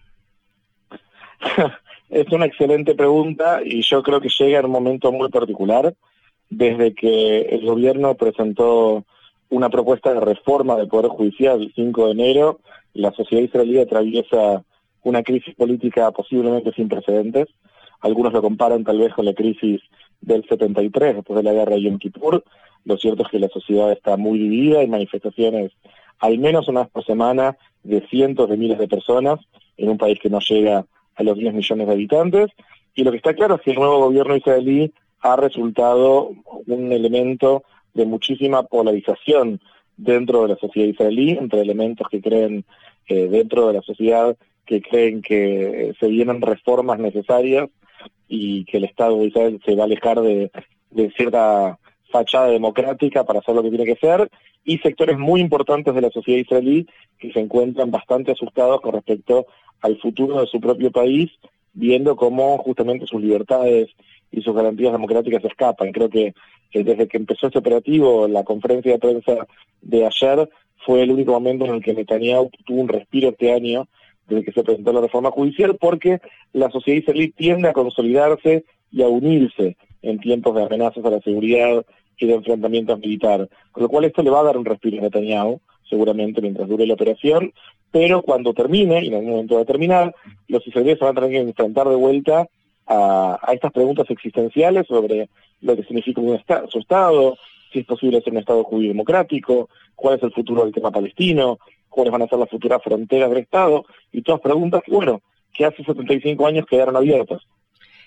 es 2.10 2.26
una 2.32 2.46
excelente 2.46 2.94
pregunta 2.94 3.60
y 3.64 3.82
yo 3.82 4.02
creo 4.02 4.20
que 4.20 4.30
llega 4.30 4.60
en 4.60 4.66
un 4.66 4.70
momento 4.70 5.12
muy 5.12 5.28
particular. 5.28 5.94
Desde 6.48 6.94
que 6.94 7.40
el 7.42 7.64
gobierno 7.64 8.14
presentó 8.14 9.04
una 9.48 9.70
propuesta 9.70 10.12
de 10.12 10.20
reforma 10.20 10.76
del 10.76 10.88
Poder 10.88 11.10
Judicial 11.10 11.60
el 11.62 11.72
5 11.74 12.06
de 12.06 12.12
enero, 12.12 12.60
la 12.94 13.10
sociedad 13.12 13.42
israelí 13.42 13.78
atraviesa 13.78 14.62
una 15.02 15.22
crisis 15.22 15.54
política 15.54 16.10
posiblemente 16.10 16.72
sin 16.72 16.88
precedentes. 16.88 17.48
Algunos 18.00 18.32
lo 18.32 18.42
comparan 18.42 18.84
tal 18.84 18.98
vez 18.98 19.12
con 19.14 19.24
la 19.24 19.34
crisis 19.34 19.80
del 20.20 20.44
73, 20.48 21.16
después 21.16 21.36
de 21.36 21.42
la 21.42 21.52
guerra 21.52 21.74
de 21.74 21.82
Yom 21.82 21.98
Kippur. 21.98 22.44
Lo 22.84 22.96
cierto 22.96 23.22
es 23.22 23.28
que 23.28 23.38
la 23.38 23.48
sociedad 23.48 23.92
está 23.92 24.16
muy 24.16 24.38
dividida, 24.38 24.80
hay 24.80 24.88
manifestaciones 24.88 25.72
al 26.18 26.38
menos 26.38 26.68
una 26.68 26.82
vez 26.82 26.90
por 26.90 27.04
semana 27.04 27.56
de 27.82 28.06
cientos 28.08 28.48
de 28.48 28.56
miles 28.56 28.78
de 28.78 28.86
personas 28.86 29.40
en 29.76 29.88
un 29.88 29.98
país 29.98 30.18
que 30.20 30.30
no 30.30 30.38
llega 30.38 30.86
a 31.16 31.22
los 31.22 31.36
10 31.36 31.52
millones 31.54 31.86
de 31.86 31.92
habitantes. 31.92 32.50
Y 32.94 33.02
lo 33.02 33.10
que 33.10 33.16
está 33.16 33.34
claro 33.34 33.56
es 33.56 33.62
que 33.62 33.72
el 33.72 33.78
nuevo 33.78 33.98
gobierno 33.98 34.36
israelí 34.36 34.92
ha 35.20 35.36
resultado 35.36 36.30
un 36.66 36.92
elemento 36.92 37.64
de 37.94 38.06
muchísima 38.06 38.62
polarización 38.62 39.60
dentro 39.96 40.42
de 40.42 40.48
la 40.48 40.56
sociedad 40.56 40.88
israelí, 40.88 41.32
entre 41.32 41.60
elementos 41.60 42.06
que 42.08 42.20
creen 42.20 42.64
eh, 43.08 43.28
dentro 43.28 43.66
de 43.66 43.74
la 43.74 43.82
sociedad 43.82 44.36
que 44.66 44.80
creen 44.80 45.22
que 45.22 45.94
se 45.98 46.06
vienen 46.08 46.40
reformas 46.40 46.98
necesarias 46.98 47.68
y 48.28 48.64
que 48.64 48.78
el 48.78 48.84
Estado 48.84 49.18
de 49.18 49.26
Israel 49.26 49.60
se 49.64 49.74
va 49.74 49.82
a 49.82 49.86
alejar 49.86 50.20
de, 50.20 50.50
cierta 51.16 51.78
fachada 52.10 52.48
democrática 52.48 53.24
para 53.24 53.40
hacer 53.40 53.54
lo 53.54 53.62
que 53.62 53.70
tiene 53.70 53.84
que 53.84 53.96
ser, 53.96 54.30
y 54.64 54.78
sectores 54.78 55.18
muy 55.18 55.40
importantes 55.40 55.94
de 55.94 56.00
la 56.00 56.10
sociedad 56.10 56.38
israelí 56.38 56.86
que 57.18 57.32
se 57.32 57.40
encuentran 57.40 57.90
bastante 57.90 58.32
asustados 58.32 58.80
con 58.80 58.92
respecto 58.92 59.46
al 59.80 59.98
futuro 59.98 60.40
de 60.40 60.46
su 60.46 60.60
propio 60.60 60.90
país, 60.90 61.30
viendo 61.72 62.16
cómo 62.16 62.58
justamente 62.58 63.06
sus 63.06 63.20
libertades 63.20 63.88
y 64.30 64.42
sus 64.42 64.54
garantías 64.54 64.92
democráticas 64.92 65.44
escapan. 65.44 65.92
Creo 65.92 66.08
que 66.08 66.34
desde 66.72 67.08
que 67.08 67.16
empezó 67.16 67.46
este 67.46 67.58
operativo, 67.58 68.28
la 68.28 68.44
conferencia 68.44 68.92
de 68.92 68.98
prensa 68.98 69.46
de 69.80 70.06
ayer 70.06 70.48
fue 70.84 71.02
el 71.02 71.10
único 71.10 71.32
momento 71.32 71.64
en 71.64 71.74
el 71.74 71.82
que 71.82 71.94
Netanyahu 71.94 72.50
tuvo 72.64 72.80
un 72.80 72.88
respiro 72.88 73.30
este 73.30 73.52
año 73.52 73.88
desde 74.28 74.44
que 74.44 74.52
se 74.52 74.62
presentó 74.62 74.92
la 74.92 75.00
reforma 75.00 75.30
judicial, 75.30 75.76
porque 75.80 76.20
la 76.52 76.70
sociedad 76.70 77.00
israelí 77.00 77.30
tiende 77.30 77.68
a 77.68 77.72
consolidarse 77.72 78.64
y 78.90 79.02
a 79.02 79.08
unirse 79.08 79.76
en 80.02 80.18
tiempos 80.20 80.54
de 80.54 80.64
amenazas 80.64 81.04
a 81.04 81.10
la 81.10 81.20
seguridad 81.20 81.84
y 82.18 82.26
de 82.26 82.34
enfrentamientos 82.34 82.98
militares. 83.00 83.48
Con 83.72 83.82
lo 83.82 83.88
cual 83.88 84.04
esto 84.04 84.22
le 84.22 84.30
va 84.30 84.40
a 84.40 84.44
dar 84.44 84.56
un 84.56 84.64
respiro 84.64 84.98
a 84.98 85.02
Netanyahu, 85.02 85.60
seguramente 85.88 86.40
mientras 86.40 86.68
dure 86.68 86.86
la 86.86 86.94
operación, 86.94 87.52
pero 87.90 88.22
cuando 88.22 88.54
termine, 88.54 89.04
y 89.04 89.08
en 89.08 89.14
algún 89.14 89.30
momento 89.30 89.56
va 89.56 89.62
a 89.62 89.66
terminar, 89.66 90.14
los 90.48 90.66
israelíes 90.66 90.98
van 90.98 91.10
a 91.10 91.20
tener 91.20 91.30
que 91.30 91.48
enfrentar 91.48 91.88
de 91.88 91.94
vuelta 91.96 92.48
a, 92.86 93.38
estas 93.52 93.72
preguntas 93.72 94.08
existenciales 94.10 94.86
sobre 94.86 95.28
lo 95.60 95.76
que 95.76 95.84
significa 95.84 96.20
un 96.20 96.40
su 96.68 96.78
Estado, 96.78 97.36
si 97.72 97.80
es 97.80 97.86
posible 97.86 98.20
ser 98.20 98.32
un 98.32 98.40
Estado 98.40 98.64
judío 98.64 98.88
democrático, 98.88 99.68
cuál 99.94 100.16
es 100.16 100.22
el 100.22 100.32
futuro 100.32 100.64
del 100.64 100.72
tema 100.72 100.90
palestino, 100.90 101.58
cuáles 101.88 102.12
van 102.12 102.22
a 102.22 102.28
ser 102.28 102.38
las 102.38 102.50
futuras 102.50 102.82
fronteras 102.82 103.30
del 103.30 103.40
Estado, 103.40 103.84
y 104.12 104.22
todas 104.22 104.40
preguntas 104.40 104.82
que, 104.84 104.92
bueno, 104.92 105.22
que 105.52 105.64
hace 105.64 105.84
75 105.84 106.46
años 106.46 106.66
quedaron 106.66 106.96
abiertas. 106.96 107.42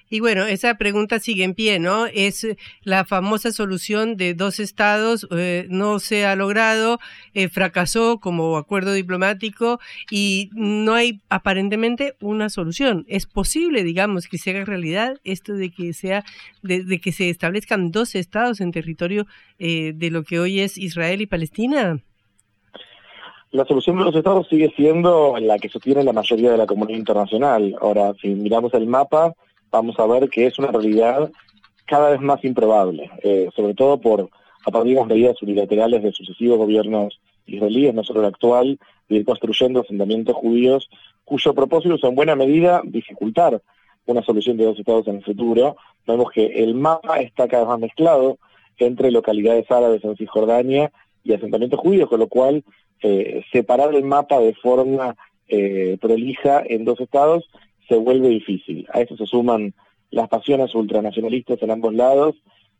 Y 0.10 0.20
bueno, 0.20 0.45
esa 0.45 0.76
pregunta 0.76 1.20
sigue 1.20 1.43
en 1.43 1.56
pie, 1.56 1.80
¿no? 1.80 2.06
Es 2.06 2.47
la 2.84 3.06
famosa 3.06 3.51
solución 3.51 4.18
de 4.18 4.36
dos 4.36 4.60
estados, 4.60 5.28
eh, 5.32 5.66
no 5.70 5.97
se 5.99 6.26
ha 6.26 6.36
logrado, 6.36 6.99
eh, 7.34 7.49
fracasó 7.49 8.20
como 8.20 8.58
acuerdo 8.58 8.93
diplomático 8.93 9.80
y 10.12 10.51
no 10.53 10.93
hay 10.93 11.22
aparentemente 11.30 12.16
una 12.22 12.49
solución. 12.49 13.06
¿Es 13.08 13.26
posible, 13.26 13.84
digamos, 13.84 14.28
que 14.28 14.38
se 14.38 14.51
haga 14.51 14.64
realidad 14.64 15.20
esto 15.24 15.53
de 15.53 15.72
que 15.72 15.93
sea, 15.93 16.24
de, 16.62 16.99
que 16.99 17.12
se 17.12 17.30
establezcan 17.30 17.91
dos 17.91 18.14
estados 18.14 18.62
en 18.62 18.72
territorio 18.72 19.26
eh, 19.58 19.93
de 19.95 20.12
lo 20.12 20.24
que 20.24 20.39
hoy 20.39 20.60
es 20.60 20.78
Israel 20.78 21.22
y 21.22 21.26
Palestina? 21.26 21.99
La 23.51 23.66
solución 23.66 23.97
de 23.97 24.03
los 24.03 24.16
estados 24.16 24.47
sigue 24.49 24.72
siendo 24.76 25.38
la 25.39 25.58
que 25.58 25.70
sostiene 25.70 26.03
la 26.03 26.14
mayoría 26.14 26.51
de 26.51 26.58
la 26.58 26.66
comunidad 26.68 26.99
internacional. 26.99 27.76
Ahora, 27.82 28.14
si 28.22 28.28
miramos 28.28 28.74
el 28.74 28.86
mapa, 28.86 29.34
vamos 29.76 29.99
a 29.99 30.05
ver 30.05 30.30
que 30.30 30.47
es 30.47 30.57
una 30.57 30.71
realidad 30.71 31.32
cada 31.86 32.11
vez 32.11 32.21
más 32.21 32.43
improbable, 32.43 33.11
eh, 33.23 33.49
sobre 33.55 33.73
todo 33.73 33.99
por 33.99 34.30
a 34.65 34.71
partir 34.71 34.97
de 34.97 35.05
medidas 35.05 35.41
unilaterales 35.41 36.01
de 36.01 36.11
sucesivos 36.11 36.57
gobiernos 36.57 37.19
israelíes, 37.45 37.93
no 37.93 38.03
solo 38.03 38.21
el 38.21 38.28
actual, 38.28 38.80
de 39.07 39.17
ir 39.17 39.26
construyendo 39.26 39.82
asentamientos 39.82 40.36
judíos 40.36 40.89
cuyo 41.23 41.53
propósito 41.53 41.95
es 41.95 42.03
en 42.03 42.15
buena 42.15 42.36
medida 42.36 42.82
dificultar 42.84 43.61
una 44.05 44.23
solución 44.23 44.57
de 44.57 44.65
dos 44.65 44.80
estados 44.80 45.07
en 45.07 45.17
el 45.17 45.23
futuro. 45.23 45.76
Vemos 46.07 46.32
que 46.32 46.45
el 46.63 46.76
mapa 46.76 47.19
está 47.19 47.47
cada 47.47 47.63
vez 47.63 47.69
más 47.69 47.80
mezclado 47.80 48.38
entre 48.78 49.11
localidades 49.11 49.69
árabes 49.69 50.03
en 50.03 50.15
Cisjordania 50.15 50.91
y 51.23 51.34
asentamientos 51.34 51.80
judíos, 51.80 52.09
con 52.09 52.19
lo 52.19 52.28
cual 52.28 52.63
eh, 53.01 53.43
separar 53.51 53.93
el 53.93 54.03
mapa 54.03 54.39
de 54.39 54.53
forma 54.53 55.15
eh, 55.47 55.97
prolija 55.99 56.63
en 56.65 56.86
dos 56.86 56.99
estados 56.99 57.49
se 57.88 57.96
vuelve 57.96 58.30
difícil. 58.30 58.88
A 58.94 59.02
eso 59.02 59.16
se 59.18 59.26
suman 59.26 59.74
las 60.12 60.28
pasiones 60.30 60.74
ultranacionalistas 60.76 61.62
en 61.62 61.72
ambos 61.72 61.94
lados, 61.94 62.36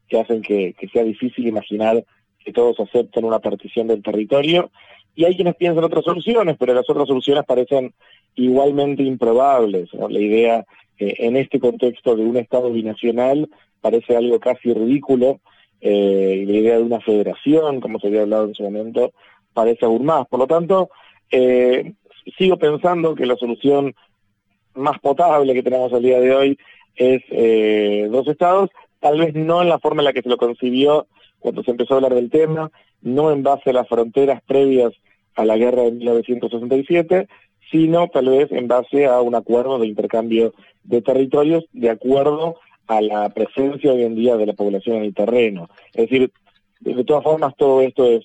que 0.08 0.20
hacen 0.20 0.42
que, 0.42 0.76
sea 0.92 1.04
difícil 1.04 1.48
imaginar 1.48 2.06
que 2.44 2.54
todos 2.54 2.80
acepten 2.80 3.26
una 3.26 3.40
partición 3.40 3.88
del 3.88 4.04
territorio. 4.04 4.72
Y 5.16 5.26
hay 5.26 5.36
quienes 5.36 5.56
piensan 5.56 5.84
otras 5.84 6.04
soluciones, 6.04 6.58
pero 6.60 6.74
las 6.74 6.90
otras 6.90 7.08
soluciones 7.08 7.44
parecen 7.46 7.94
igualmente 8.36 9.04
improbables. 9.04 9.90
La 9.94 10.20
idea 10.20 10.66
eh, 11.00 11.16
en 11.20 11.38
este 11.38 11.60
contexto 11.60 12.16
de 12.16 12.24
un 12.24 12.38
Estado 12.38 12.72
binacional 12.72 13.50
parece 13.82 14.16
algo 14.16 14.40
casi 14.40 14.74
ridículo, 14.74 15.40
eh, 15.82 16.40
y 16.42 16.46
la 16.46 16.58
idea 16.58 16.78
de 16.78 16.84
una 16.84 17.00
federación, 17.00 17.80
como 17.80 18.00
se 18.00 18.08
había 18.08 18.22
hablado 18.22 18.46
en 18.46 18.56
su 18.56 18.64
momento, 18.64 19.14
parece 19.54 19.86
aún 19.86 20.06
más. 20.06 20.28
Por 20.28 20.40
lo 20.40 20.48
tanto, 20.48 20.90
eh, 21.32 21.94
sigo 22.38 22.58
pensando 22.58 23.16
que 23.16 23.26
la 23.26 23.36
solución 23.36 23.96
más 24.76 25.00
potable 25.00 25.54
que 25.54 25.64
tenemos 25.64 25.92
al 25.94 26.04
día 26.04 26.20
de 26.20 26.34
hoy 26.34 26.58
es 26.96 27.22
eh, 27.30 28.08
dos 28.10 28.28
estados, 28.28 28.70
tal 29.00 29.20
vez 29.20 29.34
no 29.34 29.62
en 29.62 29.70
la 29.70 29.80
forma 29.80 30.02
en 30.02 30.06
la 30.06 30.14
que 30.14 30.22
se 30.22 30.30
lo 30.30 30.38
concibió 30.38 31.08
cuando 31.40 31.64
se 31.64 31.72
empezó 31.72 31.94
a 31.94 31.98
hablar 31.98 32.16
del 32.16 32.30
tema, 32.30 32.72
no 33.02 33.32
en 33.32 33.44
base 33.44 33.70
a 33.70 33.74
las 33.74 33.88
fronteras 33.88 34.42
previas 34.44 34.94
a 35.36 35.46
la 35.46 35.58
guerra 35.58 35.84
de 35.84 35.92
1967, 35.92 37.28
sino 37.72 38.08
tal 38.08 38.30
vez 38.30 38.52
en 38.52 38.68
base 38.68 39.06
a 39.06 39.22
un 39.22 39.36
acuerdo 39.36 39.80
de 39.80 39.88
intercambio 39.88 40.54
de 40.84 41.02
territorios 41.02 41.66
de 41.74 41.90
acuerdo 41.90 42.56
a 42.88 43.02
la 43.02 43.30
presencia 43.30 43.92
hoy 43.92 44.04
en 44.04 44.16
día 44.16 44.38
de 44.38 44.46
la 44.46 44.54
población 44.54 44.98
en 44.98 45.04
el 45.04 45.14
terreno. 45.14 45.70
Es 45.94 46.10
decir, 46.10 46.32
de 46.80 47.04
todas 47.04 47.24
formas 47.24 47.56
todo 47.58 47.82
esto 47.82 48.06
es 48.06 48.24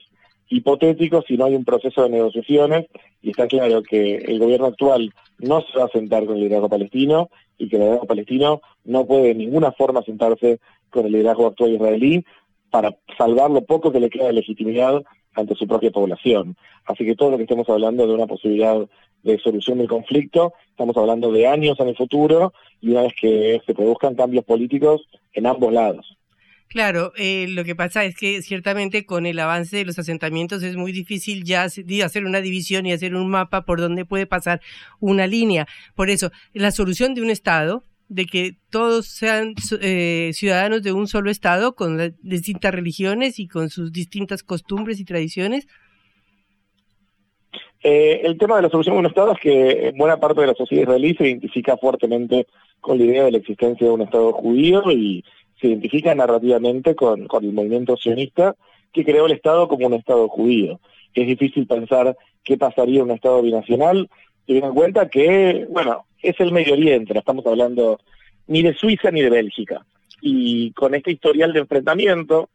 hipotético 0.50 1.22
si 1.22 1.36
no 1.36 1.46
hay 1.46 1.54
un 1.54 1.64
proceso 1.64 2.02
de 2.02 2.10
negociaciones 2.10 2.86
y 3.22 3.30
está 3.30 3.46
claro 3.46 3.82
que 3.82 4.16
el 4.16 4.38
gobierno 4.38 4.66
actual 4.66 5.14
no 5.38 5.62
se 5.62 5.78
va 5.78 5.84
a 5.84 5.88
sentar 5.88 6.26
con 6.26 6.36
el 6.36 6.42
liderazgo 6.42 6.68
palestino 6.68 7.30
y 7.56 7.68
que 7.68 7.76
el 7.76 7.82
liderazgo 7.82 8.06
palestino 8.06 8.60
no 8.84 9.06
puede 9.06 9.28
de 9.28 9.34
ninguna 9.36 9.72
forma 9.72 10.02
sentarse 10.02 10.58
con 10.90 11.06
el 11.06 11.12
liderazgo 11.12 11.46
actual 11.46 11.72
israelí 11.72 12.24
para 12.70 12.96
salvar 13.16 13.50
lo 13.50 13.62
poco 13.62 13.92
que 13.92 14.00
le 14.00 14.10
queda 14.10 14.26
de 14.26 14.34
legitimidad 14.34 15.02
ante 15.34 15.54
su 15.54 15.66
propia 15.66 15.90
población. 15.90 16.56
Así 16.84 17.04
que 17.04 17.14
todo 17.14 17.30
lo 17.30 17.36
que 17.36 17.44
estamos 17.44 17.68
hablando 17.68 18.06
de 18.06 18.14
una 18.14 18.26
posibilidad 18.26 18.76
de 19.22 19.38
solución 19.38 19.78
del 19.78 19.88
conflicto, 19.88 20.54
estamos 20.70 20.96
hablando 20.96 21.30
de 21.30 21.46
años 21.46 21.78
en 21.78 21.88
el 21.88 21.96
futuro 21.96 22.52
y 22.80 22.90
una 22.90 23.02
vez 23.02 23.12
que 23.20 23.60
se 23.64 23.74
produzcan 23.74 24.14
cambios 24.14 24.44
políticos 24.44 25.02
en 25.32 25.46
ambos 25.46 25.72
lados. 25.72 26.16
Claro, 26.70 27.12
eh, 27.16 27.46
lo 27.48 27.64
que 27.64 27.74
pasa 27.74 28.04
es 28.04 28.14
que 28.14 28.42
ciertamente 28.42 29.04
con 29.04 29.26
el 29.26 29.40
avance 29.40 29.76
de 29.76 29.84
los 29.84 29.98
asentamientos 29.98 30.62
es 30.62 30.76
muy 30.76 30.92
difícil 30.92 31.42
ya 31.42 31.64
hacer 31.64 32.24
una 32.24 32.40
división 32.40 32.86
y 32.86 32.92
hacer 32.92 33.16
un 33.16 33.28
mapa 33.28 33.64
por 33.64 33.80
donde 33.80 34.04
puede 34.04 34.28
pasar 34.28 34.60
una 35.00 35.26
línea. 35.26 35.66
Por 35.96 36.10
eso, 36.10 36.30
la 36.52 36.70
solución 36.70 37.14
de 37.14 37.22
un 37.22 37.30
Estado, 37.30 37.82
de 38.08 38.26
que 38.26 38.52
todos 38.70 39.06
sean 39.06 39.54
eh, 39.80 40.30
ciudadanos 40.32 40.84
de 40.84 40.92
un 40.92 41.08
solo 41.08 41.32
Estado 41.32 41.74
con 41.74 42.14
distintas 42.22 42.72
religiones 42.72 43.40
y 43.40 43.48
con 43.48 43.68
sus 43.68 43.90
distintas 43.90 44.44
costumbres 44.44 45.00
y 45.00 45.04
tradiciones, 45.04 45.66
eh, 47.82 48.20
el 48.22 48.38
tema 48.38 48.54
de 48.56 48.62
la 48.62 48.68
solución 48.68 48.94
de 48.94 49.00
un 49.00 49.06
Estado 49.06 49.32
es 49.32 49.40
que 49.40 49.92
buena 49.96 50.20
parte 50.20 50.42
de 50.42 50.46
la 50.46 50.54
sociedad 50.54 50.82
israelí 50.84 51.16
se 51.16 51.26
identifica 51.26 51.76
fuertemente 51.76 52.46
con 52.80 52.96
la 52.96 53.04
idea 53.04 53.24
de 53.24 53.32
la 53.32 53.38
existencia 53.38 53.88
de 53.88 53.92
un 53.92 54.02
Estado 54.02 54.32
judío 54.32 54.88
y 54.92 55.24
se 55.60 55.68
identifica 55.68 56.14
narrativamente 56.14 56.94
con, 56.94 57.28
el 57.30 57.52
movimiento 57.52 57.96
sionista 57.96 58.56
que 58.92 59.04
creó 59.04 59.26
el 59.26 59.32
Estado 59.32 59.68
como 59.68 59.86
un 59.86 59.94
Estado 59.94 60.28
judío. 60.28 60.80
Es 61.14 61.26
difícil 61.26 61.66
pensar 61.66 62.16
qué 62.42 62.56
pasaría 62.56 63.02
un 63.02 63.10
Estado 63.10 63.42
binacional, 63.42 64.08
teniendo 64.46 64.68
en 64.68 64.74
cuenta 64.74 65.08
que, 65.08 65.66
bueno, 65.68 66.06
es 66.22 66.38
el 66.40 66.52
Medio 66.52 66.72
Oriente, 66.72 67.14
no 67.14 67.20
estamos 67.20 67.46
hablando 67.46 68.00
ni 68.46 68.62
de 68.62 68.74
Suiza 68.74 69.10
ni 69.10 69.22
de 69.22 69.30
Bélgica. 69.30 69.84
Y 70.22 70.72
con 70.72 70.94
este 70.94 71.12
historial 71.12 71.52
de 71.52 71.60
enfrentamiento, 71.60 72.48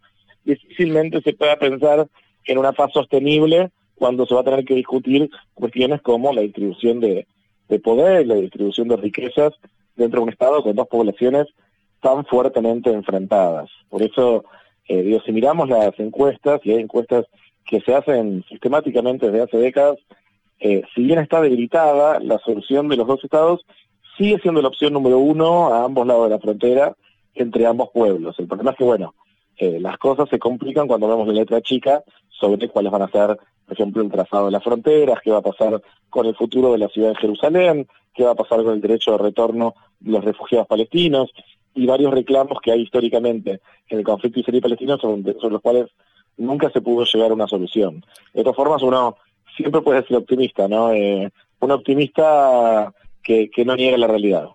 difícilmente 0.43 1.21
se 1.21 1.33
pueda 1.33 1.57
pensar 1.57 2.07
en 2.45 2.57
una 2.57 2.73
paz 2.73 2.91
sostenible 2.93 3.71
cuando 3.95 4.25
se 4.25 4.35
va 4.35 4.41
a 4.41 4.45
tener 4.45 4.65
que 4.65 4.75
discutir 4.75 5.29
cuestiones 5.53 6.01
como 6.01 6.33
la 6.33 6.41
distribución 6.41 6.99
de, 6.99 7.27
de 7.69 7.79
poder, 7.79 8.27
la 8.27 8.35
distribución 8.35 8.87
de 8.87 8.97
riquezas 8.97 9.53
dentro 9.95 10.19
de 10.19 10.23
un 10.23 10.29
Estado 10.29 10.61
con 10.61 10.75
dos 10.75 10.87
poblaciones 10.87 11.47
tan 12.05 12.23
fuertemente 12.23 12.91
enfrentadas. 12.91 13.67
Por 13.89 14.03
eso, 14.03 14.45
eh, 14.87 15.01
digo, 15.01 15.19
si 15.25 15.31
miramos 15.31 15.67
las 15.67 15.99
encuestas, 15.99 16.61
y 16.63 16.69
hay 16.71 16.77
encuestas 16.77 17.25
que 17.65 17.81
se 17.81 17.95
hacen 17.95 18.45
sistemáticamente 18.47 19.25
desde 19.25 19.41
hace 19.41 19.57
décadas, 19.57 19.97
eh, 20.59 20.83
si 20.93 21.01
bien 21.01 21.17
está 21.17 21.41
debilitada, 21.41 22.19
la 22.19 22.37
solución 22.37 22.89
de 22.89 22.97
los 22.97 23.07
dos 23.07 23.23
estados 23.23 23.65
sigue 24.19 24.37
siendo 24.37 24.61
la 24.61 24.67
opción 24.67 24.93
número 24.93 25.17
uno 25.17 25.73
a 25.73 25.83
ambos 25.83 26.05
lados 26.05 26.25
de 26.25 26.35
la 26.35 26.39
frontera, 26.39 26.95
entre 27.33 27.65
ambos 27.65 27.89
pueblos. 27.91 28.37
El 28.37 28.45
problema 28.45 28.71
es 28.71 28.77
que, 28.77 28.83
bueno, 28.83 29.15
eh, 29.57 29.79
las 29.79 29.97
cosas 29.97 30.29
se 30.29 30.37
complican 30.37 30.87
cuando 30.87 31.07
vemos 31.07 31.27
la 31.27 31.33
letra 31.33 31.59
chica 31.61 32.03
sobre 32.29 32.69
cuáles 32.69 32.91
van 32.91 33.01
a 33.01 33.09
ser, 33.09 33.35
por 33.65 33.73
ejemplo, 33.73 34.03
el 34.03 34.11
trazado 34.11 34.45
de 34.45 34.51
las 34.51 34.63
fronteras, 34.63 35.19
qué 35.23 35.31
va 35.31 35.39
a 35.39 35.41
pasar 35.41 35.81
con 36.11 36.27
el 36.27 36.35
futuro 36.35 36.71
de 36.71 36.77
la 36.77 36.87
ciudad 36.87 37.09
de 37.09 37.15
Jerusalén, 37.15 37.87
qué 38.13 38.23
va 38.23 38.31
a 38.31 38.35
pasar 38.35 38.63
con 38.63 38.75
el 38.75 38.81
derecho 38.81 39.13
de 39.13 39.17
retorno 39.17 39.73
de 39.99 40.11
los 40.11 40.23
refugiados 40.23 40.67
palestinos 40.67 41.31
y 41.75 41.85
varios 41.85 42.13
reclamos 42.13 42.59
que 42.63 42.71
hay 42.71 42.81
históricamente 42.81 43.59
en 43.89 43.99
el 43.99 44.03
conflicto 44.03 44.39
israelí-palestino 44.39 44.97
sobre, 44.97 45.35
los 45.49 45.61
cuales 45.61 45.87
nunca 46.37 46.71
se 46.71 46.81
pudo 46.81 47.05
llegar 47.05 47.31
a 47.31 47.33
una 47.33 47.47
solución. 47.47 48.03
De 48.33 48.41
todas 48.41 48.55
formas, 48.55 48.81
uno 48.81 49.17
siempre 49.55 49.81
puede 49.81 50.05
ser 50.07 50.17
optimista, 50.17 50.67
¿no? 50.67 50.91
Eh, 50.93 51.29
un 51.59 51.71
optimista 51.71 52.93
que, 53.21 53.49
no 53.65 53.75
niega 53.75 53.97
la 53.97 54.07
realidad. 54.07 54.47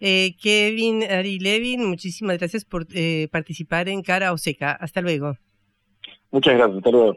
Eh, 0.00 0.34
Kevin 0.42 1.04
Ari 1.04 1.38
Levin, 1.38 1.88
muchísimas 1.88 2.38
gracias 2.38 2.64
por 2.64 2.86
eh, 2.94 3.28
participar 3.30 3.88
en 3.88 4.02
Cara 4.02 4.32
o 4.32 4.38
Seca. 4.38 4.72
Hasta 4.72 5.00
luego. 5.00 5.36
Muchas 6.30 6.54
gracias, 6.56 6.78
hasta 6.78 6.90
luego. 6.90 7.16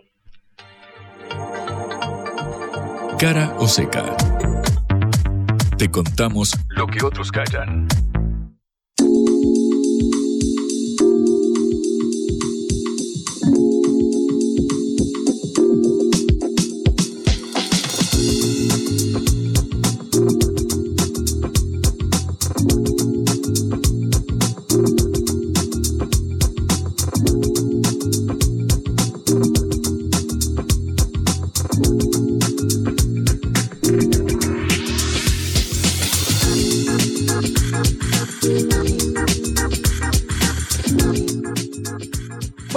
Cara 3.18 3.54
o 3.58 3.68
Seca. 3.68 4.16
Te 5.78 5.90
contamos 5.90 6.54
lo 6.70 6.88
que 6.88 7.04
otros 7.04 7.32
callan. 7.32 7.88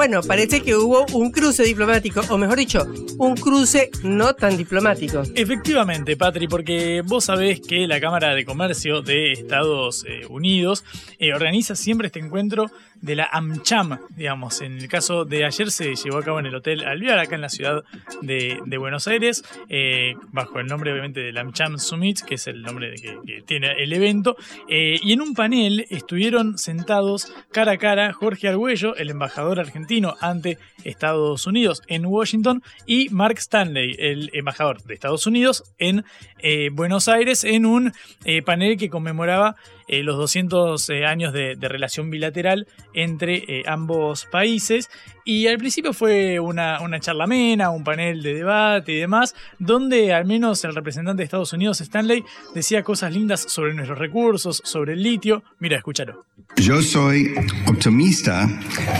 Bueno, 0.03 0.21
parece 0.21 0.63
que 0.63 0.75
hubo 0.75 1.07
un 1.13 1.31
cruce 1.31 1.63
diplomático, 1.63 2.23
o 2.29 2.37
mejor 2.37 2.59
dicho, 2.59 2.87
un 3.19 3.37
cruce 3.37 3.89
no 4.03 4.35
tan 4.35 4.57
diplomático. 4.57 5.23
Efectivamente, 5.37 6.17
Patri, 6.17 6.49
porque 6.49 7.03
vos 7.07 7.27
sabés 7.27 7.61
que 7.61 7.87
la 7.87 8.01
Cámara 8.01 8.35
de 8.35 8.45
Comercio 8.45 9.01
de 9.01 9.31
Estados 9.31 10.05
eh, 10.09 10.27
Unidos 10.29 10.85
eh, 11.21 11.33
organiza 11.33 11.77
siempre 11.77 12.09
este 12.09 12.19
encuentro 12.19 12.69
de 13.03 13.17
la 13.17 13.29
AmCham, 13.31 13.99
digamos. 14.17 14.63
En 14.63 14.79
el 14.79 14.89
caso 14.89 15.25
de 15.25 15.45
ayer 15.45 15.71
se 15.71 15.95
llevó 15.95 16.19
a 16.19 16.23
cabo 16.23 16.39
en 16.39 16.47
el 16.47 16.55
Hotel 16.55 16.85
Alvear, 16.85 17.19
acá 17.19 17.35
en 17.35 17.41
la 17.43 17.49
ciudad 17.49 17.85
de, 18.23 18.61
Buenos 18.79 19.07
Aires, 19.07 19.45
eh, 19.69 20.15
bajo 20.31 20.59
el 20.59 20.67
nombre 20.67 20.93
obviamente 20.93 21.21
del 21.21 21.37
AmCham 21.37 21.79
Summit, 21.79 22.21
que 22.21 22.37
es 22.37 22.47
el 22.47 22.63
nombre 22.63 22.95
que, 22.95 23.43
tiene 23.45 23.73
el 23.83 23.93
evento. 23.93 24.37
Eh, 24.69 24.99
y 25.03 25.13
en 25.13 25.21
un 25.21 25.35
panel 25.35 25.87
estuvieron 25.91 26.59
sentados 26.59 27.33
cara 27.53 27.73
a 27.73 27.77
cara 27.77 28.13
Jorge 28.13 28.49
Argüello, 28.49 28.97
el 28.97 29.11
embajador 29.11 29.61
argentino 29.61 30.17
ante 30.21 30.59
Estados 30.85 31.47
Unidos 31.47 31.83
en 31.89 32.07
Washington, 32.07 32.63
y 32.87 33.09
Mark 33.11 33.39
Stanley, 33.39 33.97
el 33.99 34.31
embajador 34.33 34.83
de 34.83 34.95
Estados 34.95 35.27
Unidos 35.27 35.65
en 35.79 36.05
eh, 36.39 36.71
Buenos 36.73 37.09
Aires, 37.09 37.45
en 37.45 37.67
un 37.67 37.93
panel 38.47 38.77
que 38.77 38.89
conmemoraba 38.89 39.57
eh, 39.89 40.03
los 40.03 40.17
200 40.17 40.89
eh, 40.91 41.05
años 41.05 41.33
de, 41.33 41.57
relación 41.61 42.11
bilateral 42.11 42.67
entre 42.95 43.37
eh, 43.37 43.63
ambos 43.67 44.27
países. 44.27 44.91
Y 45.25 45.47
al 45.47 45.59
principio 45.59 45.93
fue 45.93 46.41
una, 46.41 46.81
una 46.81 46.99
charla 46.99 47.25
amena, 47.25 47.71
un 47.71 47.85
panel 47.85 48.23
de 48.23 48.35
debate 48.35 48.93
y 48.93 48.97
demás, 48.97 49.35
donde 49.59 50.13
al 50.13 50.25
menos 50.25 50.65
el 50.65 50.75
representante 50.75 51.21
de 51.21 51.25
Estados 51.25 51.53
Unidos, 51.53 51.81
Stanley, 51.81 52.25
decía 52.55 52.83
cosas 52.83 53.13
lindas 53.13 53.45
sobre 53.49 53.73
nuestros 53.75 53.99
recursos, 53.99 54.61
sobre 54.65 54.95
el 54.95 55.03
litio. 55.03 55.45
Mira, 55.61 55.77
escúchalo. 55.77 56.27
Yo 56.57 56.83
soy 56.83 57.35
optimista 57.67 58.49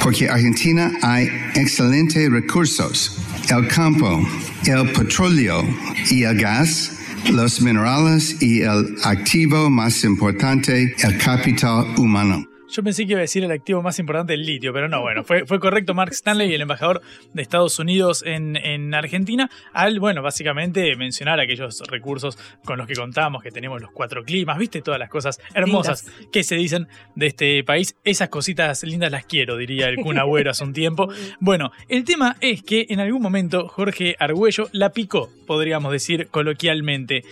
porque 0.03 0.29
Argentina 0.29 0.93
hay 1.03 1.29
excelentes 1.55 2.31
recursos. 2.31 3.19
El 3.51 3.69
campo, 3.69 4.21
el 4.67 4.91
petróleo 4.93 5.63
y 6.11 6.23
el 6.23 6.39
gas, 6.39 7.02
los 7.31 7.61
minerales 7.61 8.43
y 8.43 8.63
el 8.63 8.97
activo 9.05 9.71
más 9.71 10.05
importante, 10.05 10.95
el 10.99 11.19
capital 11.19 11.87
humano. 11.97 12.52
Yo 12.73 12.83
pensé 12.83 13.05
que 13.05 13.13
iba 13.13 13.19
a 13.19 13.21
decir 13.21 13.45
el 13.45 13.51
activo 13.51 13.83
más 13.83 13.99
importante, 13.99 14.33
el 14.33 14.47
litio, 14.47 14.73
pero 14.73 14.89
no, 14.89 15.03
bueno, 15.03 15.25
fue, 15.25 15.45
fue 15.45 15.61
correcto 15.61 15.93
Mark 15.93 16.13
Stanley, 16.13 16.55
el 16.55 16.63
embajador 16.63 17.03
de 17.35 17.43
Estados 17.43 17.79
Unidos 17.79 18.25
en, 18.27 18.57
en, 18.57 18.95
Argentina, 18.95 19.51
al, 19.75 20.01
bueno, 20.01 20.23
básicamente 20.23 20.97
mencionar 20.97 21.39
aquellos 21.39 21.83
recursos 21.89 22.39
con 22.65 22.79
los 22.79 22.87
que 22.87 22.95
contamos, 22.95 23.43
que 23.43 23.51
tenemos 23.51 23.79
los 23.83 23.91
cuatro 23.91 24.25
climas, 24.25 24.57
viste, 24.57 24.81
todas 24.81 24.99
las 24.99 25.11
cosas 25.11 25.39
hermosas 25.55 26.07
que 26.33 26.43
se 26.45 26.55
dicen 26.55 26.89
de 27.15 27.27
este 27.27 27.63
país. 27.63 27.95
Esas 28.05 28.31
cositas 28.31 28.83
lindas 28.85 29.13
las 29.13 29.27
quiero, 29.27 29.59
diría 29.59 29.89
el 29.89 29.97
Kun 29.97 30.19
Agüero 30.19 30.51
hace 30.51 30.65
un 30.65 30.73
tiempo. 30.73 31.09
Bueno, 31.41 31.73
el 31.89 32.05
tema 32.05 32.37
es 32.41 32.63
que 32.63 32.87
en 32.89 33.01
algún 33.01 33.21
momento 33.21 33.69
Jorge 33.69 34.17
Argüello 34.19 34.69
la 34.73 34.91
picó, 34.91 35.29
podríamos 35.47 35.93
decir 35.93 36.29
coloquialmente. 36.29 37.25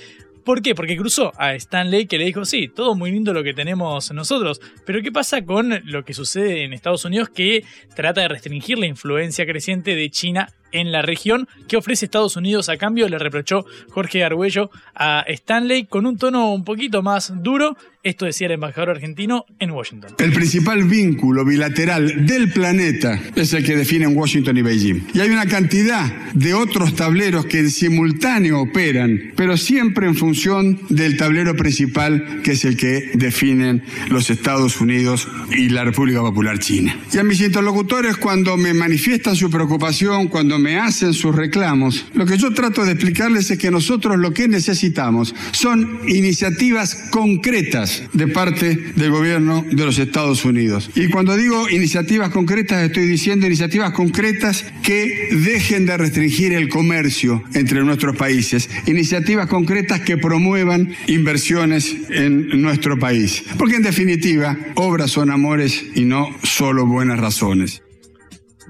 ¿Por 0.44 0.62
qué? 0.62 0.74
Porque 0.74 0.96
cruzó 0.96 1.32
a 1.36 1.54
Stanley 1.54 2.06
que 2.06 2.18
le 2.18 2.24
dijo, 2.24 2.44
sí, 2.44 2.68
todo 2.68 2.94
muy 2.94 3.10
lindo 3.10 3.32
lo 3.32 3.42
que 3.42 3.54
tenemos 3.54 4.12
nosotros, 4.12 4.60
pero 4.86 5.02
¿qué 5.02 5.12
pasa 5.12 5.44
con 5.44 5.80
lo 5.84 6.04
que 6.04 6.14
sucede 6.14 6.64
en 6.64 6.72
Estados 6.72 7.04
Unidos 7.04 7.28
que 7.28 7.64
trata 7.94 8.22
de 8.22 8.28
restringir 8.28 8.78
la 8.78 8.86
influencia 8.86 9.46
creciente 9.46 9.94
de 9.94 10.10
China 10.10 10.48
en 10.72 10.92
la 10.92 11.02
región. 11.02 11.48
¿Qué 11.68 11.76
ofrece 11.76 12.04
Estados 12.04 12.36
Unidos 12.36 12.68
a 12.68 12.76
cambio? 12.76 13.08
Le 13.08 13.18
reprochó 13.18 13.64
Jorge 13.90 14.24
Argüello 14.24 14.70
a 14.94 15.24
Stanley 15.26 15.86
con 15.86 16.06
un 16.06 16.16
tono 16.16 16.52
un 16.52 16.64
poquito 16.64 17.02
más 17.02 17.32
duro. 17.42 17.76
Esto 18.02 18.24
decía 18.24 18.46
el 18.46 18.54
embajador 18.54 18.90
argentino 18.90 19.44
en 19.58 19.72
Washington. 19.72 20.14
El 20.18 20.32
principal 20.32 20.84
vínculo 20.84 21.44
bilateral 21.44 22.24
del 22.24 22.50
planeta 22.50 23.20
es 23.36 23.52
el 23.52 23.62
que 23.62 23.76
definen 23.76 24.16
Washington 24.16 24.56
y 24.56 24.62
Beijing. 24.62 25.08
Y 25.12 25.20
hay 25.20 25.28
una 25.28 25.44
cantidad 25.44 26.10
de 26.32 26.54
otros 26.54 26.94
tableros 26.94 27.44
que 27.44 27.58
en 27.58 27.70
simultáneo 27.70 28.60
operan, 28.60 29.32
pero 29.36 29.58
siempre 29.58 30.06
en 30.06 30.14
función 30.14 30.80
del 30.88 31.18
tablero 31.18 31.54
principal 31.56 32.40
que 32.42 32.52
es 32.52 32.64
el 32.64 32.78
que 32.78 33.10
definen 33.14 33.84
los 34.08 34.30
Estados 34.30 34.80
Unidos 34.80 35.28
y 35.50 35.68
la 35.68 35.84
República 35.84 36.20
Popular 36.20 36.58
China. 36.58 36.96
Y 37.12 37.18
a 37.18 37.22
mis 37.22 37.42
interlocutores 37.42 38.16
cuando 38.16 38.56
me 38.56 38.72
manifiestan 38.72 39.36
su 39.36 39.50
preocupación, 39.50 40.28
cuando 40.28 40.58
me 40.60 40.78
hacen 40.78 41.12
sus 41.12 41.34
reclamos, 41.34 42.06
lo 42.14 42.26
que 42.26 42.38
yo 42.38 42.52
trato 42.52 42.84
de 42.84 42.92
explicarles 42.92 43.50
es 43.50 43.58
que 43.58 43.70
nosotros 43.70 44.18
lo 44.18 44.32
que 44.32 44.48
necesitamos 44.48 45.34
son 45.52 46.00
iniciativas 46.06 47.08
concretas 47.10 48.02
de 48.12 48.28
parte 48.28 48.92
del 48.94 49.10
gobierno 49.10 49.64
de 49.70 49.84
los 49.84 49.98
Estados 49.98 50.44
Unidos. 50.44 50.90
Y 50.94 51.08
cuando 51.08 51.36
digo 51.36 51.68
iniciativas 51.68 52.30
concretas, 52.30 52.82
estoy 52.82 53.06
diciendo 53.06 53.46
iniciativas 53.46 53.92
concretas 53.92 54.64
que 54.82 55.28
dejen 55.32 55.86
de 55.86 55.96
restringir 55.96 56.52
el 56.52 56.68
comercio 56.68 57.42
entre 57.54 57.82
nuestros 57.82 58.16
países, 58.16 58.68
iniciativas 58.86 59.48
concretas 59.48 60.00
que 60.00 60.18
promuevan 60.18 60.94
inversiones 61.06 61.96
en 62.10 62.60
nuestro 62.62 62.98
país. 62.98 63.42
Porque 63.58 63.76
en 63.76 63.82
definitiva, 63.82 64.56
obras 64.74 65.10
son 65.10 65.30
amores 65.30 65.84
y 65.94 66.04
no 66.04 66.28
solo 66.42 66.86
buenas 66.86 67.18
razones. 67.18 67.82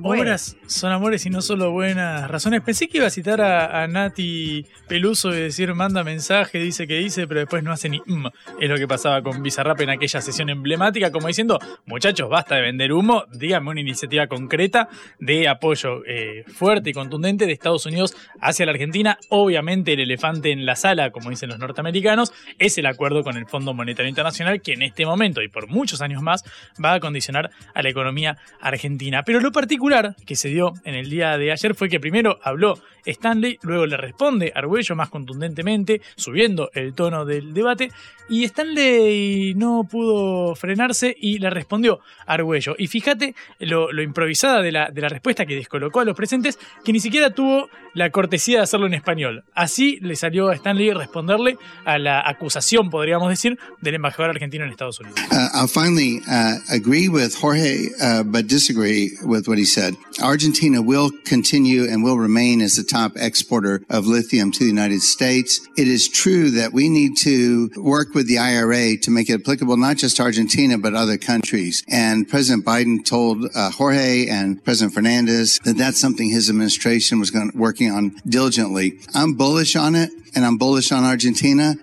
Obras 0.03 0.57
son 0.66 0.92
amores 0.92 1.26
y 1.26 1.30
no 1.30 1.42
solo 1.42 1.70
buenas 1.70 2.30
razones. 2.30 2.61
Pensé 2.62 2.88
que 2.88 2.98
iba 2.98 3.07
a 3.07 3.11
citar 3.11 3.40
a, 3.40 3.86
Nati 3.86 4.64
Peluso 4.88 5.34
y 5.34 5.40
decir 5.40 5.74
manda 5.74 6.05
mensaje, 6.05 6.59
dice 6.59 6.86
que 6.86 6.98
dice, 6.98 7.26
pero 7.26 7.40
después 7.40 7.62
no 7.62 7.72
hace 7.72 7.88
ni 7.88 8.01
mm. 8.05 8.26
Es 8.61 8.70
lo 8.70 8.76
que 8.76 8.86
pasaba 8.86 9.22
con 9.22 9.42
Bizarrap 9.42 9.80
en 9.80 9.90
aquella 9.90 10.20
sesión 10.20 10.48
emblemática, 10.48 11.11
como 11.11 11.26
diciendo, 11.26 11.59
muchachos, 11.86 12.28
basta 12.28 12.57
de 12.57 12.62
vender 12.62 12.92
humo, 12.92 13.24
díganme 13.32 13.70
una 13.70 13.80
iniciativa 13.80 14.26
concreta 14.26 14.88
de 15.18 15.48
apoyo 15.48 16.05
eh, 16.07 16.44
fuerte 16.46 16.90
y 16.90 16.92
contundente 16.92 17.46
de 17.46 17.53
Estados 17.53 17.86
Unidos 17.86 18.14
hacia 18.40 18.66
la 18.66 18.72
Argentina. 18.72 19.18
Obviamente 19.28 19.92
el 19.92 20.01
elefante 20.01 20.53
en 20.53 20.66
la 20.66 20.76
sala, 20.76 21.11
como 21.11 21.30
dicen 21.30 21.48
los 21.48 21.59
norteamericanos, 21.59 22.32
es 22.59 22.78
el 22.78 22.86
acuerdo 22.86 23.22
con 23.22 23.36
el 23.36 23.46
Fondo 23.46 23.74
Monetario 23.74 24.09
Internacional 24.09 24.62
que 24.62 24.72
en 24.72 24.82
este 24.82 25.05
momento 25.05 25.42
y 25.42 25.48
por 25.48 25.68
muchos 25.68 26.01
años 26.01 26.22
más 26.22 26.44
va 26.82 26.94
a 26.94 27.01
condicionar 27.01 27.51
a 27.74 27.82
la 27.82 27.88
economía 27.88 28.38
argentina. 28.61 29.22
Pero 29.24 29.40
lo 29.40 29.53
particular 29.53 29.89
que 30.24 30.36
se 30.36 30.49
dio 30.49 30.74
en 30.84 30.95
el 30.95 31.11
día 31.11 31.36
de 31.36 31.51
ayer 31.51 31.74
fue 31.74 31.88
que 31.88 31.99
primero 31.99 32.38
habló 32.45 32.78
Stanley, 33.05 33.59
luego 33.62 33.86
le 33.86 33.97
responde 33.97 34.53
Argüello 34.55 34.95
más 34.95 35.09
contundentemente, 35.09 36.01
subiendo 36.16 36.70
el 36.74 36.95
tono 36.95 37.24
del 37.24 37.53
debate, 37.53 37.91
y 38.28 38.45
Stanley 38.45 39.55
no 39.57 39.88
pudo 39.91 40.55
frenarse 40.55 41.16
y 41.18 41.38
le 41.38 41.51
respondió 41.51 42.01
Argüello. 42.26 42.76
Y 42.78 42.86
fíjate 42.86 43.34
lo, 43.59 43.91
improvisada 44.01 44.62
de 44.62 44.70
la, 44.70 44.91
de 44.91 45.01
la 45.01 45.09
respuesta 45.09 45.45
que 45.45 45.57
descolocó 45.57 46.01
a 46.01 46.05
los 46.05 46.16
presentes, 46.16 46.59
que 46.84 46.93
ni 46.93 47.01
siquiera 47.01 47.30
tuvo 47.30 47.68
la 47.95 48.11
cortesía 48.11 48.59
de 48.59 48.62
hacerlo 48.64 48.86
en 48.86 48.95
español. 48.95 49.45
Así 49.55 49.99
le 50.01 50.16
salió 50.16 50.49
a 50.49 50.55
Stanley 50.55 50.93
responderle 50.93 51.59
a 51.84 51.99
la 51.99 52.22
acusación, 52.26 52.91
podríamos 52.91 53.28
decir, 53.28 53.59
del 53.80 53.95
embajador 53.95 54.30
argentino 54.30 54.64
en 54.64 54.70
Estados 54.70 55.01
Unidos. 55.01 55.20
Uh, 55.30 55.49
I'll 55.55 55.68
finally 55.68 56.22
uh, 56.28 56.59
agree 56.70 57.09
with 57.09 57.34
Jorge, 57.34 57.91
uh, 58.01 58.22
but 58.24 58.47
disagree 58.47 59.12
with 59.24 59.49
what 59.49 59.59
he 59.59 59.64
said. 59.64 59.95
Argentina 60.22 60.80
will 60.82 61.11
continue 61.24 61.84
and 61.84 62.03
will 62.05 62.18
remain 62.18 62.61
as 62.61 62.76
the 62.76 62.84
top 62.84 63.12
exporter 63.16 63.82
of 63.91 64.07
lithium 64.07 64.51
to 64.53 64.61
the 64.61 64.70
United 64.70 65.01
States. 65.01 65.61
It 65.76 65.88
is 65.88 66.09
true 66.09 66.51
that 66.53 66.72
we 66.72 66.88
need 66.88 67.16
to 67.18 67.70
work 67.76 68.14
with 68.14 68.26
the 68.26 68.38
IRA 68.38 68.97
to 68.99 69.11
make 69.11 69.28
it 69.28 69.41
applicable 69.41 69.76
not 69.76 69.97
just 69.97 70.16
to 70.16 70.22
Argentina, 70.22 70.78
but 70.78 70.95
other 70.95 71.18
countries. 71.18 71.82
And 71.88 72.28
President 72.28 72.64
Biden 72.64 73.05
told 73.05 73.47
uh, 73.55 73.70
Jorge 73.70 74.26
and 74.28 74.62
President 74.64 74.95
Fernandez 74.95 75.59
that 75.64 75.76
that's 75.76 76.01
something 76.01 76.28
his 76.28 76.49
administration 76.49 77.18
was 77.18 77.30
going, 77.30 77.51
working 77.81 77.97
on 77.97 78.14
diligently. 78.28 78.99
I'm 79.14 79.35
bullish 79.35 79.76
on 79.76 79.95
it 79.95 80.11
and 80.35 80.45
I'm 80.45 80.59
bullish 80.59 80.93
on 80.93 81.05
Argentina. 81.05 81.74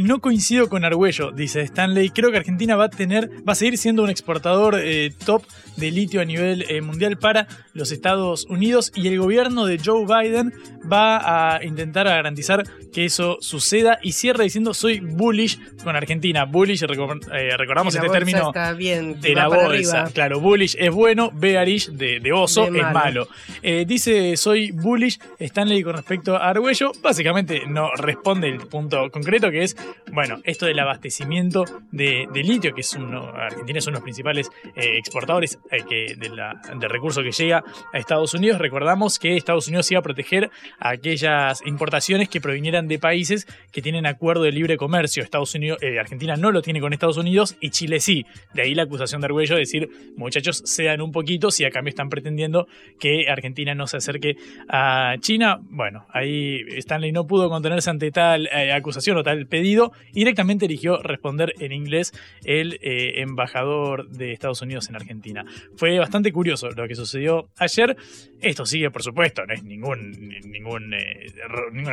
No 0.00 0.20
coincido 0.20 0.70
con 0.70 0.86
Argüello, 0.86 1.30
dice 1.30 1.60
Stanley. 1.60 2.08
Creo 2.08 2.30
que 2.30 2.38
Argentina 2.38 2.74
va 2.74 2.84
a 2.84 2.88
tener, 2.88 3.30
va 3.46 3.52
a 3.52 3.54
seguir 3.54 3.76
siendo 3.76 4.02
un 4.02 4.08
exportador 4.08 4.80
eh, 4.82 5.12
top 5.26 5.42
de 5.76 5.90
litio 5.90 6.22
a 6.22 6.24
nivel 6.24 6.64
eh, 6.70 6.80
mundial 6.80 7.18
para 7.18 7.46
los 7.74 7.92
Estados 7.92 8.46
Unidos 8.46 8.92
y 8.94 9.08
el 9.08 9.18
gobierno 9.18 9.66
de 9.66 9.78
Joe 9.78 10.06
Biden 10.06 10.54
va 10.90 11.56
a 11.56 11.64
intentar 11.64 12.06
garantizar 12.06 12.64
que 12.94 13.04
eso 13.04 13.36
suceda 13.40 13.98
y 14.02 14.12
cierra 14.12 14.44
diciendo 14.44 14.72
soy 14.72 15.00
bullish 15.00 15.58
con 15.84 15.94
Argentina. 15.94 16.46
Bullish, 16.46 16.82
eh, 16.82 17.56
recordamos 17.58 17.94
este 17.94 18.08
término 18.08 18.48
está 18.48 18.72
bien, 18.72 19.20
de 19.20 19.34
la 19.34 19.48
bolsa. 19.48 20.10
Claro, 20.14 20.40
bullish 20.40 20.76
es 20.78 20.90
bueno, 20.90 21.30
bearish 21.30 21.90
de, 21.90 22.20
de 22.20 22.32
oso 22.32 22.64
es 22.64 22.92
malo. 22.92 23.28
dice 23.86 24.38
soy 24.38 24.70
bullish 24.70 25.18
Stanley 25.38 25.82
con 25.82 25.94
respecto 25.94 26.36
a 26.36 26.48
Argüello. 26.48 26.92
Básicamente 27.02 27.64
no 27.66 27.90
responde 27.96 28.48
el 28.48 28.66
punto 28.66 29.10
concreto 29.10 29.50
que 29.50 29.62
es 29.64 29.76
bueno, 30.12 30.40
esto 30.44 30.66
del 30.66 30.78
abastecimiento 30.78 31.64
de, 31.92 32.26
litio, 32.34 32.74
que 32.74 32.80
es 32.80 32.94
uno, 32.94 33.28
Argentina 33.28 33.78
es 33.78 33.86
uno 33.86 33.94
de 33.94 33.98
los 33.98 34.02
principales 34.02 34.50
eh, 34.76 34.98
exportadores 34.98 35.58
eh, 35.70 36.16
de, 36.16 36.28
la, 36.30 36.60
de 36.74 36.88
recursos 36.88 37.22
que 37.22 37.30
llega 37.30 37.62
a 37.92 37.98
Estados 37.98 38.34
Unidos. 38.34 38.60
Recordamos 38.60 39.18
que 39.18 39.36
Estados 39.36 39.68
Unidos 39.68 39.90
iba 39.90 40.00
a 40.00 40.02
proteger 40.02 40.50
aquellas 40.78 41.64
importaciones 41.64 42.28
que 42.28 42.40
provinieran 42.40 42.88
de 42.88 42.98
países 42.98 43.46
que 43.72 43.82
tienen 43.82 44.06
acuerdo 44.06 44.42
de 44.42 44.52
libre 44.52 44.76
comercio. 44.76 45.22
Estados 45.22 45.54
Unidos, 45.54 45.78
eh, 45.82 45.98
Argentina 45.98 46.36
no 46.36 46.50
lo 46.50 46.62
tiene 46.62 46.80
con 46.80 46.92
Estados 46.92 47.16
Unidos 47.16 47.56
y 47.60 47.70
Chile 47.70 48.00
sí. 48.00 48.26
De 48.54 48.62
ahí 48.62 48.74
la 48.74 48.82
acusación 48.82 49.20
de 49.20 49.26
Argüello 49.26 49.54
de 49.54 49.60
decir, 49.60 49.88
muchachos, 50.16 50.62
sean 50.64 51.00
un 51.00 51.12
poquito 51.12 51.50
si 51.50 51.64
a 51.64 51.70
cambio 51.70 51.90
están 51.90 52.08
pretendiendo 52.08 52.66
que 52.98 53.28
Argentina 53.28 53.74
no 53.74 53.86
se 53.86 53.98
acerque 53.98 54.36
a 54.68 55.14
China. 55.20 55.58
Bueno, 55.62 56.06
ahí 56.12 56.60
Stanley 56.78 57.12
no 57.12 57.26
pudo 57.26 57.48
contenerse 57.48 57.90
ante 57.90 58.10
tal 58.10 58.48
acusación 58.74 59.16
o 59.16 59.22
tal 59.22 59.46
pedido 59.46 59.79
directamente 60.12 60.66
eligió 60.66 60.98
responder 61.02 61.54
en 61.58 61.72
inglés 61.72 62.12
el 62.44 62.78
eh, 62.82 63.20
embajador 63.20 64.08
de 64.08 64.32
Estados 64.32 64.62
Unidos 64.62 64.88
en 64.88 64.96
Argentina. 64.96 65.44
Fue 65.76 65.98
bastante 65.98 66.32
curioso 66.32 66.70
lo 66.70 66.86
que 66.88 66.94
sucedió 66.94 67.48
ayer. 67.56 67.96
Esto 68.40 68.66
sigue, 68.66 68.90
por 68.90 69.02
supuesto, 69.02 69.44
no 69.46 69.54
es 69.54 69.60
eh, 69.60 69.64
ninguna 70.44 70.98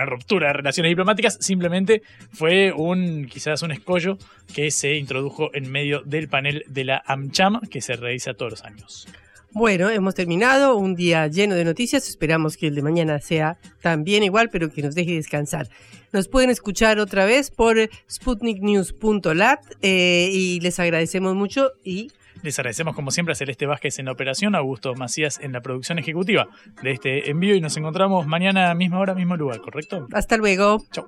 ruptura 0.06 0.48
de 0.48 0.54
relaciones 0.54 0.92
diplomáticas, 0.92 1.38
simplemente 1.40 2.02
fue 2.32 2.72
un 2.72 3.26
quizás 3.26 3.62
un 3.62 3.72
escollo 3.72 4.18
que 4.54 4.72
se 4.72 4.96
introdujo 4.96 5.54
en 5.54 5.72
medio 5.72 6.02
del 6.02 6.28
panel 6.28 6.64
de 6.68 6.86
la 6.86 7.04
AmCham 7.06 7.62
que 7.70 7.82
se 7.82 7.96
realiza 7.96 8.34
todos 8.34 8.52
los 8.52 8.64
años. 8.64 9.08
Bueno, 9.52 9.89
hemos 9.89 10.14
terminado 10.14 10.76
un 10.76 10.95
día 10.95 11.28
lleno 11.28 11.56
de 11.56 11.66
noticias. 11.66 12.08
Esperamos 12.08 12.58
que 12.58 12.68
el 12.68 12.76
de 12.76 12.82
mañana 12.82 13.20
sea 13.20 13.58
también 13.82 14.24
igual, 14.24 14.50
pero 14.50 14.72
que 14.72 14.82
nos 14.82 14.95
deje 14.95 15.14
descansar. 15.14 15.70
Nos 16.12 16.28
pueden 16.28 16.50
escuchar 16.50 17.00
otra 17.00 17.26
vez 17.26 17.52
por 17.52 17.89
sputniknews.lat 18.10 19.60
eh, 19.82 20.30
y 20.32 20.60
les 20.60 20.80
agradecemos 20.80 21.36
mucho 21.36 21.72
y 21.84 22.12
les 22.43 22.58
agradecemos 22.60 22.95
como 22.95 23.12
siempre 23.12 23.34
a 23.34 23.36
Celeste 23.36 23.66
Vázquez 23.66 24.00
en 24.00 24.06
la 24.06 24.12
operación, 24.12 24.56
a 24.56 24.60
Augusto 24.60 24.93
Macías 24.95 25.39
en 25.41 25.52
la 25.52 25.62
producción 25.62 26.00
ejecutiva 26.00 26.48
de 26.82 26.91
este 26.91 27.30
envío 27.30 27.56
y 27.56 27.62
nos 27.62 27.76
encontramos 27.78 28.28
mañana 28.28 28.74
misma 28.76 29.00
hora, 29.00 29.16
mismo 29.16 29.36
lugar, 29.36 29.60
¿correcto? 29.60 30.08
Hasta 30.14 30.38
luego. 30.38 30.84
Chau. 30.91 31.08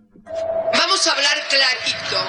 Vamos 0.74 1.08
a 1.08 1.12
hablar 1.12 1.38
clarito. 1.50 2.29